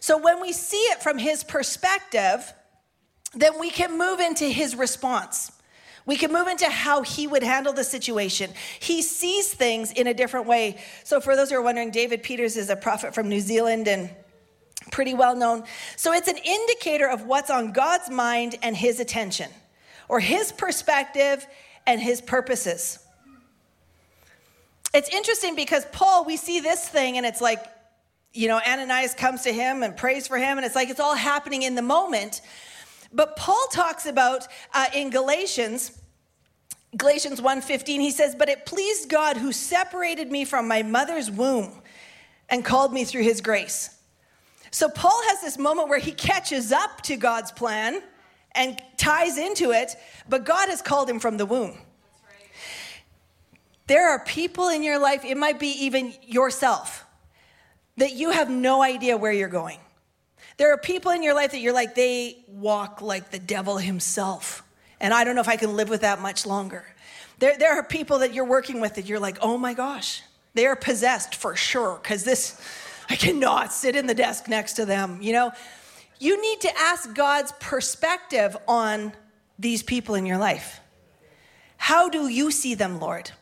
So 0.00 0.18
when 0.18 0.40
we 0.40 0.52
see 0.52 0.76
it 0.76 1.02
from 1.02 1.18
his 1.18 1.44
perspective, 1.44 2.52
then 3.34 3.58
we 3.60 3.70
can 3.70 3.96
move 3.96 4.20
into 4.20 4.44
his 4.46 4.74
response. 4.74 5.52
We 6.04 6.16
can 6.16 6.32
move 6.32 6.48
into 6.48 6.68
how 6.68 7.02
he 7.02 7.26
would 7.26 7.42
handle 7.42 7.72
the 7.72 7.84
situation. 7.84 8.50
He 8.80 9.02
sees 9.02 9.52
things 9.52 9.92
in 9.92 10.08
a 10.08 10.14
different 10.14 10.46
way. 10.46 10.82
So, 11.04 11.20
for 11.20 11.36
those 11.36 11.50
who 11.50 11.56
are 11.56 11.62
wondering, 11.62 11.92
David 11.92 12.22
Peters 12.22 12.56
is 12.56 12.70
a 12.70 12.76
prophet 12.76 13.14
from 13.14 13.28
New 13.28 13.40
Zealand 13.40 13.86
and 13.86 14.10
pretty 14.90 15.14
well 15.14 15.36
known. 15.36 15.62
So, 15.96 16.12
it's 16.12 16.26
an 16.26 16.38
indicator 16.38 17.08
of 17.08 17.26
what's 17.26 17.50
on 17.50 17.72
God's 17.72 18.10
mind 18.10 18.56
and 18.62 18.76
his 18.76 18.98
attention, 18.98 19.48
or 20.08 20.18
his 20.18 20.50
perspective 20.50 21.46
and 21.86 22.00
his 22.00 22.20
purposes. 22.20 22.98
It's 24.94 25.08
interesting 25.08 25.56
because 25.56 25.86
Paul, 25.92 26.24
we 26.24 26.36
see 26.36 26.60
this 26.60 26.86
thing 26.86 27.16
and 27.16 27.24
it's 27.24 27.40
like, 27.40 27.64
you 28.34 28.48
know, 28.48 28.60
Ananias 28.66 29.14
comes 29.14 29.42
to 29.42 29.52
him 29.52 29.82
and 29.82 29.96
prays 29.96 30.26
for 30.26 30.38
him, 30.38 30.56
and 30.56 30.64
it's 30.64 30.74
like 30.74 30.88
it's 30.88 31.00
all 31.00 31.14
happening 31.14 31.62
in 31.62 31.74
the 31.74 31.82
moment. 31.82 32.40
But 33.12 33.36
Paul 33.36 33.66
talks 33.70 34.06
about 34.06 34.48
uh, 34.72 34.86
in 34.94 35.10
Galatians, 35.10 36.00
Galatians 36.96 37.40
1:15, 37.40 38.00
he 38.00 38.10
says, 38.10 38.34
"But 38.34 38.48
it 38.48 38.64
pleased 38.64 39.10
God 39.10 39.36
who 39.36 39.52
separated 39.52 40.32
me 40.32 40.44
from 40.46 40.66
my 40.66 40.82
mother's 40.82 41.30
womb 41.30 41.82
and 42.48 42.64
called 42.64 42.92
me 42.92 43.04
through 43.04 43.22
his 43.22 43.42
grace." 43.42 43.90
So 44.70 44.88
Paul 44.88 45.20
has 45.28 45.42
this 45.42 45.58
moment 45.58 45.88
where 45.88 45.98
he 45.98 46.12
catches 46.12 46.72
up 46.72 47.02
to 47.02 47.16
God's 47.16 47.52
plan 47.52 48.02
and 48.54 48.80
ties 48.96 49.36
into 49.36 49.72
it, 49.72 49.94
but 50.28 50.44
God 50.44 50.70
has 50.70 50.80
called 50.80 51.08
him 51.08 51.20
from 51.20 51.36
the 51.36 51.44
womb. 51.44 51.78
There 53.86 54.10
are 54.10 54.24
people 54.24 54.68
in 54.68 54.82
your 54.82 54.98
life, 54.98 55.24
it 55.24 55.36
might 55.36 55.58
be 55.58 55.84
even 55.84 56.14
yourself, 56.22 57.04
that 57.96 58.12
you 58.12 58.30
have 58.30 58.48
no 58.48 58.82
idea 58.82 59.16
where 59.16 59.32
you're 59.32 59.48
going. 59.48 59.78
There 60.56 60.72
are 60.72 60.78
people 60.78 61.10
in 61.12 61.22
your 61.22 61.34
life 61.34 61.50
that 61.52 61.58
you're 61.58 61.72
like, 61.72 61.94
they 61.94 62.44
walk 62.46 63.02
like 63.02 63.30
the 63.30 63.38
devil 63.38 63.78
himself. 63.78 64.62
And 65.00 65.12
I 65.12 65.24
don't 65.24 65.34
know 65.34 65.40
if 65.40 65.48
I 65.48 65.56
can 65.56 65.74
live 65.74 65.88
with 65.88 66.02
that 66.02 66.20
much 66.20 66.46
longer. 66.46 66.84
There, 67.38 67.58
there 67.58 67.72
are 67.72 67.82
people 67.82 68.20
that 68.20 68.32
you're 68.32 68.44
working 68.44 68.80
with 68.80 68.94
that 68.94 69.06
you're 69.06 69.18
like, 69.18 69.38
oh 69.42 69.58
my 69.58 69.74
gosh, 69.74 70.22
they 70.54 70.66
are 70.66 70.76
possessed 70.76 71.34
for 71.34 71.56
sure, 71.56 71.98
because 72.00 72.22
this, 72.22 72.60
I 73.10 73.16
cannot 73.16 73.72
sit 73.72 73.96
in 73.96 74.06
the 74.06 74.14
desk 74.14 74.46
next 74.48 74.74
to 74.74 74.84
them. 74.84 75.20
You 75.20 75.32
know, 75.32 75.52
you 76.20 76.40
need 76.40 76.60
to 76.60 76.78
ask 76.78 77.12
God's 77.14 77.52
perspective 77.58 78.56
on 78.68 79.12
these 79.58 79.82
people 79.82 80.14
in 80.14 80.24
your 80.24 80.38
life. 80.38 80.78
How 81.76 82.08
do 82.08 82.28
you 82.28 82.52
see 82.52 82.74
them, 82.74 83.00
Lord? 83.00 83.32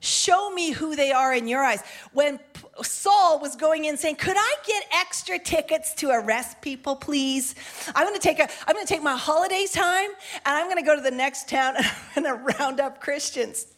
Show 0.00 0.50
me 0.50 0.70
who 0.70 0.94
they 0.94 1.10
are 1.12 1.34
in 1.34 1.48
your 1.48 1.64
eyes. 1.64 1.82
When 2.12 2.38
Saul 2.82 3.40
was 3.40 3.56
going 3.56 3.84
in 3.86 3.96
saying, 3.96 4.16
"Could 4.16 4.36
I 4.38 4.54
get 4.64 4.84
extra 4.92 5.38
tickets 5.38 5.92
to 5.94 6.10
arrest 6.10 6.60
people, 6.60 6.94
please? 6.94 7.54
I'm 7.94 8.06
going 8.06 8.18
to 8.18 8.20
take 8.20 8.38
a 8.38 8.48
I'm 8.66 8.74
going 8.74 8.86
to 8.86 8.92
take 8.92 9.02
my 9.02 9.16
holiday 9.16 9.66
time 9.72 10.10
and 10.46 10.56
I'm 10.56 10.66
going 10.66 10.76
to 10.76 10.82
go 10.82 10.94
to 10.94 11.02
the 11.02 11.10
next 11.10 11.48
town 11.48 11.76
and 11.76 11.86
I'm 12.16 12.22
going 12.22 12.38
to 12.38 12.58
round 12.58 12.80
up 12.80 13.00
Christians." 13.00 13.66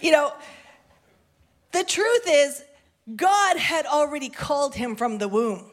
You 0.00 0.12
know, 0.12 0.32
the 1.72 1.82
truth 1.82 2.22
is 2.28 2.62
God 3.16 3.56
had 3.56 3.86
already 3.86 4.28
called 4.28 4.74
him 4.74 4.94
from 4.94 5.18
the 5.18 5.26
womb. 5.26 5.70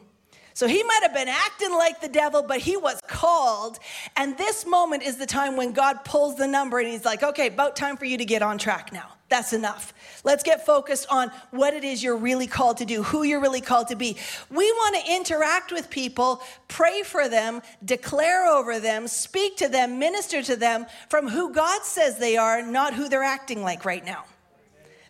So 0.54 0.66
he 0.66 0.82
might 0.82 1.00
have 1.02 1.14
been 1.14 1.28
acting 1.28 1.72
like 1.72 2.00
the 2.00 2.08
devil, 2.08 2.42
but 2.42 2.58
he 2.58 2.76
was 2.76 3.00
called. 3.06 3.78
And 4.16 4.36
this 4.36 4.66
moment 4.66 5.04
is 5.04 5.16
the 5.16 5.26
time 5.26 5.56
when 5.56 5.72
God 5.72 6.04
pulls 6.04 6.34
the 6.34 6.48
number 6.48 6.80
and 6.80 6.88
he's 6.88 7.04
like, 7.04 7.22
okay, 7.22 7.46
about 7.46 7.76
time 7.76 7.96
for 7.96 8.06
you 8.06 8.18
to 8.18 8.24
get 8.24 8.42
on 8.42 8.58
track 8.58 8.92
now. 8.92 9.17
That's 9.28 9.52
enough. 9.52 9.92
Let's 10.24 10.42
get 10.42 10.64
focused 10.64 11.06
on 11.10 11.30
what 11.50 11.74
it 11.74 11.84
is 11.84 12.02
you're 12.02 12.16
really 12.16 12.46
called 12.46 12.78
to 12.78 12.86
do, 12.86 13.02
who 13.02 13.24
you're 13.24 13.40
really 13.40 13.60
called 13.60 13.88
to 13.88 13.96
be. 13.96 14.16
We 14.50 14.70
want 14.72 14.96
to 14.96 15.14
interact 15.14 15.70
with 15.70 15.90
people, 15.90 16.42
pray 16.66 17.02
for 17.02 17.28
them, 17.28 17.60
declare 17.84 18.46
over 18.46 18.80
them, 18.80 19.06
speak 19.06 19.58
to 19.58 19.68
them, 19.68 19.98
minister 19.98 20.42
to 20.42 20.56
them 20.56 20.86
from 21.10 21.28
who 21.28 21.52
God 21.52 21.82
says 21.82 22.18
they 22.18 22.38
are, 22.38 22.62
not 22.62 22.94
who 22.94 23.08
they're 23.08 23.22
acting 23.22 23.62
like 23.62 23.84
right 23.84 24.04
now. 24.04 24.24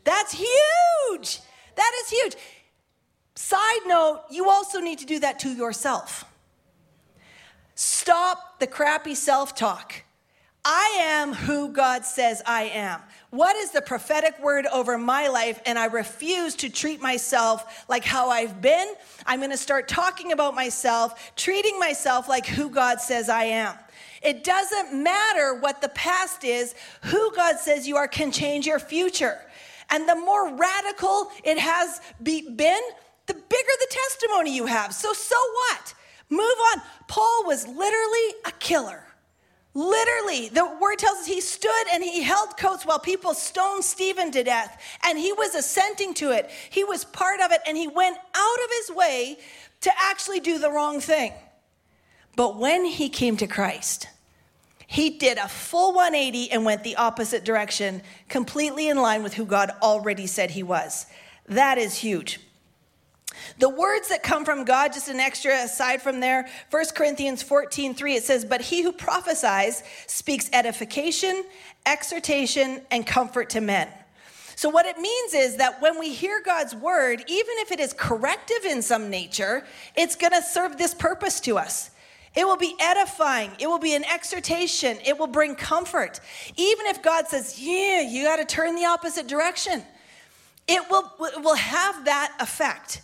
That's 0.02 0.32
huge. 0.32 1.40
That 1.76 1.92
is 2.02 2.10
huge. 2.10 2.36
Side 3.36 3.86
note, 3.86 4.22
you 4.30 4.50
also 4.50 4.80
need 4.80 4.98
to 4.98 5.06
do 5.06 5.20
that 5.20 5.38
to 5.40 5.50
yourself. 5.50 6.24
Stop 7.76 8.58
the 8.58 8.66
crappy 8.66 9.14
self 9.14 9.54
talk. 9.54 10.02
I 10.70 10.98
am 11.00 11.32
who 11.32 11.72
God 11.72 12.04
says 12.04 12.42
I 12.44 12.64
am. 12.64 13.00
What 13.30 13.56
is 13.56 13.70
the 13.70 13.80
prophetic 13.80 14.38
word 14.38 14.66
over 14.66 14.98
my 14.98 15.28
life? 15.28 15.62
And 15.64 15.78
I 15.78 15.86
refuse 15.86 16.54
to 16.56 16.68
treat 16.68 17.00
myself 17.00 17.86
like 17.88 18.04
how 18.04 18.28
I've 18.28 18.60
been. 18.60 18.92
I'm 19.24 19.40
going 19.40 19.50
to 19.50 19.56
start 19.56 19.88
talking 19.88 20.32
about 20.32 20.54
myself, 20.54 21.32
treating 21.36 21.78
myself 21.78 22.28
like 22.28 22.44
who 22.44 22.68
God 22.68 23.00
says 23.00 23.30
I 23.30 23.44
am. 23.44 23.74
It 24.22 24.44
doesn't 24.44 25.02
matter 25.02 25.54
what 25.54 25.80
the 25.80 25.88
past 25.88 26.44
is, 26.44 26.74
who 27.04 27.34
God 27.34 27.58
says 27.58 27.88
you 27.88 27.96
are 27.96 28.06
can 28.06 28.30
change 28.30 28.66
your 28.66 28.78
future. 28.78 29.40
And 29.88 30.06
the 30.06 30.16
more 30.16 30.54
radical 30.54 31.30
it 31.44 31.58
has 31.58 32.02
be, 32.22 32.42
been, 32.42 32.82
the 33.24 33.32
bigger 33.32 33.42
the 33.80 33.88
testimony 33.88 34.54
you 34.54 34.66
have. 34.66 34.92
So, 34.92 35.14
so 35.14 35.36
what? 35.54 35.94
Move 36.28 36.42
on. 36.42 36.82
Paul 37.06 37.46
was 37.46 37.66
literally 37.66 38.34
a 38.44 38.52
killer. 38.58 39.07
Literally, 39.78 40.48
the 40.48 40.64
word 40.80 40.98
tells 40.98 41.18
us 41.18 41.26
he 41.26 41.40
stood 41.40 41.70
and 41.92 42.02
he 42.02 42.20
held 42.20 42.56
coats 42.56 42.84
while 42.84 42.98
people 42.98 43.32
stoned 43.32 43.84
Stephen 43.84 44.32
to 44.32 44.42
death, 44.42 44.82
and 45.04 45.16
he 45.16 45.32
was 45.32 45.54
assenting 45.54 46.14
to 46.14 46.32
it. 46.32 46.50
He 46.68 46.82
was 46.82 47.04
part 47.04 47.40
of 47.40 47.52
it, 47.52 47.60
and 47.64 47.76
he 47.76 47.86
went 47.86 48.16
out 48.34 48.64
of 48.64 48.70
his 48.80 48.96
way 48.96 49.38
to 49.82 49.92
actually 50.02 50.40
do 50.40 50.58
the 50.58 50.68
wrong 50.68 50.98
thing. 50.98 51.32
But 52.34 52.58
when 52.58 52.86
he 52.86 53.08
came 53.08 53.36
to 53.36 53.46
Christ, 53.46 54.08
he 54.88 55.10
did 55.10 55.38
a 55.38 55.46
full 55.46 55.92
180 55.92 56.50
and 56.50 56.64
went 56.64 56.82
the 56.82 56.96
opposite 56.96 57.44
direction, 57.44 58.02
completely 58.28 58.88
in 58.88 58.96
line 58.96 59.22
with 59.22 59.34
who 59.34 59.46
God 59.46 59.70
already 59.80 60.26
said 60.26 60.50
he 60.50 60.64
was. 60.64 61.06
That 61.46 61.78
is 61.78 61.94
huge. 61.94 62.40
The 63.58 63.68
words 63.68 64.08
that 64.08 64.22
come 64.22 64.44
from 64.44 64.64
God, 64.64 64.92
just 64.92 65.08
an 65.08 65.20
extra 65.20 65.64
aside 65.64 66.02
from 66.02 66.20
there, 66.20 66.48
1 66.70 66.84
Corinthians 66.94 67.42
14 67.42 67.94
3, 67.94 68.14
it 68.14 68.22
says, 68.22 68.44
But 68.44 68.60
he 68.60 68.82
who 68.82 68.92
prophesies 68.92 69.82
speaks 70.06 70.48
edification, 70.52 71.44
exhortation, 71.86 72.82
and 72.90 73.06
comfort 73.06 73.50
to 73.50 73.60
men. 73.60 73.88
So, 74.56 74.68
what 74.68 74.86
it 74.86 74.98
means 74.98 75.34
is 75.34 75.56
that 75.56 75.80
when 75.80 76.00
we 76.00 76.12
hear 76.12 76.42
God's 76.42 76.74
word, 76.74 77.22
even 77.28 77.54
if 77.58 77.70
it 77.70 77.78
is 77.78 77.92
corrective 77.92 78.64
in 78.64 78.82
some 78.82 79.08
nature, 79.08 79.64
it's 79.94 80.16
going 80.16 80.32
to 80.32 80.42
serve 80.42 80.76
this 80.76 80.94
purpose 80.94 81.38
to 81.40 81.58
us. 81.58 81.90
It 82.34 82.46
will 82.46 82.56
be 82.56 82.74
edifying. 82.80 83.52
It 83.58 83.66
will 83.66 83.78
be 83.78 83.94
an 83.94 84.04
exhortation. 84.04 84.98
It 85.04 85.18
will 85.18 85.26
bring 85.26 85.54
comfort. 85.54 86.20
Even 86.56 86.86
if 86.86 87.02
God 87.02 87.28
says, 87.28 87.60
yeah, 87.60 88.00
you 88.00 88.24
got 88.24 88.36
to 88.36 88.44
turn 88.44 88.74
the 88.74 88.84
opposite 88.84 89.26
direction, 89.26 89.82
it 90.66 90.82
will, 90.90 91.12
it 91.20 91.42
will 91.42 91.56
have 91.56 92.04
that 92.04 92.36
effect. 92.40 93.02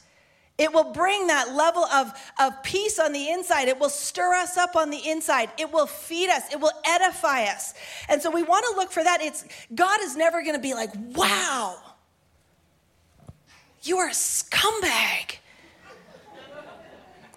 It 0.56 0.72
will 0.72 0.92
bring 0.92 1.26
that 1.26 1.54
level 1.54 1.84
of, 1.86 2.12
of 2.38 2.62
peace 2.62 3.00
on 3.00 3.12
the 3.12 3.28
inside. 3.28 3.66
It 3.66 3.78
will 3.78 3.88
stir 3.88 4.34
us 4.34 4.56
up 4.56 4.76
on 4.76 4.90
the 4.90 5.10
inside. 5.10 5.50
It 5.58 5.72
will 5.72 5.86
feed 5.86 6.30
us. 6.30 6.44
It 6.52 6.60
will 6.60 6.72
edify 6.86 7.44
us. 7.44 7.74
And 8.08 8.22
so 8.22 8.30
we 8.30 8.44
want 8.44 8.64
to 8.70 8.76
look 8.76 8.92
for 8.92 9.02
that. 9.02 9.20
It's 9.20 9.44
God 9.74 10.00
is 10.02 10.16
never 10.16 10.42
going 10.42 10.54
to 10.54 10.62
be 10.62 10.74
like, 10.74 10.90
wow, 10.94 11.76
you 13.82 13.98
are 13.98 14.08
a 14.08 14.12
scumbag. 14.12 15.38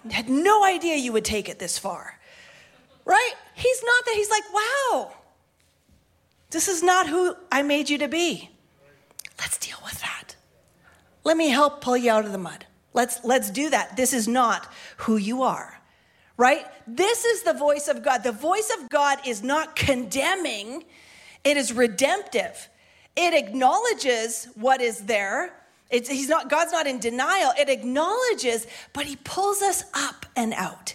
Had 0.10 0.28
no 0.28 0.64
idea 0.64 0.94
you 0.94 1.12
would 1.12 1.24
take 1.24 1.48
it 1.48 1.58
this 1.58 1.76
far. 1.76 2.20
Right? 3.04 3.34
He's 3.54 3.82
not 3.82 4.04
that. 4.04 4.14
He's 4.14 4.30
like, 4.30 4.44
wow, 4.54 5.12
this 6.50 6.68
is 6.68 6.84
not 6.84 7.08
who 7.08 7.34
I 7.50 7.62
made 7.62 7.90
you 7.90 7.98
to 7.98 8.08
be. 8.08 8.50
Let's 9.40 9.58
deal 9.58 9.78
with 9.84 10.00
that. 10.02 10.36
Let 11.24 11.36
me 11.36 11.48
help 11.48 11.80
pull 11.80 11.96
you 11.96 12.12
out 12.12 12.24
of 12.24 12.30
the 12.30 12.38
mud. 12.38 12.66
Let's, 12.94 13.24
let's 13.24 13.50
do 13.50 13.70
that. 13.70 13.96
This 13.96 14.12
is 14.12 14.26
not 14.26 14.66
who 14.98 15.16
you 15.16 15.42
are, 15.42 15.80
right? 16.36 16.66
This 16.86 17.24
is 17.24 17.42
the 17.42 17.52
voice 17.52 17.88
of 17.88 18.02
God. 18.02 18.22
The 18.24 18.32
voice 18.32 18.70
of 18.80 18.88
God 18.88 19.18
is 19.26 19.42
not 19.42 19.76
condemning, 19.76 20.84
it 21.44 21.56
is 21.56 21.72
redemptive. 21.72 22.68
It 23.16 23.34
acknowledges 23.34 24.46
what 24.54 24.80
is 24.80 25.00
there, 25.00 25.52
it's, 25.90 26.08
he's 26.08 26.28
not, 26.28 26.50
God's 26.50 26.72
not 26.72 26.86
in 26.86 26.98
denial. 26.98 27.52
It 27.58 27.68
acknowledges, 27.68 28.66
but 28.92 29.06
he 29.06 29.16
pulls 29.16 29.62
us 29.62 29.84
up 29.94 30.26
and 30.36 30.52
out. 30.52 30.94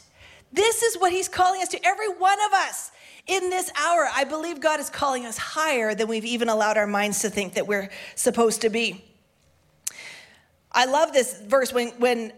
This 0.51 0.83
is 0.83 0.97
what 0.99 1.11
he's 1.11 1.27
calling 1.27 1.61
us 1.61 1.69
to, 1.69 1.85
every 1.85 2.09
one 2.09 2.37
of 2.45 2.53
us. 2.53 2.91
In 3.25 3.49
this 3.49 3.71
hour, 3.79 4.07
I 4.13 4.25
believe 4.25 4.59
God 4.59 4.79
is 4.79 4.89
calling 4.89 5.25
us 5.25 5.37
higher 5.37 5.95
than 5.95 6.07
we've 6.07 6.25
even 6.25 6.49
allowed 6.49 6.77
our 6.77 6.85
minds 6.85 7.19
to 7.21 7.29
think 7.29 7.55
that 7.55 7.65
we're 7.65 7.89
supposed 8.15 8.61
to 8.61 8.69
be. 8.69 9.03
I 10.73 10.85
love 10.85 11.13
this 11.13 11.39
verse 11.41 11.71
when, 11.71 11.89
when 11.99 12.33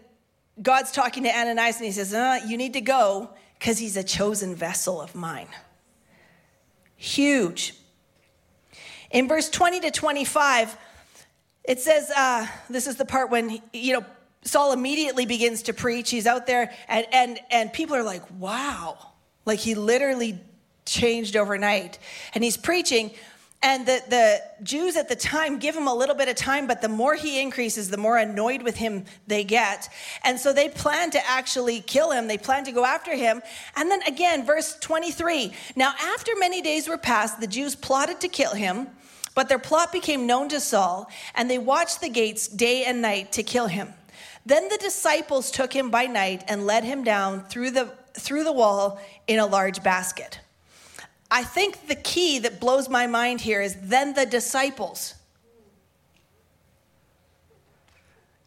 God's 0.60 0.92
talking 0.92 1.22
to 1.24 1.30
Ananias 1.30 1.76
and 1.76 1.86
he 1.86 1.92
says, 1.92 2.12
uh, 2.12 2.40
You 2.46 2.56
need 2.56 2.74
to 2.74 2.80
go 2.80 3.30
because 3.58 3.78
he's 3.78 3.96
a 3.96 4.04
chosen 4.04 4.54
vessel 4.54 5.00
of 5.00 5.14
mine. 5.14 5.48
Huge. 6.96 7.74
In 9.10 9.28
verse 9.28 9.48
20 9.48 9.80
to 9.80 9.90
25, 9.90 10.76
it 11.64 11.80
says, 11.80 12.10
uh, 12.10 12.46
this 12.70 12.86
is 12.86 12.96
the 12.96 13.04
part 13.04 13.30
when, 13.30 13.60
you 13.72 13.94
know, 13.94 14.04
Saul 14.42 14.72
immediately 14.72 15.26
begins 15.26 15.62
to 15.62 15.72
preach. 15.72 16.10
He's 16.10 16.26
out 16.26 16.46
there, 16.46 16.72
and, 16.88 17.06
and, 17.12 17.40
and 17.50 17.72
people 17.72 17.96
are 17.96 18.04
like, 18.04 18.22
wow. 18.38 18.96
Like 19.44 19.58
he 19.58 19.74
literally 19.74 20.38
changed 20.84 21.36
overnight. 21.36 21.98
And 22.34 22.44
he's 22.44 22.56
preaching, 22.56 23.10
and 23.66 23.84
the, 23.84 24.00
the 24.08 24.42
Jews 24.62 24.96
at 24.96 25.08
the 25.08 25.16
time 25.16 25.58
give 25.58 25.74
him 25.74 25.88
a 25.88 25.94
little 25.94 26.14
bit 26.14 26.28
of 26.28 26.36
time, 26.36 26.68
but 26.68 26.80
the 26.80 26.88
more 26.88 27.16
he 27.16 27.42
increases, 27.42 27.90
the 27.90 27.96
more 27.96 28.16
annoyed 28.16 28.62
with 28.62 28.76
him 28.76 29.04
they 29.26 29.42
get. 29.42 29.88
And 30.22 30.38
so 30.38 30.52
they 30.52 30.68
plan 30.68 31.10
to 31.10 31.28
actually 31.28 31.80
kill 31.80 32.12
him. 32.12 32.28
They 32.28 32.38
plan 32.38 32.62
to 32.66 32.70
go 32.70 32.84
after 32.84 33.16
him. 33.16 33.42
And 33.74 33.90
then 33.90 34.02
again, 34.02 34.46
verse 34.46 34.78
23 34.78 35.52
Now, 35.74 35.94
after 36.00 36.30
many 36.38 36.62
days 36.62 36.86
were 36.86 36.96
passed, 36.96 37.40
the 37.40 37.48
Jews 37.48 37.74
plotted 37.74 38.20
to 38.20 38.28
kill 38.28 38.54
him. 38.54 38.86
But 39.34 39.48
their 39.48 39.58
plot 39.58 39.90
became 39.90 40.28
known 40.28 40.48
to 40.50 40.60
Saul, 40.60 41.10
and 41.34 41.50
they 41.50 41.58
watched 41.58 42.00
the 42.00 42.08
gates 42.08 42.46
day 42.46 42.84
and 42.84 43.02
night 43.02 43.32
to 43.32 43.42
kill 43.42 43.66
him. 43.66 43.92
Then 44.46 44.68
the 44.68 44.78
disciples 44.78 45.50
took 45.50 45.72
him 45.72 45.90
by 45.90 46.06
night 46.06 46.44
and 46.46 46.66
led 46.66 46.84
him 46.84 47.02
down 47.02 47.42
through 47.46 47.72
the, 47.72 47.92
through 48.14 48.44
the 48.44 48.52
wall 48.52 49.00
in 49.26 49.40
a 49.40 49.46
large 49.46 49.82
basket. 49.82 50.38
I 51.30 51.42
think 51.42 51.88
the 51.88 51.96
key 51.96 52.38
that 52.40 52.60
blows 52.60 52.88
my 52.88 53.06
mind 53.06 53.40
here 53.40 53.60
is 53.60 53.76
then 53.80 54.14
the 54.14 54.26
disciples. 54.26 55.14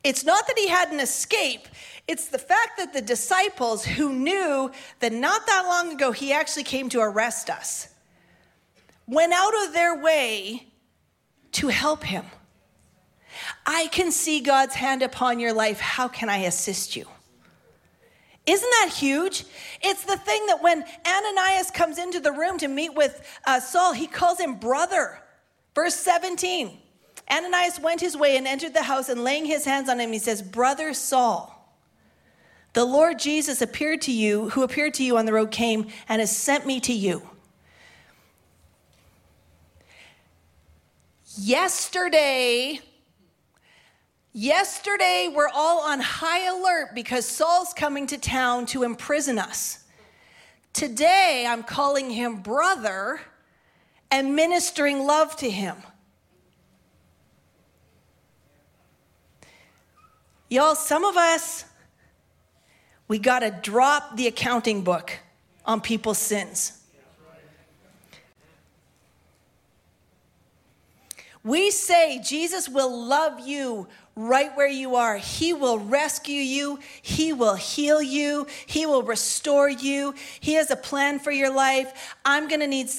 It's 0.04 0.24
not 0.24 0.48
that 0.48 0.58
he 0.58 0.70
had 0.70 0.92
an 0.92 1.00
escape, 1.00 1.68
it's 2.08 2.28
the 2.28 2.40
fact 2.40 2.78
that 2.78 2.94
the 2.94 3.02
disciples 3.02 3.86
who 3.86 4.12
knew 4.14 4.72
that 5.00 5.14
not 5.14 5.46
that 5.46 5.66
long 5.68 5.94
ago 5.94 6.12
he 6.12 6.34
actually 6.34 6.64
came 6.64 6.90
to 6.90 7.02
arrest 7.02 7.50
us 7.50 7.90
went 9.08 9.34
out 9.34 9.54
of 9.66 9.74
their 9.74 9.96
way 10.02 10.68
to 11.52 11.68
help 11.68 12.04
him. 12.04 12.26
I 13.66 13.88
can 13.92 14.12
see 14.12 14.40
God's 14.40 14.76
hand 14.76 15.04
upon 15.04 15.40
your 15.40 15.54
life. 15.54 15.80
How 15.80 16.08
can 16.08 16.30
I 16.30 16.38
assist 16.38 16.96
you? 16.96 17.06
Isn't 18.50 18.72
that 18.82 18.90
huge? 18.92 19.46
It's 19.82 20.04
the 20.06 20.18
thing 20.18 20.48
that 20.48 20.64
when 20.64 20.84
Ananias 21.06 21.70
comes 21.70 22.00
into 22.00 22.20
the 22.20 22.32
room 22.32 22.58
to 22.58 22.68
meet 22.68 22.96
with 22.96 23.22
uh, 23.46 23.60
Saul, 23.60 23.94
he 23.94 24.08
calls 24.08 24.40
him 24.40 24.56
brother. 24.56 25.20
Verse 25.76 25.94
17 25.96 26.76
Ananias 27.32 27.80
went 27.80 28.02
his 28.02 28.18
way 28.18 28.38
and 28.38 28.48
entered 28.48 28.74
the 28.74 28.82
house, 28.82 29.08
and 29.08 29.24
laying 29.24 29.46
his 29.46 29.66
hands 29.66 29.88
on 29.88 30.00
him, 30.00 30.12
he 30.12 30.18
says, 30.18 30.42
Brother 30.42 30.96
Saul, 30.96 31.56
the 32.74 32.86
Lord 32.86 33.20
Jesus 33.20 33.62
appeared 33.62 34.02
to 34.02 34.12
you, 34.12 34.50
who 34.50 34.64
appeared 34.64 34.96
to 34.96 35.04
you 35.04 35.16
on 35.18 35.26
the 35.26 35.34
road, 35.34 35.52
came 35.52 35.88
and 36.08 36.20
has 36.20 36.36
sent 36.36 36.66
me 36.66 36.80
to 36.80 36.94
you. 36.94 37.22
Yesterday, 41.38 42.82
yesterday 44.40 45.30
we're 45.36 45.50
all 45.54 45.82
on 45.82 46.00
high 46.00 46.48
alert 46.48 46.92
because 46.96 47.26
Saul's 47.26 47.74
coming 47.74 48.08
to 48.08 48.18
town 48.18 48.66
to 48.68 48.84
imprison 48.84 49.38
us. 49.38 49.84
Today 50.72 51.46
I'm 51.48 51.62
calling 51.62 52.10
him 52.10 52.38
brother 52.38 53.20
and 54.10 54.38
ministering 54.38 55.06
love 55.06 55.36
to 55.38 55.50
him. 55.50 55.76
Y'all, 60.50 60.74
some 60.74 61.04
of 61.04 61.18
us, 61.18 61.66
we 63.10 63.20
got 63.20 63.40
to 63.40 63.52
drop 63.52 64.16
the 64.16 64.28
accounting 64.28 64.84
book 64.84 65.12
on 65.66 65.82
people's 65.82 66.18
sins. 66.18 66.79
We 71.50 71.72
say 71.72 72.20
Jesus 72.20 72.70
will 72.70 73.06
love 73.06 73.40
you 73.40 73.88
right 74.16 74.56
where 74.56 74.68
you 74.68 74.98
are. 74.98 75.18
He 75.18 75.52
will 75.52 75.80
rescue 75.80 76.40
you. 76.40 76.78
He 77.02 77.34
will 77.34 77.56
heal 77.56 78.04
you. 78.04 78.46
He 78.68 78.86
will 78.86 79.02
restore 79.02 79.68
you. 79.68 80.14
He 80.40 80.54
has 80.54 80.70
a 80.70 80.76
plan 80.76 81.18
for 81.18 81.32
your 81.32 81.52
life. 81.52 82.16
I'm 82.24 82.48
going 82.48 82.60
to 82.60 82.68
need, 82.68 82.92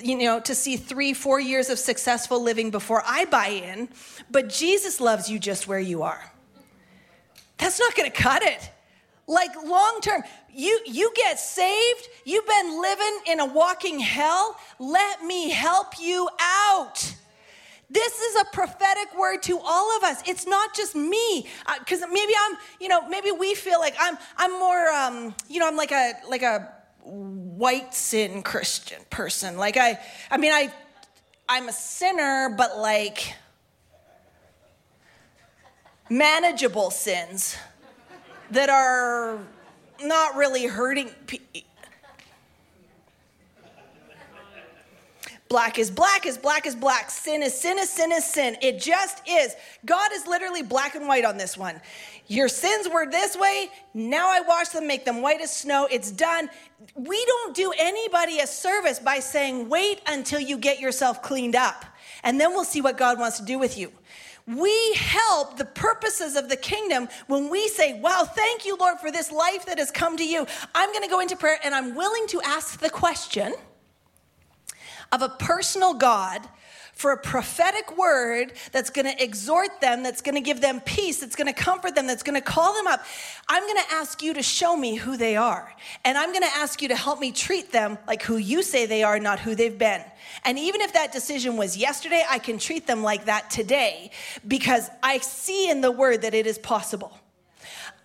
you 0.00 0.18
know, 0.18 0.38
to 0.38 0.54
see 0.54 0.76
three, 0.76 1.14
four 1.14 1.40
years 1.40 1.68
of 1.68 1.80
successful 1.80 2.40
living 2.40 2.70
before 2.70 3.02
I 3.04 3.24
buy 3.24 3.48
in. 3.48 3.88
But 4.30 4.50
Jesus 4.50 5.00
loves 5.00 5.28
you 5.28 5.40
just 5.40 5.66
where 5.66 5.80
you 5.80 6.04
are. 6.04 6.30
That's 7.58 7.80
not 7.80 7.96
going 7.96 8.08
to 8.08 8.16
cut 8.16 8.44
it. 8.44 8.70
Like 9.26 9.50
long 9.64 9.98
term, 10.00 10.22
you, 10.54 10.78
you 10.86 11.10
get 11.16 11.40
saved. 11.40 12.08
You've 12.24 12.46
been 12.46 12.80
living 12.80 13.18
in 13.26 13.40
a 13.40 13.46
walking 13.46 13.98
hell. 13.98 14.56
Let 14.78 15.24
me 15.24 15.50
help 15.50 15.98
you 15.98 16.28
out. 16.40 17.16
This 17.88 18.18
is 18.18 18.36
a 18.40 18.44
prophetic 18.52 19.16
word 19.16 19.42
to 19.44 19.58
all 19.62 19.96
of 19.96 20.02
us. 20.02 20.22
It's 20.26 20.46
not 20.46 20.74
just 20.74 20.96
me, 20.96 21.46
because 21.78 22.02
uh, 22.02 22.08
maybe 22.10 22.32
I'm, 22.38 22.56
you 22.80 22.88
know, 22.88 23.08
maybe 23.08 23.30
we 23.30 23.54
feel 23.54 23.78
like 23.78 23.94
I'm, 24.00 24.18
I'm 24.36 24.52
more, 24.58 24.88
um, 24.88 25.34
you 25.48 25.60
know, 25.60 25.68
I'm 25.68 25.76
like 25.76 25.92
a, 25.92 26.14
like 26.28 26.42
a 26.42 26.72
white 27.04 27.94
sin 27.94 28.42
Christian 28.42 29.00
person. 29.10 29.56
Like 29.56 29.76
I, 29.76 29.98
I 30.30 30.36
mean, 30.36 30.52
I, 30.52 30.72
I'm 31.48 31.68
a 31.68 31.72
sinner, 31.72 32.52
but 32.56 32.76
like 32.76 33.34
manageable 36.10 36.90
sins 36.90 37.56
that 38.50 38.68
are 38.68 39.38
not 40.02 40.34
really 40.36 40.66
hurting. 40.66 41.10
Black 45.48 45.78
is 45.78 45.90
black 45.90 46.26
is 46.26 46.36
black 46.36 46.66
is 46.66 46.74
black. 46.74 47.08
Sin 47.08 47.42
is 47.42 47.58
sin 47.58 47.78
is 47.78 47.88
sin 47.88 48.10
is 48.10 48.24
sin. 48.24 48.56
It 48.60 48.80
just 48.80 49.22
is. 49.28 49.54
God 49.84 50.10
is 50.12 50.26
literally 50.26 50.62
black 50.62 50.96
and 50.96 51.06
white 51.06 51.24
on 51.24 51.36
this 51.36 51.56
one. 51.56 51.80
Your 52.26 52.48
sins 52.48 52.88
were 52.88 53.08
this 53.08 53.36
way. 53.36 53.70
Now 53.94 54.28
I 54.28 54.40
wash 54.40 54.70
them, 54.70 54.88
make 54.88 55.04
them 55.04 55.22
white 55.22 55.40
as 55.40 55.56
snow. 55.56 55.86
It's 55.88 56.10
done. 56.10 56.50
We 56.96 57.24
don't 57.26 57.54
do 57.54 57.72
anybody 57.78 58.40
a 58.40 58.46
service 58.46 58.98
by 58.98 59.20
saying, 59.20 59.68
wait 59.68 60.00
until 60.08 60.40
you 60.40 60.58
get 60.58 60.80
yourself 60.80 61.22
cleaned 61.22 61.54
up, 61.54 61.84
and 62.24 62.40
then 62.40 62.50
we'll 62.50 62.64
see 62.64 62.80
what 62.80 62.98
God 62.98 63.18
wants 63.18 63.38
to 63.38 63.44
do 63.44 63.58
with 63.58 63.78
you. 63.78 63.92
We 64.48 64.94
help 64.94 65.56
the 65.56 65.64
purposes 65.64 66.36
of 66.36 66.48
the 66.48 66.56
kingdom 66.56 67.08
when 67.26 67.50
we 67.50 67.66
say, 67.66 68.00
Wow, 68.00 68.24
thank 68.24 68.64
you, 68.64 68.76
Lord, 68.76 68.98
for 69.00 69.10
this 69.10 69.32
life 69.32 69.66
that 69.66 69.78
has 69.78 69.90
come 69.90 70.16
to 70.16 70.24
you. 70.24 70.46
I'm 70.72 70.92
going 70.92 71.02
to 71.02 71.08
go 71.08 71.18
into 71.18 71.36
prayer 71.36 71.58
and 71.64 71.74
I'm 71.74 71.96
willing 71.96 72.28
to 72.28 72.40
ask 72.42 72.78
the 72.78 72.90
question 72.90 73.54
of 75.12 75.22
a 75.22 75.28
personal 75.28 75.94
God 75.94 76.46
for 76.96 77.12
a 77.12 77.16
prophetic 77.18 77.98
word 77.98 78.54
that's 78.72 78.88
going 78.88 79.04
to 79.04 79.22
exhort 79.22 79.82
them, 79.82 80.02
that's 80.02 80.22
going 80.22 80.34
to 80.34 80.40
give 80.40 80.62
them 80.62 80.80
peace, 80.80 81.20
that's 81.20 81.36
going 81.36 81.46
to 81.46 81.52
comfort 81.52 81.94
them, 81.94 82.06
that's 82.06 82.22
going 82.22 82.34
to 82.34 82.40
call 82.40 82.72
them 82.72 82.86
up, 82.86 83.04
I'm 83.48 83.62
going 83.64 83.76
to 83.76 83.94
ask 83.94 84.22
you 84.22 84.32
to 84.32 84.42
show 84.42 84.74
me 84.74 84.94
who 84.94 85.18
they 85.18 85.36
are. 85.36 85.70
And 86.06 86.16
I'm 86.16 86.30
going 86.30 86.42
to 86.42 86.56
ask 86.56 86.80
you 86.80 86.88
to 86.88 86.96
help 86.96 87.20
me 87.20 87.32
treat 87.32 87.70
them 87.70 87.98
like 88.06 88.22
who 88.22 88.38
you 88.38 88.62
say 88.62 88.86
they 88.86 89.02
are, 89.02 89.20
not 89.20 89.38
who 89.38 89.54
they've 89.54 89.76
been. 89.76 90.02
And 90.46 90.58
even 90.58 90.80
if 90.80 90.94
that 90.94 91.12
decision 91.12 91.58
was 91.58 91.76
yesterday, 91.76 92.24
I 92.30 92.38
can 92.38 92.56
treat 92.56 92.86
them 92.86 93.02
like 93.02 93.26
that 93.26 93.50
today 93.50 94.10
because 94.48 94.88
I 95.02 95.18
see 95.18 95.68
in 95.68 95.82
the 95.82 95.92
word 95.92 96.22
that 96.22 96.32
it 96.32 96.46
is 96.46 96.56
possible. 96.56 97.12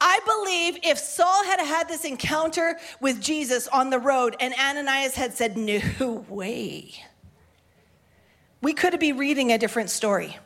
I 0.03 0.19
believe 0.25 0.79
if 0.83 0.97
Saul 0.97 1.45
had 1.45 1.59
had 1.59 1.87
this 1.87 2.03
encounter 2.03 2.77
with 2.99 3.21
Jesus 3.21 3.67
on 3.67 3.91
the 3.91 3.99
road 3.99 4.35
and 4.39 4.53
Ananias 4.55 5.15
had 5.15 5.33
said, 5.33 5.55
No 5.55 6.25
way 6.27 7.05
we 8.61 8.73
could 8.73 8.93
have 8.93 8.99
be 8.99 9.11
reading 9.11 9.51
a 9.51 9.57
different 9.57 9.89
story. 9.89 10.37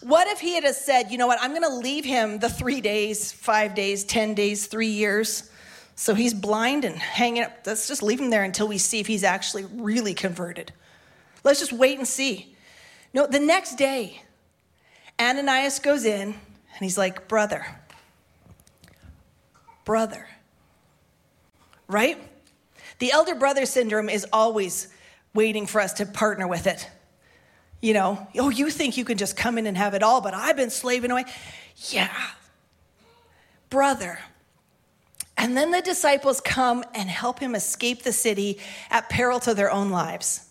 What 0.00 0.28
if 0.28 0.40
he 0.40 0.54
had 0.54 0.74
said, 0.74 1.10
you 1.10 1.18
know 1.18 1.26
what, 1.26 1.38
I'm 1.42 1.50
going 1.50 1.62
to 1.62 1.68
leave 1.68 2.04
him 2.04 2.38
the 2.38 2.48
three 2.48 2.80
days, 2.80 3.32
five 3.32 3.74
days, 3.74 4.04
10 4.04 4.34
days, 4.34 4.66
three 4.66 4.88
years. 4.88 5.50
So 5.96 6.14
he's 6.14 6.32
blind 6.32 6.84
and 6.84 6.96
hanging 6.96 7.42
up. 7.42 7.52
Let's 7.66 7.88
just 7.88 8.02
leave 8.02 8.20
him 8.20 8.30
there 8.30 8.44
until 8.44 8.68
we 8.68 8.78
see 8.78 9.00
if 9.00 9.08
he's 9.08 9.24
actually 9.24 9.64
really 9.64 10.14
converted. 10.14 10.72
Let's 11.42 11.58
just 11.58 11.72
wait 11.72 11.98
and 11.98 12.06
see. 12.06 12.54
No, 13.12 13.26
the 13.26 13.40
next 13.40 13.74
day, 13.74 14.22
Ananias 15.20 15.80
goes 15.80 16.04
in 16.04 16.36
and 16.74 16.80
he's 16.80 16.98
like, 16.98 17.28
brother, 17.28 17.66
brother, 19.84 20.26
right? 21.86 22.18
The 22.98 23.12
elder 23.12 23.34
brother 23.34 23.66
syndrome 23.66 24.08
is 24.08 24.26
always 24.32 24.88
waiting 25.34 25.66
for 25.66 25.80
us 25.80 25.94
to 25.94 26.06
partner 26.06 26.46
with 26.46 26.66
it. 26.66 26.88
You 27.80 27.94
know, 27.94 28.26
oh, 28.36 28.50
you 28.50 28.70
think 28.70 28.96
you 28.96 29.04
can 29.04 29.18
just 29.18 29.36
come 29.36 29.56
in 29.56 29.66
and 29.66 29.76
have 29.76 29.94
it 29.94 30.02
all, 30.02 30.20
but 30.20 30.34
I've 30.34 30.56
been 30.56 30.70
slaving 30.70 31.10
away. 31.10 31.24
Yeah, 31.90 32.10
brother. 33.70 34.18
And 35.36 35.56
then 35.56 35.70
the 35.70 35.80
disciples 35.80 36.40
come 36.40 36.84
and 36.94 37.08
help 37.08 37.38
him 37.38 37.54
escape 37.54 38.02
the 38.02 38.12
city 38.12 38.58
at 38.90 39.08
peril 39.08 39.38
to 39.40 39.54
their 39.54 39.70
own 39.70 39.90
lives. 39.90 40.47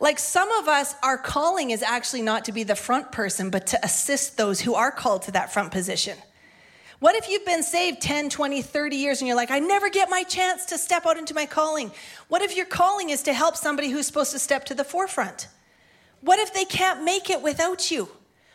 Like 0.00 0.18
some 0.18 0.50
of 0.52 0.68
us, 0.68 0.94
our 1.02 1.18
calling 1.18 1.70
is 1.70 1.82
actually 1.82 2.22
not 2.22 2.44
to 2.44 2.52
be 2.52 2.62
the 2.62 2.76
front 2.76 3.10
person, 3.10 3.50
but 3.50 3.66
to 3.68 3.84
assist 3.84 4.36
those 4.36 4.60
who 4.60 4.74
are 4.74 4.92
called 4.92 5.22
to 5.22 5.32
that 5.32 5.52
front 5.52 5.72
position. 5.72 6.16
What 7.00 7.14
if 7.14 7.28
you've 7.28 7.46
been 7.46 7.62
saved 7.62 8.00
10, 8.00 8.28
20, 8.28 8.62
30 8.62 8.96
years 8.96 9.20
and 9.20 9.28
you're 9.28 9.36
like, 9.36 9.50
I 9.50 9.60
never 9.60 9.88
get 9.88 10.10
my 10.10 10.24
chance 10.24 10.66
to 10.66 10.78
step 10.78 11.06
out 11.06 11.16
into 11.16 11.34
my 11.34 11.46
calling? 11.46 11.92
What 12.28 12.42
if 12.42 12.56
your 12.56 12.66
calling 12.66 13.10
is 13.10 13.22
to 13.22 13.32
help 13.32 13.56
somebody 13.56 13.90
who's 13.90 14.06
supposed 14.06 14.32
to 14.32 14.38
step 14.38 14.64
to 14.66 14.74
the 14.74 14.84
forefront? 14.84 15.48
What 16.20 16.40
if 16.40 16.52
they 16.52 16.64
can't 16.64 17.04
make 17.04 17.30
it 17.30 17.40
without 17.40 17.90
you? 17.90 18.08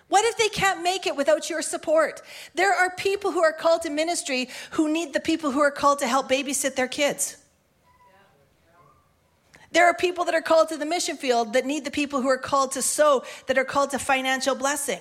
What 0.09 0.25
if 0.25 0.37
they 0.37 0.49
can't 0.49 0.83
make 0.83 1.07
it 1.07 1.15
without 1.15 1.49
your 1.49 1.61
support? 1.61 2.21
There 2.53 2.73
are 2.73 2.93
people 2.95 3.31
who 3.31 3.41
are 3.41 3.53
called 3.53 3.83
to 3.83 3.89
ministry 3.89 4.49
who 4.71 4.91
need 4.91 5.13
the 5.13 5.19
people 5.19 5.51
who 5.51 5.61
are 5.61 5.71
called 5.71 5.99
to 5.99 6.07
help 6.07 6.29
babysit 6.29 6.75
their 6.75 6.89
kids. 6.89 7.37
There 9.74 9.88
are 9.88 9.93
people 9.93 10.26
that 10.26 10.36
are 10.36 10.41
called 10.41 10.69
to 10.69 10.78
the 10.78 10.86
mission 10.86 11.17
field 11.17 11.53
that 11.53 11.65
need 11.65 11.84
the 11.84 11.91
people 11.91 12.21
who 12.21 12.30
are 12.30 12.38
called 12.38 12.71
to 12.74 12.82
sow, 12.82 13.24
that 13.47 13.57
are 13.57 13.65
called 13.65 13.89
to 13.91 13.99
financial 13.99 14.55
blessing. 14.55 14.99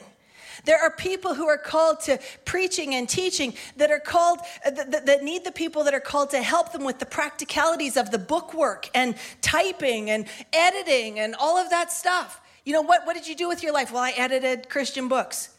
There 0.64 0.78
are 0.78 0.90
people 0.90 1.34
who 1.34 1.46
are 1.48 1.58
called 1.58 2.00
to 2.02 2.18
preaching 2.44 2.94
and 2.94 3.08
teaching 3.08 3.54
that 3.76 3.90
are 3.90 3.98
called, 3.98 4.40
that, 4.64 5.06
that 5.06 5.22
need 5.22 5.44
the 5.44 5.52
people 5.52 5.84
that 5.84 5.94
are 5.94 6.00
called 6.00 6.30
to 6.30 6.42
help 6.42 6.72
them 6.72 6.84
with 6.84 6.98
the 6.98 7.06
practicalities 7.06 7.96
of 7.96 8.10
the 8.10 8.18
book 8.18 8.54
work 8.54 8.88
and 8.94 9.16
typing 9.40 10.10
and 10.10 10.26
editing 10.52 11.18
and 11.18 11.34
all 11.34 11.58
of 11.58 11.70
that 11.70 11.92
stuff. 11.92 12.40
You 12.64 12.72
know, 12.72 12.82
what, 12.82 13.06
what 13.06 13.14
did 13.14 13.26
you 13.26 13.34
do 13.34 13.48
with 13.48 13.62
your 13.62 13.72
life? 13.72 13.92
Well, 13.92 14.02
I 14.02 14.12
edited 14.12 14.68
Christian 14.68 15.08
books. 15.08 15.50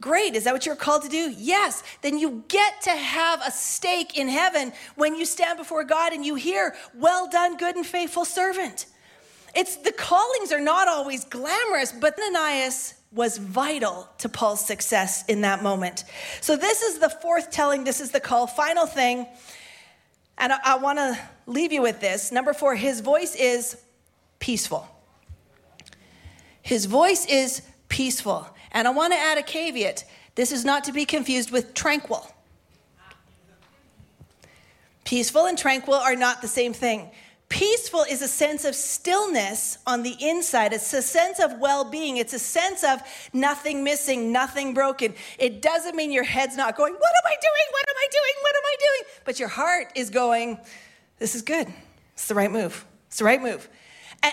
Great. 0.00 0.34
Is 0.34 0.44
that 0.44 0.52
what 0.52 0.66
you're 0.66 0.76
called 0.76 1.02
to 1.02 1.08
do? 1.08 1.32
Yes. 1.36 1.82
Then 2.02 2.18
you 2.18 2.44
get 2.48 2.82
to 2.82 2.90
have 2.90 3.40
a 3.46 3.50
stake 3.50 4.18
in 4.18 4.28
heaven 4.28 4.72
when 4.96 5.14
you 5.14 5.24
stand 5.24 5.56
before 5.56 5.84
God 5.84 6.12
and 6.12 6.24
you 6.24 6.34
hear, 6.34 6.74
Well 6.94 7.28
done, 7.28 7.56
good 7.56 7.76
and 7.76 7.86
faithful 7.86 8.24
servant. 8.24 8.86
It's 9.54 9.76
the 9.76 9.92
callings 9.92 10.52
are 10.52 10.60
not 10.60 10.88
always 10.88 11.24
glamorous, 11.24 11.92
but 11.92 12.18
Ananias 12.18 12.94
was 13.12 13.38
vital 13.38 14.08
to 14.18 14.28
Paul's 14.28 14.64
success 14.64 15.24
in 15.26 15.42
that 15.42 15.62
moment. 15.62 16.04
So, 16.40 16.56
this 16.56 16.82
is 16.82 16.98
the 16.98 17.06
forthtelling, 17.22 17.84
this 17.84 18.00
is 18.00 18.10
the 18.10 18.18
call. 18.18 18.48
Final 18.48 18.86
thing, 18.86 19.26
and 20.36 20.52
I, 20.52 20.58
I 20.64 20.76
want 20.76 20.98
to 20.98 21.18
leave 21.46 21.72
you 21.72 21.82
with 21.82 22.00
this. 22.00 22.32
Number 22.32 22.52
four, 22.52 22.74
his 22.74 23.00
voice 23.00 23.36
is 23.36 23.76
peaceful. 24.40 24.88
His 26.60 26.86
voice 26.86 27.24
is 27.26 27.62
peaceful. 27.88 28.48
And 28.74 28.86
I 28.86 28.90
want 28.90 29.12
to 29.12 29.18
add 29.18 29.38
a 29.38 29.42
caveat 29.42 30.04
this 30.34 30.50
is 30.50 30.64
not 30.64 30.84
to 30.84 30.92
be 30.92 31.04
confused 31.04 31.52
with 31.52 31.74
tranquil. 31.74 32.28
Peaceful 35.04 35.46
and 35.46 35.56
tranquil 35.56 35.94
are 35.94 36.16
not 36.16 36.42
the 36.42 36.48
same 36.48 36.72
thing. 36.72 37.10
Peaceful 37.48 38.04
is 38.10 38.20
a 38.20 38.26
sense 38.26 38.64
of 38.64 38.74
stillness 38.74 39.78
on 39.86 40.02
the 40.02 40.16
inside. 40.20 40.72
It's 40.72 40.92
a 40.92 41.02
sense 41.02 41.38
of 41.38 41.60
well 41.60 41.84
being. 41.84 42.16
It's 42.16 42.32
a 42.32 42.38
sense 42.38 42.82
of 42.82 43.00
nothing 43.32 43.84
missing, 43.84 44.32
nothing 44.32 44.74
broken. 44.74 45.14
It 45.38 45.62
doesn't 45.62 45.94
mean 45.94 46.10
your 46.10 46.24
head's 46.24 46.56
not 46.56 46.76
going, 46.76 46.94
What 46.94 47.12
am 47.16 47.26
I 47.26 47.36
doing? 47.40 47.66
What 47.70 47.88
am 47.88 47.96
I 47.96 48.08
doing? 48.10 48.34
What 48.40 48.56
am 48.56 48.62
I 48.64 48.76
doing? 48.80 49.14
But 49.24 49.38
your 49.38 49.48
heart 49.48 49.92
is 49.94 50.10
going, 50.10 50.58
This 51.18 51.34
is 51.36 51.42
good. 51.42 51.68
It's 52.14 52.26
the 52.26 52.34
right 52.34 52.50
move. 52.50 52.84
It's 53.06 53.18
the 53.18 53.24
right 53.24 53.40
move. 53.40 53.68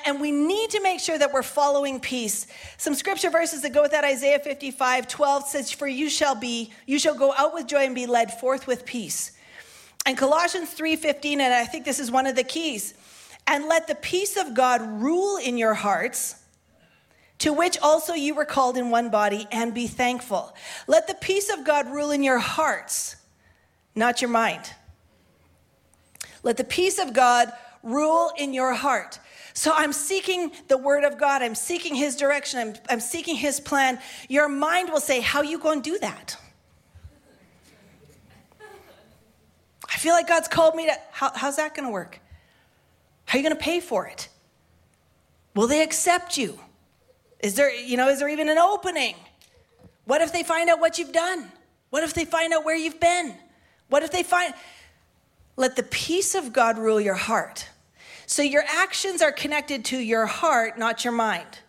And 0.06 0.22
we 0.22 0.32
need 0.32 0.70
to 0.72 0.82
make 0.82 1.00
sure 1.00 1.18
that 1.18 1.34
we're 1.34 1.44
following 1.44 2.00
peace. 2.00 2.48
Some 2.78 2.96
scripture 2.96 3.30
verses 3.30 3.62
that 3.64 3.74
go 3.74 3.82
with 3.82 3.92
that 3.92 4.06
Isaiah 4.06 4.40
55 4.40 5.08
12 5.08 5.48
says, 5.48 5.72
For 5.72 5.88
you 5.88 6.10
shall 6.10 6.36
be, 6.36 6.72
you 6.86 6.98
shall 6.98 7.16
go 7.16 7.34
out 7.38 7.54
with 7.54 7.68
joy 7.68 7.86
and 7.86 7.96
be 7.96 8.06
led 8.06 8.40
forth 8.40 8.68
with 8.68 8.86
peace. 8.86 9.34
And 10.06 10.18
Colossians 10.18 10.74
3:15, 10.74 11.40
and 11.42 11.54
I 11.54 11.66
think 11.66 11.86
this 11.86 12.00
is 12.00 12.10
one 12.10 12.26
of 12.26 12.36
the 12.36 12.44
keys 12.44 12.94
and 13.48 13.66
let 13.66 13.88
the 13.88 13.96
peace 13.96 14.38
of 14.38 14.54
God 14.54 14.82
rule 14.82 15.38
in 15.38 15.58
your 15.58 15.74
hearts, 15.74 16.36
to 17.40 17.52
which 17.52 17.78
also 17.80 18.14
you 18.14 18.36
were 18.36 18.46
called 18.46 18.78
in 18.78 18.90
one 18.90 19.10
body, 19.10 19.48
and 19.52 19.74
be 19.74 19.88
thankful. 19.88 20.56
Let 20.88 21.08
the 21.08 21.16
peace 21.16 21.50
of 21.52 21.66
God 21.66 21.88
rule 21.88 22.12
in 22.12 22.24
your 22.24 22.38
hearts, 22.38 23.16
not 23.96 24.22
your 24.22 24.30
mind. 24.30 24.74
Let 26.44 26.58
the 26.58 26.64
peace 26.64 27.00
of 27.00 27.14
God 27.14 27.52
rule 27.84 28.32
in 28.38 28.54
your 28.54 28.74
heart. 28.74 29.20
So 29.54 29.74
I'm 29.76 29.94
seeking 29.94 30.52
the 30.68 30.78
word 30.78 31.04
of 31.04 31.20
God. 31.20 31.42
I'm 31.42 31.56
seeking 31.56 31.96
his 31.96 32.16
direction. 32.16 32.60
I'm, 32.60 32.74
I'm 32.90 33.00
seeking 33.00 33.36
his 33.36 33.60
plan. 33.60 34.00
Your 34.30 34.48
mind 34.48 34.90
will 34.90 35.00
say, 35.00 35.20
How 35.22 35.42
you 35.42 35.60
going 35.60 35.82
to 35.82 35.90
do 35.92 36.00
that? 36.00 36.38
I 39.90 39.98
feel 39.98 40.14
like 40.14 40.28
God's 40.28 40.48
called 40.48 40.76
me 40.76 40.88
to, 40.88 40.94
how, 41.12 41.32
how's 41.36 41.58
that 41.58 41.76
going 41.76 41.86
to 41.86 41.92
work? 41.92 42.20
How 43.26 43.38
are 43.38 43.42
you 43.42 43.48
going 43.48 43.58
to 43.58 43.64
pay 43.64 43.80
for 43.80 44.08
it? 44.08 44.30
Will 45.54 45.68
they 45.68 45.84
accept 45.84 46.38
you? 46.38 46.58
Is 47.42 47.56
there, 47.56 47.74
you 47.74 47.98
know, 47.98 48.08
is 48.08 48.20
there 48.20 48.30
even 48.30 48.50
an 48.50 48.58
opening? 48.58 49.16
What 50.06 50.22
if 50.22 50.32
they 50.32 50.44
find 50.44 50.70
out 50.70 50.80
what 50.80 50.98
you've 50.98 51.12
done? 51.12 51.52
What 51.90 52.04
if 52.04 52.14
they 52.14 52.26
find 52.26 52.54
out 52.54 52.64
where 52.64 52.76
you've 52.76 53.00
been? 53.00 53.36
What 53.90 54.04
if 54.04 54.12
they 54.12 54.24
find 54.24 54.54
let 55.56 55.76
the 55.76 55.84
peace 55.84 56.36
of 56.36 56.54
God 56.54 56.78
rule 56.78 57.00
your 57.00 57.16
heart. 57.16 57.70
So 58.32 58.44
your 58.44 58.64
actions 58.66 59.22
are 59.22 59.34
connected 59.34 59.84
to 59.84 59.98
your 59.98 60.26
heart, 60.26 60.80
not 60.80 61.04
your 61.04 61.12
mind. 61.12 61.60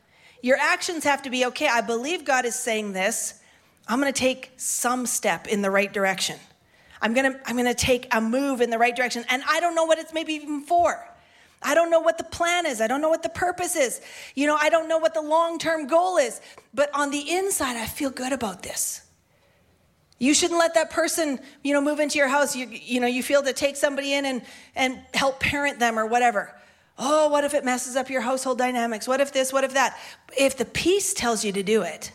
Your 0.43 0.57
actions 0.59 1.03
have 1.03 1.23
to 1.23 1.31
be 1.31 1.45
okay, 1.47 1.67
I 1.67 1.81
believe 1.81 2.25
God 2.25 2.45
is 2.45 2.55
saying 2.55 2.93
this. 2.93 3.41
I'm 3.89 4.01
going 4.01 4.13
to 4.13 4.17
take 4.17 4.53
some 4.57 5.05
step 5.07 5.49
in 5.49 5.61
the 5.61 5.73
right 5.73 5.93
direction. 5.93 6.39
I'm 7.01 7.15
going 7.15 7.33
to 7.33 7.41
I'm 7.47 7.57
going 7.57 7.67
to 7.67 7.75
take 7.75 8.07
a 8.15 8.21
move 8.21 8.61
in 8.61 8.71
the 8.71 8.79
right 8.79 8.95
direction 8.95 9.25
and 9.29 9.43
I 9.49 9.59
don't 9.59 9.75
know 9.75 9.87
what 9.87 9.99
it's 9.99 10.15
maybe 10.15 10.35
even 10.35 10.61
for. 10.61 11.05
I 11.61 11.75
don't 11.75 11.91
know 11.91 11.99
what 11.99 12.17
the 12.17 12.25
plan 12.25 12.65
is. 12.65 12.81
I 12.81 12.87
don't 12.87 13.01
know 13.01 13.11
what 13.11 13.25
the 13.25 13.29
purpose 13.29 13.75
is. 13.75 14.01
You 14.37 14.47
know, 14.47 14.57
I 14.57 14.69
don't 14.69 14.87
know 14.87 14.99
what 14.99 15.15
the 15.15 15.21
long 15.21 15.59
term 15.59 15.89
goal 15.89 16.17
is. 16.17 16.41
But 16.73 16.95
on 16.95 17.11
the 17.11 17.29
inside, 17.29 17.77
I 17.77 17.87
feel 17.87 18.11
good 18.11 18.33
about 18.33 18.63
this. 18.63 19.03
You 20.23 20.35
shouldn't 20.35 20.61
let 20.61 20.75
that 20.75 20.91
person, 20.91 21.41
you 21.65 21.75
know, 21.75 21.81
move 21.81 21.99
into 21.99 22.17
your 22.17 22.29
house. 22.29 22.55
You, 22.55 22.69
you 22.69 23.01
know, 23.01 23.09
you 23.09 23.25
feel 23.25 23.43
to 23.43 23.53
take 23.53 23.75
somebody 23.75 24.15
in 24.15 24.25
and, 24.25 24.43
and 24.77 25.01
help 25.15 25.41
parent 25.41 25.81
them 25.81 25.99
or 25.99 26.07
whatever. 26.07 26.55
Oh, 26.97 27.29
what 27.29 27.43
if 27.43 27.55
it 27.55 27.65
messes 27.65 27.97
up 27.97 28.09
your 28.09 28.21
household 28.21 28.57
dynamics? 28.57 29.09
What 29.09 29.21
if 29.21 29.33
this? 29.33 29.53
What 29.53 29.65
if 29.65 29.75
that? 29.75 29.99
If 30.39 30.57
the 30.57 30.65
peace 30.65 31.13
tells 31.13 31.45
you 31.45 31.51
to 31.51 31.65
do 31.65 31.83
it, 31.83 32.13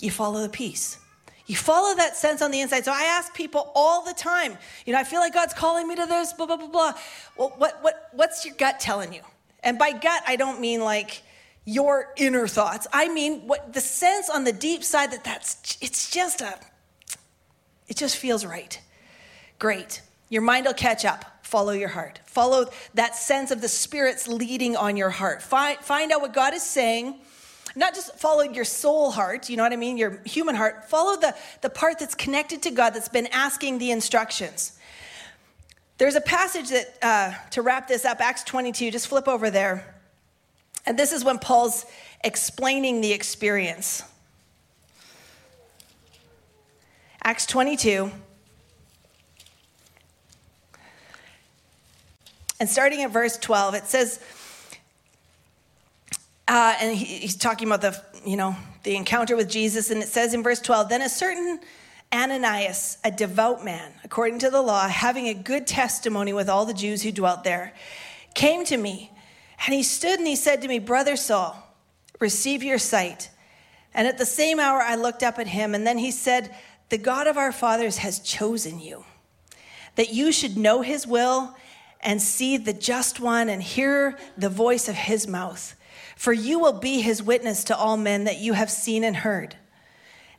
you 0.00 0.10
follow 0.10 0.42
the 0.42 0.48
peace. 0.48 0.98
You 1.46 1.54
follow 1.54 1.94
that 1.94 2.16
sense 2.16 2.42
on 2.42 2.50
the 2.50 2.60
inside. 2.60 2.84
So 2.84 2.90
I 2.90 3.02
ask 3.02 3.32
people 3.32 3.70
all 3.76 4.04
the 4.04 4.14
time, 4.14 4.58
you 4.86 4.92
know, 4.92 4.98
I 4.98 5.04
feel 5.04 5.20
like 5.20 5.34
God's 5.34 5.54
calling 5.54 5.86
me 5.86 5.94
to 5.94 6.06
this, 6.06 6.32
blah, 6.32 6.46
blah, 6.46 6.56
blah, 6.56 6.66
blah. 6.66 6.94
Well, 7.36 7.54
what, 7.58 7.78
what, 7.82 8.08
what's 8.10 8.44
your 8.44 8.56
gut 8.56 8.80
telling 8.80 9.12
you? 9.12 9.22
And 9.62 9.78
by 9.78 9.92
gut, 9.92 10.24
I 10.26 10.34
don't 10.34 10.60
mean 10.60 10.80
like 10.80 11.22
your 11.66 12.14
inner 12.16 12.46
thoughts. 12.46 12.86
I 12.92 13.12
mean 13.12 13.46
what 13.46 13.74
the 13.74 13.80
sense 13.80 14.30
on 14.30 14.44
the 14.44 14.52
deep 14.52 14.82
side 14.82 15.10
that 15.10 15.24
that's, 15.24 15.76
it's 15.82 16.10
just 16.10 16.40
a, 16.40 16.54
it 17.88 17.96
just 17.96 18.16
feels 18.16 18.46
right. 18.46 18.80
Great. 19.58 20.00
Your 20.30 20.42
mind 20.42 20.66
will 20.66 20.74
catch 20.74 21.04
up. 21.04 21.24
Follow 21.42 21.72
your 21.72 21.88
heart. 21.88 22.20
Follow 22.24 22.66
that 22.94 23.14
sense 23.14 23.50
of 23.50 23.60
the 23.60 23.68
Spirit's 23.68 24.26
leading 24.26 24.76
on 24.76 24.96
your 24.96 25.10
heart. 25.10 25.42
Find, 25.42 25.78
find 25.78 26.12
out 26.12 26.20
what 26.20 26.32
God 26.32 26.54
is 26.54 26.62
saying. 26.62 27.16
Not 27.74 27.94
just 27.94 28.16
follow 28.18 28.42
your 28.42 28.64
soul 28.64 29.10
heart, 29.10 29.50
you 29.50 29.56
know 29.56 29.62
what 29.62 29.72
I 29.72 29.76
mean? 29.76 29.96
Your 29.96 30.20
human 30.24 30.54
heart. 30.54 30.88
Follow 30.88 31.20
the, 31.20 31.36
the 31.60 31.70
part 31.70 31.98
that's 31.98 32.14
connected 32.14 32.62
to 32.62 32.70
God 32.70 32.90
that's 32.90 33.08
been 33.08 33.28
asking 33.28 33.78
the 33.78 33.90
instructions. 33.90 34.78
There's 35.98 36.14
a 36.14 36.20
passage 36.20 36.70
that, 36.70 36.98
uh, 37.02 37.32
to 37.50 37.62
wrap 37.62 37.88
this 37.88 38.04
up, 38.04 38.20
Acts 38.20 38.44
22, 38.44 38.90
just 38.90 39.08
flip 39.08 39.28
over 39.28 39.50
there. 39.50 39.95
And 40.86 40.98
this 40.98 41.12
is 41.12 41.24
when 41.24 41.38
Paul's 41.38 41.84
explaining 42.22 43.00
the 43.00 43.12
experience. 43.12 44.02
Acts 47.22 47.46
22. 47.46 48.10
And 52.58 52.68
starting 52.68 53.02
at 53.02 53.10
verse 53.10 53.36
12, 53.36 53.74
it 53.74 53.84
says, 53.84 54.20
uh, 56.48 56.74
and 56.80 56.96
he, 56.96 57.04
he's 57.04 57.36
talking 57.36 57.66
about 57.66 57.80
the, 57.80 58.00
you 58.24 58.36
know, 58.36 58.56
the 58.84 58.94
encounter 58.94 59.36
with 59.36 59.50
Jesus, 59.50 59.90
and 59.90 60.02
it 60.02 60.08
says 60.08 60.32
in 60.32 60.42
verse 60.42 60.60
12, 60.60 60.88
then 60.88 61.02
a 61.02 61.08
certain 61.08 61.58
Ananias, 62.12 62.98
a 63.04 63.10
devout 63.10 63.64
man, 63.64 63.92
according 64.04 64.38
to 64.38 64.50
the 64.50 64.62
law, 64.62 64.86
having 64.86 65.26
a 65.28 65.34
good 65.34 65.66
testimony 65.66 66.32
with 66.32 66.48
all 66.48 66.64
the 66.64 66.72
Jews 66.72 67.02
who 67.02 67.10
dwelt 67.10 67.42
there, 67.42 67.74
came 68.34 68.64
to 68.66 68.76
me, 68.76 69.10
and 69.64 69.74
he 69.74 69.82
stood 69.82 70.18
and 70.18 70.28
he 70.28 70.36
said 70.36 70.62
to 70.62 70.68
me, 70.68 70.78
Brother 70.78 71.16
Saul, 71.16 71.56
receive 72.20 72.62
your 72.62 72.78
sight. 72.78 73.30
And 73.94 74.06
at 74.06 74.18
the 74.18 74.26
same 74.26 74.60
hour 74.60 74.80
I 74.80 74.94
looked 74.94 75.22
up 75.22 75.38
at 75.38 75.46
him, 75.46 75.74
and 75.74 75.86
then 75.86 75.98
he 75.98 76.10
said, 76.10 76.54
The 76.90 76.98
God 76.98 77.26
of 77.26 77.38
our 77.38 77.52
fathers 77.52 77.98
has 77.98 78.18
chosen 78.18 78.78
you, 78.78 79.04
that 79.94 80.12
you 80.12 80.32
should 80.32 80.56
know 80.56 80.82
his 80.82 81.06
will 81.06 81.56
and 82.00 82.20
see 82.20 82.56
the 82.56 82.74
just 82.74 83.20
one 83.20 83.48
and 83.48 83.62
hear 83.62 84.18
the 84.36 84.50
voice 84.50 84.88
of 84.88 84.94
his 84.94 85.26
mouth. 85.26 85.74
For 86.16 86.32
you 86.32 86.58
will 86.58 86.78
be 86.78 87.00
his 87.00 87.22
witness 87.22 87.64
to 87.64 87.76
all 87.76 87.96
men 87.96 88.24
that 88.24 88.38
you 88.38 88.52
have 88.52 88.70
seen 88.70 89.02
and 89.02 89.16
heard. 89.16 89.56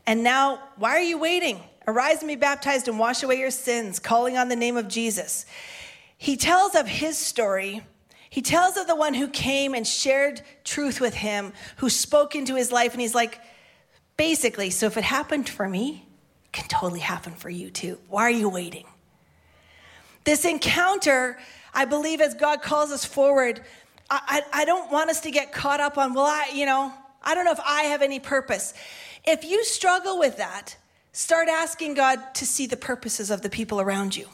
And 0.05 0.23
now, 0.23 0.59
why 0.77 0.91
are 0.91 1.01
you 1.01 1.17
waiting? 1.17 1.61
Arise 1.87 2.19
and 2.19 2.27
be 2.27 2.35
baptized 2.35 2.87
and 2.87 2.99
wash 2.99 3.23
away 3.23 3.39
your 3.39 3.51
sins, 3.51 3.99
calling 3.99 4.37
on 4.37 4.49
the 4.49 4.55
name 4.55 4.77
of 4.77 4.87
Jesus. 4.87 5.45
He 6.17 6.37
tells 6.37 6.75
of 6.75 6.87
his 6.87 7.17
story. 7.17 7.83
He 8.29 8.41
tells 8.41 8.77
of 8.77 8.87
the 8.87 8.95
one 8.95 9.13
who 9.13 9.27
came 9.27 9.73
and 9.73 9.87
shared 9.87 10.41
truth 10.63 10.99
with 10.99 11.13
him, 11.13 11.53
who 11.77 11.89
spoke 11.89 12.35
into 12.35 12.55
his 12.55 12.71
life. 12.71 12.91
And 12.93 13.01
he's 13.01 13.15
like, 13.15 13.39
basically, 14.17 14.69
so 14.69 14.85
if 14.85 14.97
it 14.97 15.03
happened 15.03 15.47
for 15.47 15.67
me, 15.67 16.05
it 16.45 16.51
can 16.51 16.67
totally 16.67 16.99
happen 16.99 17.33
for 17.33 17.49
you 17.49 17.69
too. 17.69 17.99
Why 18.09 18.23
are 18.23 18.29
you 18.29 18.49
waiting? 18.49 18.85
This 20.25 20.43
encounter 20.43 21.37
I 21.77 21.85
believe 21.85 22.21
as 22.21 22.33
God 22.33 22.63
calls 22.63 22.91
us 22.91 23.05
forward, 23.05 23.61
I, 24.09 24.41
I, 24.51 24.61
I 24.61 24.65
don't 24.65 24.91
want 24.91 25.11
us 25.11 25.21
to 25.21 25.31
get 25.31 25.51
caught 25.51 25.79
up 25.79 25.95
on, 25.99 26.15
well, 26.15 26.25
I, 26.25 26.49
you 26.51 26.65
know, 26.65 26.91
I 27.21 27.35
don't 27.35 27.45
know 27.45 27.51
if 27.51 27.59
I 27.63 27.83
have 27.83 28.01
any 28.01 28.19
purpose. 28.19 28.73
If 29.23 29.45
you 29.45 29.63
struggle 29.63 30.17
with 30.17 30.37
that, 30.37 30.75
start 31.11 31.49
asking 31.49 31.93
God 31.93 32.33
to 32.33 32.47
see 32.47 32.65
the 32.65 32.77
purposes 32.77 33.29
of 33.29 33.43
the 33.43 33.49
people 33.49 33.79
around 33.79 34.15
you. 34.15 34.27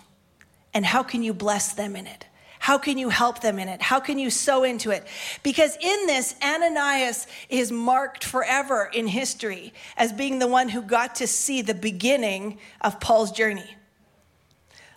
And 0.74 0.86
how 0.86 1.04
can 1.04 1.22
you 1.22 1.34
bless 1.34 1.74
them 1.74 1.98
in 1.98 2.08
it? 2.08 2.28
How 2.64 2.78
can 2.78 2.98
you 2.98 3.10
help 3.10 3.42
them 3.42 3.60
in 3.60 3.68
it? 3.68 3.82
How 3.82 4.00
can 4.00 4.18
you 4.18 4.30
sow 4.30 4.64
into 4.64 4.92
it? 4.92 5.06
Because 5.44 5.76
in 5.82 6.06
this, 6.06 6.34
Ananias 6.42 7.28
is 7.50 7.74
marked 7.74 8.24
forever 8.24 8.90
in 8.94 9.06
history 9.06 9.74
as 9.98 10.14
being 10.14 10.40
the 10.40 10.48
one 10.48 10.70
who 10.70 10.82
got 10.82 11.16
to 11.16 11.28
see 11.28 11.62
the 11.62 11.74
beginning 11.74 12.60
of 12.80 13.02
Paul's 13.02 13.34
journey. 13.34 13.76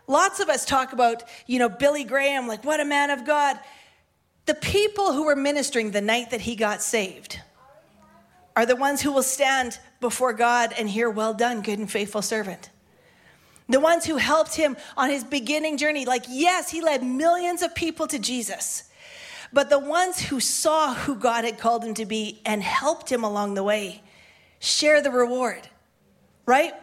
Lots 0.06 0.38
of 0.38 0.48
us 0.48 0.64
talk 0.64 0.92
about, 0.92 1.24
you 1.48 1.58
know, 1.58 1.68
Billy 1.68 2.04
Graham, 2.04 2.46
like, 2.46 2.64
what 2.64 2.78
a 2.78 2.84
man 2.84 3.10
of 3.10 3.26
God. 3.26 3.58
The 4.44 4.54
people 4.54 5.12
who 5.12 5.24
were 5.24 5.34
ministering 5.34 5.90
the 5.90 6.00
night 6.00 6.30
that 6.30 6.42
he 6.42 6.54
got 6.54 6.82
saved 6.82 7.40
are 8.54 8.64
the 8.64 8.76
ones 8.76 9.02
who 9.02 9.10
will 9.10 9.24
stand 9.24 9.80
before 10.00 10.32
God 10.32 10.72
and 10.78 10.88
hear, 10.88 11.10
Well 11.10 11.34
done, 11.34 11.62
good 11.62 11.80
and 11.80 11.90
faithful 11.90 12.22
servant. 12.22 12.70
The 13.68 13.80
ones 13.80 14.04
who 14.04 14.16
helped 14.16 14.54
him 14.54 14.76
on 14.96 15.10
his 15.10 15.24
beginning 15.24 15.76
journey, 15.76 16.04
like, 16.04 16.24
yes, 16.28 16.70
he 16.70 16.80
led 16.80 17.02
millions 17.02 17.62
of 17.62 17.74
people 17.74 18.06
to 18.06 18.18
Jesus, 18.18 18.84
but 19.52 19.70
the 19.70 19.78
ones 19.78 20.20
who 20.20 20.38
saw 20.38 20.94
who 20.94 21.16
God 21.16 21.44
had 21.44 21.58
called 21.58 21.84
him 21.84 21.94
to 21.94 22.06
be 22.06 22.40
and 22.44 22.62
helped 22.62 23.10
him 23.10 23.24
along 23.24 23.54
the 23.54 23.64
way 23.64 24.02
share 24.60 25.02
the 25.02 25.10
reward, 25.10 25.68
right? 26.46 26.74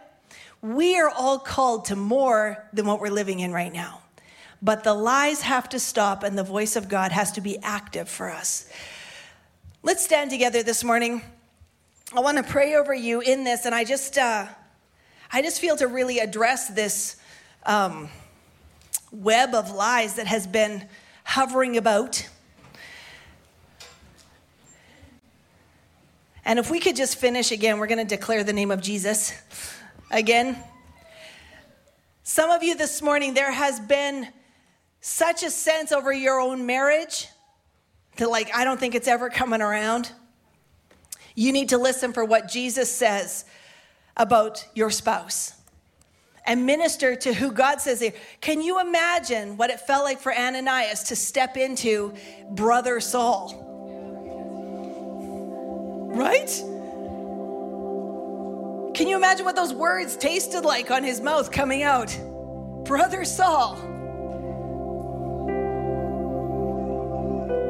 We 0.62 0.98
are 1.00 1.10
all 1.10 1.40
called 1.40 1.86
to 1.86 1.96
more 1.96 2.66
than 2.74 2.86
what 2.86 3.00
we're 3.00 3.10
living 3.10 3.40
in 3.40 3.52
right 3.52 3.72
now. 3.72 4.02
But 4.62 4.86
the 4.86 4.94
lies 4.94 5.42
have 5.42 5.68
to 5.70 5.80
stop 5.80 6.24
and 6.24 6.38
the 6.38 6.44
voice 6.44 6.78
of 6.78 6.88
God 6.88 7.12
has 7.12 7.34
to 7.34 7.42
be 7.42 7.58
active 7.62 8.08
for 8.08 8.30
us. 8.30 8.70
Let's 9.84 10.04
stand 10.04 10.32
together 10.32 10.64
this 10.64 10.84
morning. 10.84 11.22
I 12.16 12.22
want 12.22 12.38
to 12.38 12.44
pray 12.44 12.76
over 12.76 12.94
you 12.94 13.20
in 13.20 13.44
this, 13.44 13.66
and 13.66 13.76
I 13.76 13.84
just, 13.84 14.18
uh, 14.18 14.48
I 15.36 15.42
just 15.42 15.60
feel 15.60 15.76
to 15.78 15.88
really 15.88 16.20
address 16.20 16.68
this 16.68 17.16
um, 17.66 18.08
web 19.12 19.56
of 19.56 19.72
lies 19.72 20.14
that 20.18 20.28
has 20.28 20.46
been 20.46 20.88
hovering 21.24 21.76
about. 21.76 22.30
And 26.46 26.60
if 26.60 26.70
we 26.70 26.80
could 26.80 26.96
just 26.96 27.18
finish 27.18 27.52
again, 27.52 27.80
we're 27.80 27.88
going 27.88 27.98
to 27.98 28.16
declare 28.16 28.44
the 28.44 28.54
name 28.54 28.70
of 28.70 28.80
Jesus 28.80 29.34
again. 30.12 30.56
Some 32.22 32.52
of 32.52 32.62
you 32.62 32.78
this 32.78 33.02
morning, 33.02 33.34
there 33.34 33.52
has 33.52 33.80
been 33.80 34.28
such 35.02 35.42
a 35.42 35.50
sense 35.50 35.92
over 35.92 36.14
your 36.14 36.40
own 36.40 36.68
marriage 36.68 37.28
that, 38.18 38.30
like, 38.30 38.56
I 38.56 38.64
don't 38.64 38.80
think 38.80 38.94
it's 38.94 39.08
ever 39.08 39.32
coming 39.32 39.64
around. 39.64 40.12
You 41.34 41.52
need 41.52 41.70
to 41.70 41.80
listen 41.80 42.14
for 42.14 42.24
what 42.24 42.48
Jesus 42.48 42.92
says 42.96 43.46
about 44.16 44.66
your 44.74 44.90
spouse 44.90 45.54
and 46.46 46.66
minister 46.66 47.16
to 47.16 47.34
who 47.34 47.52
God 47.52 47.80
says 47.80 48.00
they 48.00 48.14
Can 48.42 48.62
you 48.62 48.80
imagine 48.80 49.58
what 49.58 49.70
it 49.70 49.80
felt 49.80 50.04
like 50.04 50.20
for 50.20 50.34
Ananias 50.34 51.04
to 51.06 51.16
step 51.16 51.58
into 51.58 52.14
brother 52.50 53.00
Saul? 53.00 53.60
Right? 56.14 56.50
Can 58.94 59.08
you 59.08 59.16
imagine 59.16 59.46
what 59.46 59.56
those 59.56 59.74
words 59.74 60.16
tasted 60.16 60.64
like 60.64 60.92
on 60.92 61.04
his 61.04 61.20
mouth 61.20 61.52
coming 61.52 61.82
out? 61.82 62.16
Brother 62.86 63.26
Saul. 63.26 63.76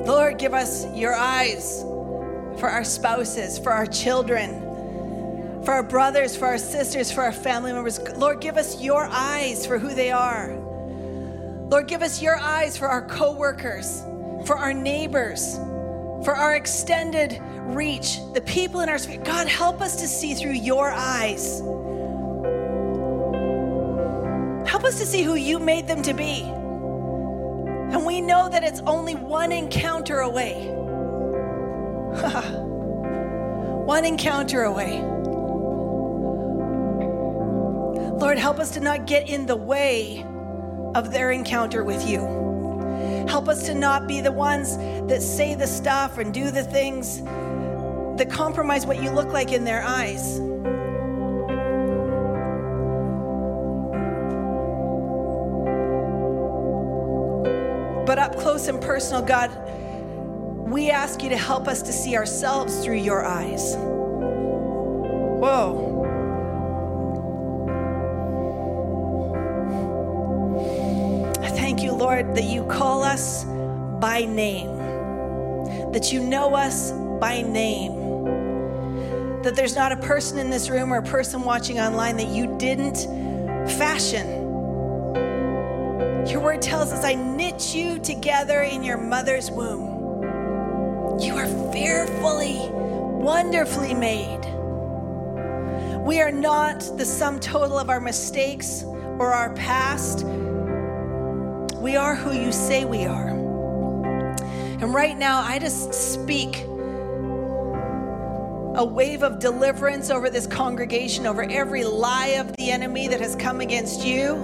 Lord, 0.06 0.38
give 0.38 0.54
us 0.54 0.86
your 0.94 1.16
eyes 1.16 1.82
for 2.60 2.68
our 2.70 2.84
spouses, 2.84 3.58
for 3.58 3.72
our 3.72 3.86
children, 3.86 4.62
for 5.66 5.72
our 5.72 5.84
brothers, 5.84 6.36
for 6.36 6.47
our 6.47 6.57
sisters, 6.57 7.11
for 7.11 7.22
our 7.22 7.32
family 7.32 7.72
members. 7.72 7.99
Lord, 8.18 8.41
give 8.41 8.57
us 8.57 8.82
your 8.82 9.07
eyes 9.09 9.66
for 9.66 9.80
who 9.80 9.93
they 9.93 10.11
are. 10.11 10.53
Lord, 11.70 11.88
give 11.88 12.01
us 12.01 12.22
your 12.22 12.38
eyes 12.38 12.78
for 12.78 12.88
our 12.88 13.07
coworkers, 13.07 14.01
for 14.45 14.57
our 14.57 14.74
neighbors, 14.74 15.55
for 16.26 16.36
our 16.36 16.55
extended 16.55 17.39
reach, 17.61 18.18
the 18.34 18.41
people 18.41 18.82
in 18.82 18.89
our 18.89 18.97
sphere. 18.97 19.22
God, 19.24 19.47
help 19.47 19.82
us 19.82 19.95
to 20.01 20.07
see 20.07 20.34
through 20.34 20.51
your 20.51 20.91
eyes. 20.91 21.61
Help 24.70 24.84
us 24.84 24.99
to 24.99 25.05
see 25.05 25.24
who 25.24 25.36
you 25.36 25.59
made 25.59 25.88
them 25.88 26.01
to 26.03 26.14
be. 26.14 26.41
And 27.93 28.05
we 28.05 28.22
know 28.22 28.49
that 28.49 28.64
it's 28.64 28.82
only 28.82 29.16
one 29.16 29.51
encounter 29.51 30.20
away. 30.20 30.68
one 33.86 34.03
encounter 34.03 34.64
away. 34.64 35.22
Lord, 38.20 38.38
help 38.38 38.59
us 38.59 38.72
to 38.72 38.80
not 38.80 39.05
get 39.05 39.30
in 39.30 39.45
the 39.45 39.55
way 39.55 40.26
of 40.95 41.11
their 41.11 41.32
encounter 41.32 41.84
with 41.84 42.07
you. 42.07 42.20
Help 43.28 43.47
us 43.49 43.66
to 43.66 43.74
not 43.74 44.07
be 44.07 44.22
the 44.22 44.32
ones 44.32 44.78
that 45.07 45.22
say 45.22 45.55
the 45.55 45.68
stuff 45.68 46.18
and 46.18 46.34
do 46.34 46.51
the 46.51 46.64
things 46.64 47.22
that 48.18 48.30
compromise 48.30 48.86
what 48.86 49.01
you 49.01 49.09
look 49.09 49.30
like 49.30 49.51
in 49.51 49.64
their 49.64 49.84
eyes. 49.84 50.39
But 58.05 58.20
up 58.20 58.36
close 58.36 58.68
and 58.68 58.82
personal, 58.82 59.22
God, 59.22 59.49
we 60.70 60.91
ask 60.91 61.24
you 61.24 61.30
to 61.30 61.38
help 61.38 61.68
us 61.68 61.82
to 61.84 61.93
see 61.93 62.16
ourselves 62.16 62.84
through 62.84 62.97
your 62.97 63.26
eyes. 63.26 63.76
Whoa. 65.39 65.93
Lord, 72.14 72.36
that 72.36 72.43
you 72.43 72.64
call 72.66 73.03
us 73.03 73.43
by 73.99 74.26
name, 74.26 74.78
that 75.91 76.11
you 76.14 76.24
know 76.24 76.53
us 76.53 76.91
by 77.20 77.41
name 77.41 78.03
that 79.41 79.55
there's 79.55 79.76
not 79.76 79.91
a 79.91 79.97
person 79.97 80.38
in 80.38 80.51
this 80.51 80.70
room 80.70 80.93
or 80.93 80.97
a 80.97 81.03
person 81.03 81.41
watching 81.41 81.80
online 81.80 82.16
that 82.18 82.28
you 82.28 82.55
didn't 82.59 83.07
fashion 83.80 84.28
Your 86.28 86.39
word 86.39 86.61
tells 86.61 86.93
us, 86.93 87.03
I 87.03 87.16
knit 87.16 87.74
you 87.76 87.97
together 87.97 88.61
in 88.61 88.84
your 88.84 88.97
mother's 88.97 89.49
womb. 89.49 90.22
You 91.20 91.36
are 91.36 91.47
fearfully, 91.74 92.59
wonderfully 92.70 93.95
made. 93.95 94.41
We 95.99 96.22
are 96.22 96.32
not 96.32 96.80
the 96.97 97.05
sum 97.05 97.39
total 97.39 97.80
of 97.80 97.89
our 97.89 97.99
mistakes 97.99 98.84
or 98.84 99.34
our 99.34 99.53
past. 99.55 100.26
We 101.84 101.98
are 101.98 102.16
who 102.16 102.32
you 102.32 102.54
say 102.54 102.86
we 102.86 103.04
are. 103.04 103.28
And 103.28 104.94
right 104.94 105.18
now, 105.18 105.42
I 105.42 105.60
just 105.60 105.94
speak 105.94 106.64
a 108.76 108.86
wave 108.86 109.22
of 109.22 109.40
deliverance 109.40 110.10
over 110.10 110.30
this 110.30 110.48
congregation, 110.48 111.28
over 111.28 111.44
every 111.44 111.84
lie 111.84 112.38
of 112.40 112.56
the 112.56 112.72
enemy 112.72 113.10
that 113.10 113.20
has 113.20 113.36
come 113.36 113.60
against 113.60 114.06
you, 114.06 114.36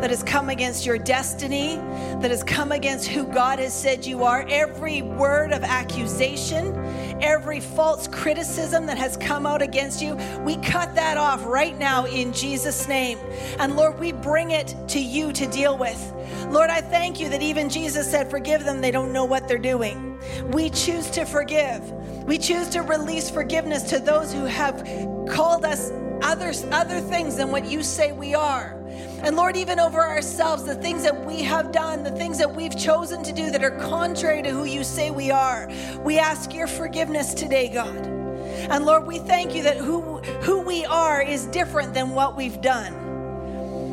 that 0.00 0.08
has 0.08 0.22
come 0.22 0.48
against 0.48 0.86
your 0.86 0.96
destiny, 0.96 1.76
that 2.20 2.30
has 2.30 2.42
come 2.42 2.72
against 2.72 3.06
who 3.06 3.24
God 3.24 3.58
has 3.58 3.74
said 3.74 4.06
you 4.06 4.24
are. 4.24 4.46
Every 4.48 5.02
word 5.02 5.52
of 5.52 5.62
accusation, 5.64 6.74
every 7.20 7.60
false 7.60 8.08
criticism 8.08 8.86
that 8.86 8.96
has 8.96 9.18
come 9.18 9.44
out 9.44 9.60
against 9.60 10.00
you, 10.00 10.14
we 10.40 10.56
cut 10.56 10.94
that 10.94 11.18
off 11.18 11.44
right 11.44 11.76
now 11.78 12.06
in 12.06 12.32
Jesus' 12.32 12.88
name. 12.88 13.18
And 13.58 13.76
Lord, 13.76 14.00
we 14.00 14.10
bring 14.10 14.52
it 14.52 14.74
to 14.88 14.98
you 14.98 15.34
to 15.34 15.46
deal 15.48 15.76
with. 15.76 16.14
Lord, 16.50 16.70
I 16.70 16.80
thank 16.80 17.20
you 17.20 17.28
that 17.28 17.42
even 17.42 17.68
Jesus 17.68 18.10
said, 18.10 18.30
Forgive 18.30 18.64
them, 18.64 18.80
they 18.80 18.90
don't 18.90 19.12
know 19.12 19.24
what 19.24 19.46
they're 19.46 19.58
doing. 19.58 20.18
We 20.50 20.70
choose 20.70 21.10
to 21.10 21.26
forgive. 21.26 21.82
We 22.24 22.38
choose 22.38 22.68
to 22.70 22.80
release 22.82 23.30
forgiveness 23.30 23.82
to 23.90 23.98
those 23.98 24.32
who 24.32 24.44
have 24.44 24.82
called 25.28 25.64
us 25.64 25.90
others, 26.22 26.64
other 26.72 27.00
things 27.00 27.36
than 27.36 27.50
what 27.50 27.66
you 27.66 27.82
say 27.82 28.12
we 28.12 28.34
are. 28.34 28.74
And 29.22 29.36
Lord, 29.36 29.56
even 29.56 29.78
over 29.78 30.00
ourselves, 30.00 30.64
the 30.64 30.74
things 30.74 31.02
that 31.02 31.26
we 31.26 31.42
have 31.42 31.70
done, 31.70 32.02
the 32.02 32.12
things 32.12 32.38
that 32.38 32.54
we've 32.54 32.76
chosen 32.76 33.22
to 33.24 33.32
do 33.32 33.50
that 33.50 33.62
are 33.62 33.78
contrary 33.78 34.42
to 34.42 34.50
who 34.50 34.64
you 34.64 34.84
say 34.84 35.10
we 35.10 35.30
are, 35.30 35.68
we 36.02 36.18
ask 36.18 36.54
your 36.54 36.66
forgiveness 36.66 37.34
today, 37.34 37.68
God. 37.68 37.96
And 37.96 38.86
Lord, 38.86 39.06
we 39.06 39.18
thank 39.18 39.54
you 39.54 39.62
that 39.64 39.76
who, 39.76 40.18
who 40.42 40.60
we 40.60 40.84
are 40.86 41.22
is 41.22 41.46
different 41.46 41.94
than 41.94 42.10
what 42.10 42.36
we've 42.36 42.60
done. 42.60 43.07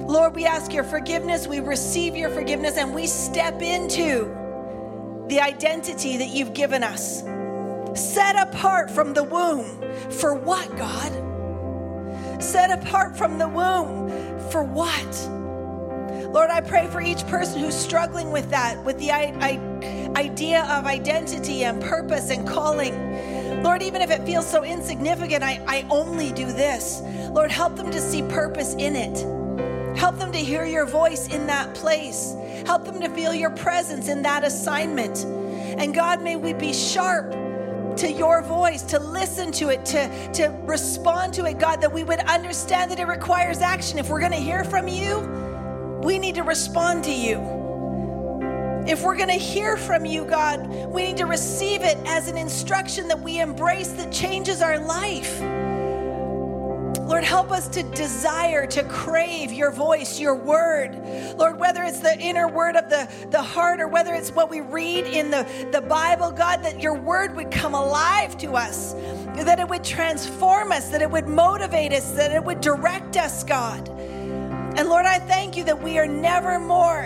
Lord, 0.08 0.36
we 0.36 0.46
ask 0.46 0.74
your 0.74 0.84
forgiveness, 0.84 1.48
we 1.48 1.60
receive 1.60 2.16
your 2.16 2.30
forgiveness, 2.30 2.78
and 2.78 2.94
we 2.94 3.08
step 3.08 3.62
into 3.62 4.34
the 5.28 5.40
identity 5.40 6.18
that 6.18 6.30
you've 6.30 6.54
given 6.54 6.84
us 6.84 7.24
set 7.96 8.36
apart 8.36 8.92
from 8.92 9.14
the 9.14 9.24
womb. 9.24 9.82
For 10.12 10.36
what, 10.36 10.76
God? 10.78 12.44
Set 12.44 12.72
apart 12.72 13.18
from 13.18 13.38
the 13.38 13.48
womb. 13.48 14.10
For 14.52 14.64
what? 14.64 15.30
Lord, 16.32 16.50
I 16.50 16.62
pray 16.62 16.88
for 16.88 17.02
each 17.02 17.26
person 17.28 17.62
who's 17.62 17.76
struggling 17.76 18.32
with 18.32 18.50
that, 18.50 18.84
with 18.84 19.00
the 19.00 19.12
idea 19.12 20.66
of 20.66 20.86
identity 20.86 21.64
and 21.64 21.82
purpose 21.82 22.30
and 22.30 22.48
calling. 22.48 23.64
Lord, 23.64 23.82
even 23.82 24.02
if 24.02 24.12
it 24.12 24.24
feels 24.26 24.46
so 24.46 24.64
insignificant, 24.64 25.44
I, 25.44 25.64
I 25.66 25.88
only 25.90 26.32
do 26.34 26.46
this. 26.46 27.02
Lord, 27.32 27.52
help 27.52 27.78
them 27.78 27.90
to 27.92 28.02
see 28.02 28.22
purpose 28.24 28.74
in 28.76 28.96
it. 28.96 29.35
Help 29.98 30.18
them 30.18 30.32
to 30.32 30.38
hear 30.38 30.66
your 30.66 30.86
voice 30.86 31.28
in 31.28 31.48
that 31.48 31.74
place. 31.74 32.36
Help 32.66 32.86
them 32.86 33.00
to 33.02 33.10
feel 33.10 33.34
your 33.34 33.52
presence 33.52 34.10
in 34.10 34.22
that 34.24 34.44
assignment. 34.44 35.24
And 35.24 35.94
God, 35.94 36.22
may 36.22 36.36
we 36.36 36.54
be 36.54 36.74
sharp 36.74 37.32
to 37.98 38.12
your 38.12 38.42
voice, 38.42 38.82
to 38.84 39.00
listen 39.00 39.52
to 39.54 39.70
it, 39.70 39.86
to, 39.86 40.32
to 40.34 40.48
respond 40.64 41.34
to 41.36 41.46
it, 41.46 41.60
God, 41.60 41.82
that 41.82 41.94
we 41.94 42.04
would 42.04 42.20
understand 42.20 42.92
that 42.92 43.00
it 43.00 43.08
requires 43.08 43.60
action. 43.60 43.98
If 43.98 44.10
we're 44.10 44.20
going 44.20 44.32
to 44.34 44.38
hear 44.38 44.64
from 44.66 44.88
you, 44.88 45.20
we 46.04 46.20
need 46.20 46.36
to 46.36 46.44
respond 46.44 47.06
to 47.06 47.12
you. 47.12 47.40
If 48.88 49.02
we're 49.02 49.16
going 49.16 49.30
to 49.30 49.34
hear 49.34 49.78
from 49.78 50.06
you, 50.06 50.26
God, 50.26 50.68
we 50.68 51.04
need 51.04 51.18
to 51.18 51.26
receive 51.26 51.82
it 51.82 51.98
as 52.06 52.28
an 52.28 52.38
instruction 52.38 53.08
that 53.08 53.20
we 53.20 53.40
embrace 53.40 53.88
that 53.94 54.12
changes 54.12 54.62
our 54.62 54.78
life. 54.78 55.42
Lord, 57.06 57.24
help 57.24 57.52
us 57.52 57.68
to 57.70 57.84
desire, 57.84 58.66
to 58.66 58.84
crave 58.86 59.52
your 59.52 59.70
voice, 59.70 60.20
your 60.20 60.34
word. 60.34 61.00
Lord, 61.38 61.60
whether 61.60 61.84
it's 61.84 62.00
the 62.00 62.20
inner 62.20 62.48
word 62.48 62.76
of 62.76 62.90
the, 62.90 63.08
the 63.30 63.42
heart 63.42 63.80
or 63.80 63.88
whether 63.88 64.16
it's 64.16 64.32
what 64.32 64.50
we 64.50 64.62
read 64.62 65.06
in 65.06 65.30
the, 65.30 65.46
the 65.72 65.82
Bible, 65.82 66.32
God, 66.32 66.64
that 66.64 66.82
your 66.82 66.96
word 66.96 67.36
would 67.36 67.52
come 67.52 67.76
alive 67.76 68.36
to 68.40 68.54
us, 68.54 68.94
that 69.36 69.60
it 69.60 69.70
would 69.70 69.84
transform 69.84 70.72
us, 70.72 70.90
that 70.90 71.04
it 71.04 71.12
would 71.12 71.28
motivate 71.28 71.94
us, 71.94 72.12
that 72.14 72.32
it 72.32 72.44
would 72.44 72.60
direct 72.60 73.18
us, 73.18 73.44
God. 73.44 73.88
And 73.90 74.90
Lord, 74.90 75.06
I 75.06 75.20
thank 75.20 75.56
you 75.56 75.64
that 75.66 75.84
we 75.84 76.00
are 76.00 76.08
never 76.08 76.60
more 76.60 77.04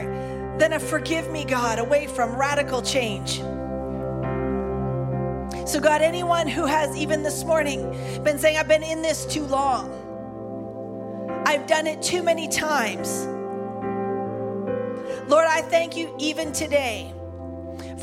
than 0.58 0.74
a 0.74 0.80
forgive 0.80 1.30
me, 1.30 1.43
God, 1.43 1.78
away 1.78 2.08
from 2.08 2.38
radical 2.38 2.82
change. 2.82 3.41
So, 5.70 5.80
God, 5.80 6.01
anyone 6.01 6.47
who 6.47 6.65
has 6.65 6.97
even 6.97 7.22
this 7.22 7.43
morning 7.43 7.84
been 8.24 8.39
saying, 8.39 8.57
I've 8.57 8.67
been 8.67 8.82
in 8.82 9.03
this 9.03 9.24
too 9.28 9.43
long, 9.45 9.93
I've 11.45 11.67
done 11.67 11.86
it 11.86 12.01
too 12.01 12.24
many 12.24 12.47
times. 12.47 13.28
Lord, 15.28 15.45
I 15.47 15.61
thank 15.61 15.95
you 15.95 16.15
even 16.17 16.51
today 16.53 17.13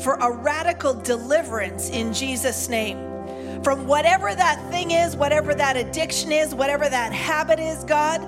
for 0.01 0.13
a 0.13 0.31
radical 0.31 0.93
deliverance 0.93 1.89
in 1.89 2.13
Jesus' 2.13 2.69
name. 2.69 3.16
From 3.63 3.87
whatever 3.87 4.33
that 4.33 4.63
thing 4.71 4.91
is, 4.91 5.15
whatever 5.15 5.53
that 5.55 5.77
addiction 5.77 6.31
is, 6.31 6.55
whatever 6.55 6.87
that 6.87 7.11
habit 7.11 7.59
is, 7.59 7.83
God, 7.83 8.21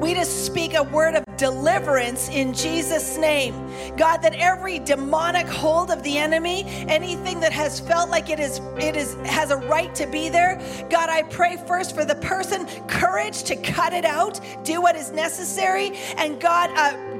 we 0.00 0.14
just 0.14 0.44
speak 0.44 0.74
a 0.74 0.82
word 0.82 1.14
of 1.14 1.24
deliverance 1.36 2.28
in 2.28 2.52
Jesus' 2.52 3.16
name. 3.16 3.54
God, 3.96 4.18
that 4.18 4.34
every 4.34 4.78
demonic 4.78 5.46
hold 5.46 5.90
of 5.90 6.02
the 6.02 6.18
enemy, 6.18 6.64
anything 6.88 7.40
that 7.40 7.52
has 7.52 7.80
felt 7.80 8.10
like 8.10 8.30
it 8.30 8.38
is 8.38 8.60
it 8.78 8.96
is 8.96 9.14
has 9.24 9.50
a 9.50 9.56
right 9.56 9.94
to 9.94 10.06
be 10.06 10.28
there, 10.28 10.60
God, 10.90 11.08
I 11.08 11.22
pray 11.22 11.56
first 11.56 11.94
for 11.94 12.04
the 12.04 12.14
person 12.16 12.66
courage 12.86 13.44
to 13.44 13.56
cut 13.56 13.92
it 13.92 14.04
out, 14.04 14.40
do 14.64 14.80
what 14.80 14.96
is 14.96 15.10
necessary, 15.12 15.92
and 16.16 16.40
God, 16.40 16.70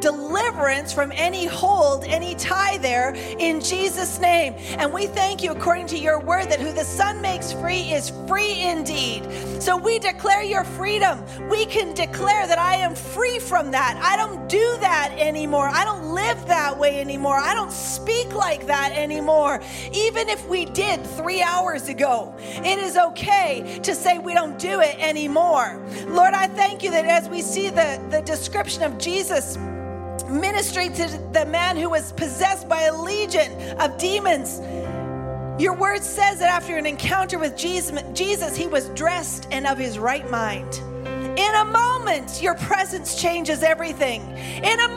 deliverance 0.01 0.93
from 0.93 1.13
any 1.13 1.47
hold, 1.47 2.05
any 2.05 2.35
tie 2.35 2.77
there 2.79 3.15
in 3.39 3.61
Jesus' 3.61 4.19
name. 4.19 4.55
And 4.79 4.93
we 4.93 5.07
thank 5.07 5.43
you, 5.43 5.53
according 5.53 5.87
to 5.89 5.99
your 5.99 6.21
word, 6.21 6.47
that 6.47 6.61
who 6.61 6.73
the 6.73 6.85
Son 6.85 7.21
makes 7.23 7.52
free 7.53 7.93
is 7.93 8.11
free 8.27 8.61
indeed. 8.63 9.23
So 9.63 9.77
we 9.77 9.99
declare 9.99 10.43
your 10.43 10.65
freedom. 10.65 11.23
We 11.49 11.67
can 11.67 11.95
declare 11.95 12.47
that 12.47 12.59
I 12.59 12.77
am 12.77 12.95
free 12.95 13.39
from 13.39 13.71
that. 13.71 14.01
I 14.03 14.17
don't 14.17 14.49
do 14.49 14.77
that 14.81 15.15
anymore. 15.17 15.69
I 15.69 15.85
don't 15.85 16.15
live 16.15 16.47
that 16.47 16.79
way 16.79 17.01
anymore. 17.01 17.37
I 17.37 17.55
don't 17.55 17.73
speak 17.73 18.35
like 18.35 18.67
that 18.67 18.93
anymore. 18.93 19.61
Even 19.93 20.29
if 20.29 20.47
we 20.49 20.65
did 20.65 21.07
three 21.07 21.43
hours 21.43 21.89
ago, 21.89 22.35
it 22.39 22.79
is 22.79 22.97
okay 22.97 23.81
to 23.83 23.95
say 23.95 24.19
we 24.19 24.35
don't 24.35 24.59
do 24.59 24.81
it 24.81 24.97
anymore. 24.99 25.83
Lord, 26.09 26.35
I 26.35 26.47
thank 26.49 26.83
you 26.83 26.91
that 26.91 27.05
as 27.05 27.29
we 27.29 27.43
see 27.43 27.69
the, 27.69 28.05
the 28.11 28.23
description 28.23 28.83
of 28.83 28.99
Jesus 28.99 29.57
ministry 30.29 30.89
to 30.89 31.21
the 31.33 31.47
man 31.47 31.77
who 31.77 31.91
was 31.91 32.13
possessed 32.13 32.69
by 32.69 32.83
a 32.83 32.95
legion 32.95 33.53
of 33.79 33.97
demons. 33.99 34.61
Your 35.59 35.75
word 35.75 36.03
says 36.03 36.39
that 36.39 36.49
after 36.49 36.77
an 36.77 36.87
encounter 36.87 37.39
with 37.39 37.57
Jesus, 37.57 38.57
he 38.57 38.67
was 38.67 38.89
dressed 38.91 39.49
and 39.51 39.67
of 39.67 39.77
his 39.77 39.99
right 39.99 40.29
mind. 40.31 40.81
In 41.39 41.55
a 41.55 41.65
moment, 41.65 42.43
your 42.43 42.55
presence 42.55 43.21
changes 43.21 43.63
everything. 43.63 44.23
In 44.65 44.81
a 44.81 44.89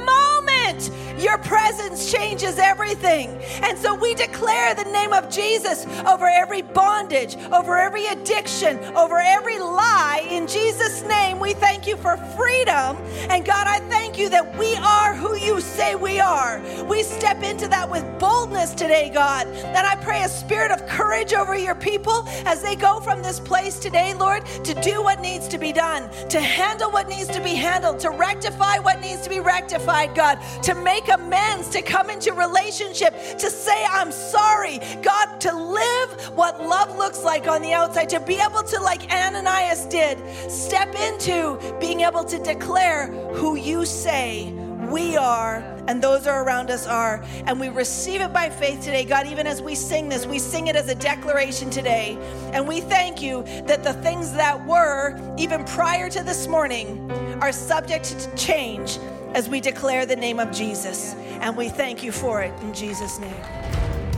moment, 0.65 0.91
your 1.21 1.37
presence 1.37 2.11
changes 2.11 2.59
everything. 2.59 3.29
And 3.63 3.77
so 3.77 3.95
we 3.95 4.13
declare 4.15 4.75
the 4.75 4.83
name 4.85 5.13
of 5.13 5.29
Jesus 5.29 5.85
over 6.05 6.27
every 6.27 6.61
bondage, 6.61 7.37
over 7.51 7.77
every 7.77 8.05
addiction, 8.07 8.77
over 8.95 9.19
every 9.19 9.59
lie. 9.59 10.27
In 10.29 10.47
Jesus' 10.47 11.03
name, 11.03 11.39
we 11.39 11.53
thank 11.53 11.87
you 11.87 11.95
for 11.97 12.17
freedom. 12.37 12.97
And 13.29 13.45
God, 13.45 13.67
I 13.67 13.79
thank 13.89 14.17
you 14.17 14.29
that 14.29 14.57
we 14.57 14.75
are 14.75 15.15
who 15.15 15.35
you 15.35 15.61
say 15.61 15.95
we 15.95 16.19
are. 16.19 16.61
We 16.87 17.03
step 17.03 17.43
into 17.43 17.67
that 17.69 17.89
with 17.89 18.03
boldness 18.19 18.73
today, 18.73 19.09
God. 19.13 19.47
And 19.47 19.87
I 19.87 19.95
pray 19.95 20.23
a 20.23 20.29
spirit 20.29 20.71
of 20.71 20.85
courage 20.87 21.33
over 21.33 21.57
your 21.57 21.75
people 21.75 22.25
as 22.45 22.61
they 22.61 22.75
go 22.75 22.99
from 22.99 23.21
this 23.21 23.39
place 23.39 23.79
today, 23.79 24.13
Lord, 24.13 24.45
to 24.63 24.73
do 24.81 25.01
what 25.01 25.21
needs 25.21 25.47
to 25.49 25.57
be 25.57 25.71
done 25.71 26.09
to 26.29 26.39
handle 26.39 26.91
what 26.91 27.07
needs 27.07 27.27
to 27.29 27.41
be 27.41 27.55
handled, 27.55 27.99
to 27.99 28.09
rectify 28.09 28.77
what 28.79 28.99
needs 28.99 29.21
to 29.21 29.29
be 29.29 29.39
rectified, 29.39 30.15
God, 30.15 30.39
to 30.63 30.75
make 30.75 31.07
amends, 31.09 31.69
to 31.69 31.81
come 31.81 32.09
into 32.09 32.33
relationship, 32.33 33.13
to 33.37 33.49
say, 33.49 33.85
I'm 33.89 34.11
sorry, 34.11 34.79
God, 35.01 35.39
to 35.41 35.53
live 35.53 36.11
what 36.35 36.61
love 36.61 36.97
looks 36.97 37.23
like 37.23 37.47
on 37.47 37.61
the 37.61 37.73
outside, 37.73 38.09
to 38.09 38.19
be 38.19 38.35
able 38.35 38.63
to, 38.63 38.81
like 38.81 39.11
Ananias 39.11 39.85
did, 39.85 40.17
step 40.49 40.93
into 40.95 41.59
being 41.79 42.01
able 42.01 42.23
to 42.23 42.39
declare 42.39 43.07
who 43.33 43.55
you 43.55 43.85
say 43.85 44.51
we 44.89 45.17
are 45.17 45.57
and 45.87 46.01
those 46.01 46.27
are 46.27 46.43
around 46.43 46.71
us 46.71 46.87
are. 46.87 47.23
And 47.45 47.59
we 47.59 47.69
receive 47.69 48.21
it 48.21 48.33
by 48.33 48.49
faith 48.49 48.81
today. 48.81 49.05
God, 49.05 49.27
even 49.27 49.47
as 49.47 49.61
we 49.61 49.75
sing 49.75 50.09
this, 50.09 50.25
we 50.25 50.39
sing 50.39 50.67
it 50.67 50.75
as 50.75 50.89
a 50.89 50.95
declaration 50.95 51.69
today. 51.69 52.17
And 52.53 52.67
we 52.67 52.81
thank 52.81 53.21
you 53.21 53.43
that 53.65 53.83
the 53.83 53.93
things 53.93 54.33
that 54.33 54.65
were, 54.65 55.19
even 55.37 55.63
prior 55.65 56.09
to 56.09 56.23
this 56.23 56.47
morning, 56.47 57.11
are 57.41 57.51
subject 57.51 58.05
to 58.19 58.35
change 58.35 58.97
as 59.35 59.49
we 59.49 59.59
declare 59.59 60.07
the 60.07 60.15
name 60.15 60.39
of 60.39 60.51
Jesus. 60.51 61.13
And 61.41 61.55
we 61.55 61.69
thank 61.69 62.01
you 62.01 62.11
for 62.11 62.41
it 62.41 62.59
in 62.61 62.73
Jesus' 62.73 63.19
name. 63.19 63.35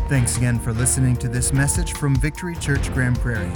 Thanks 0.07 0.37
again 0.37 0.59
for 0.59 0.71
listening 0.71 1.17
to 1.17 1.27
this 1.27 1.51
message 1.51 1.91
from 1.93 2.15
Victory 2.15 2.55
Church 2.55 2.93
Grand 2.93 3.19
Prairie. 3.19 3.51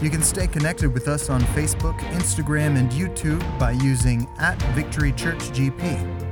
You 0.00 0.08
can 0.08 0.22
stay 0.22 0.46
connected 0.46 0.94
with 0.94 1.08
us 1.08 1.28
on 1.28 1.42
Facebook, 1.42 1.98
Instagram, 2.12 2.78
and 2.78 2.90
YouTube 2.90 3.42
by 3.58 3.72
using 3.72 4.26
at 4.38 4.56
Victory 4.74 5.12
Church 5.12 5.50
GP. 5.50 6.30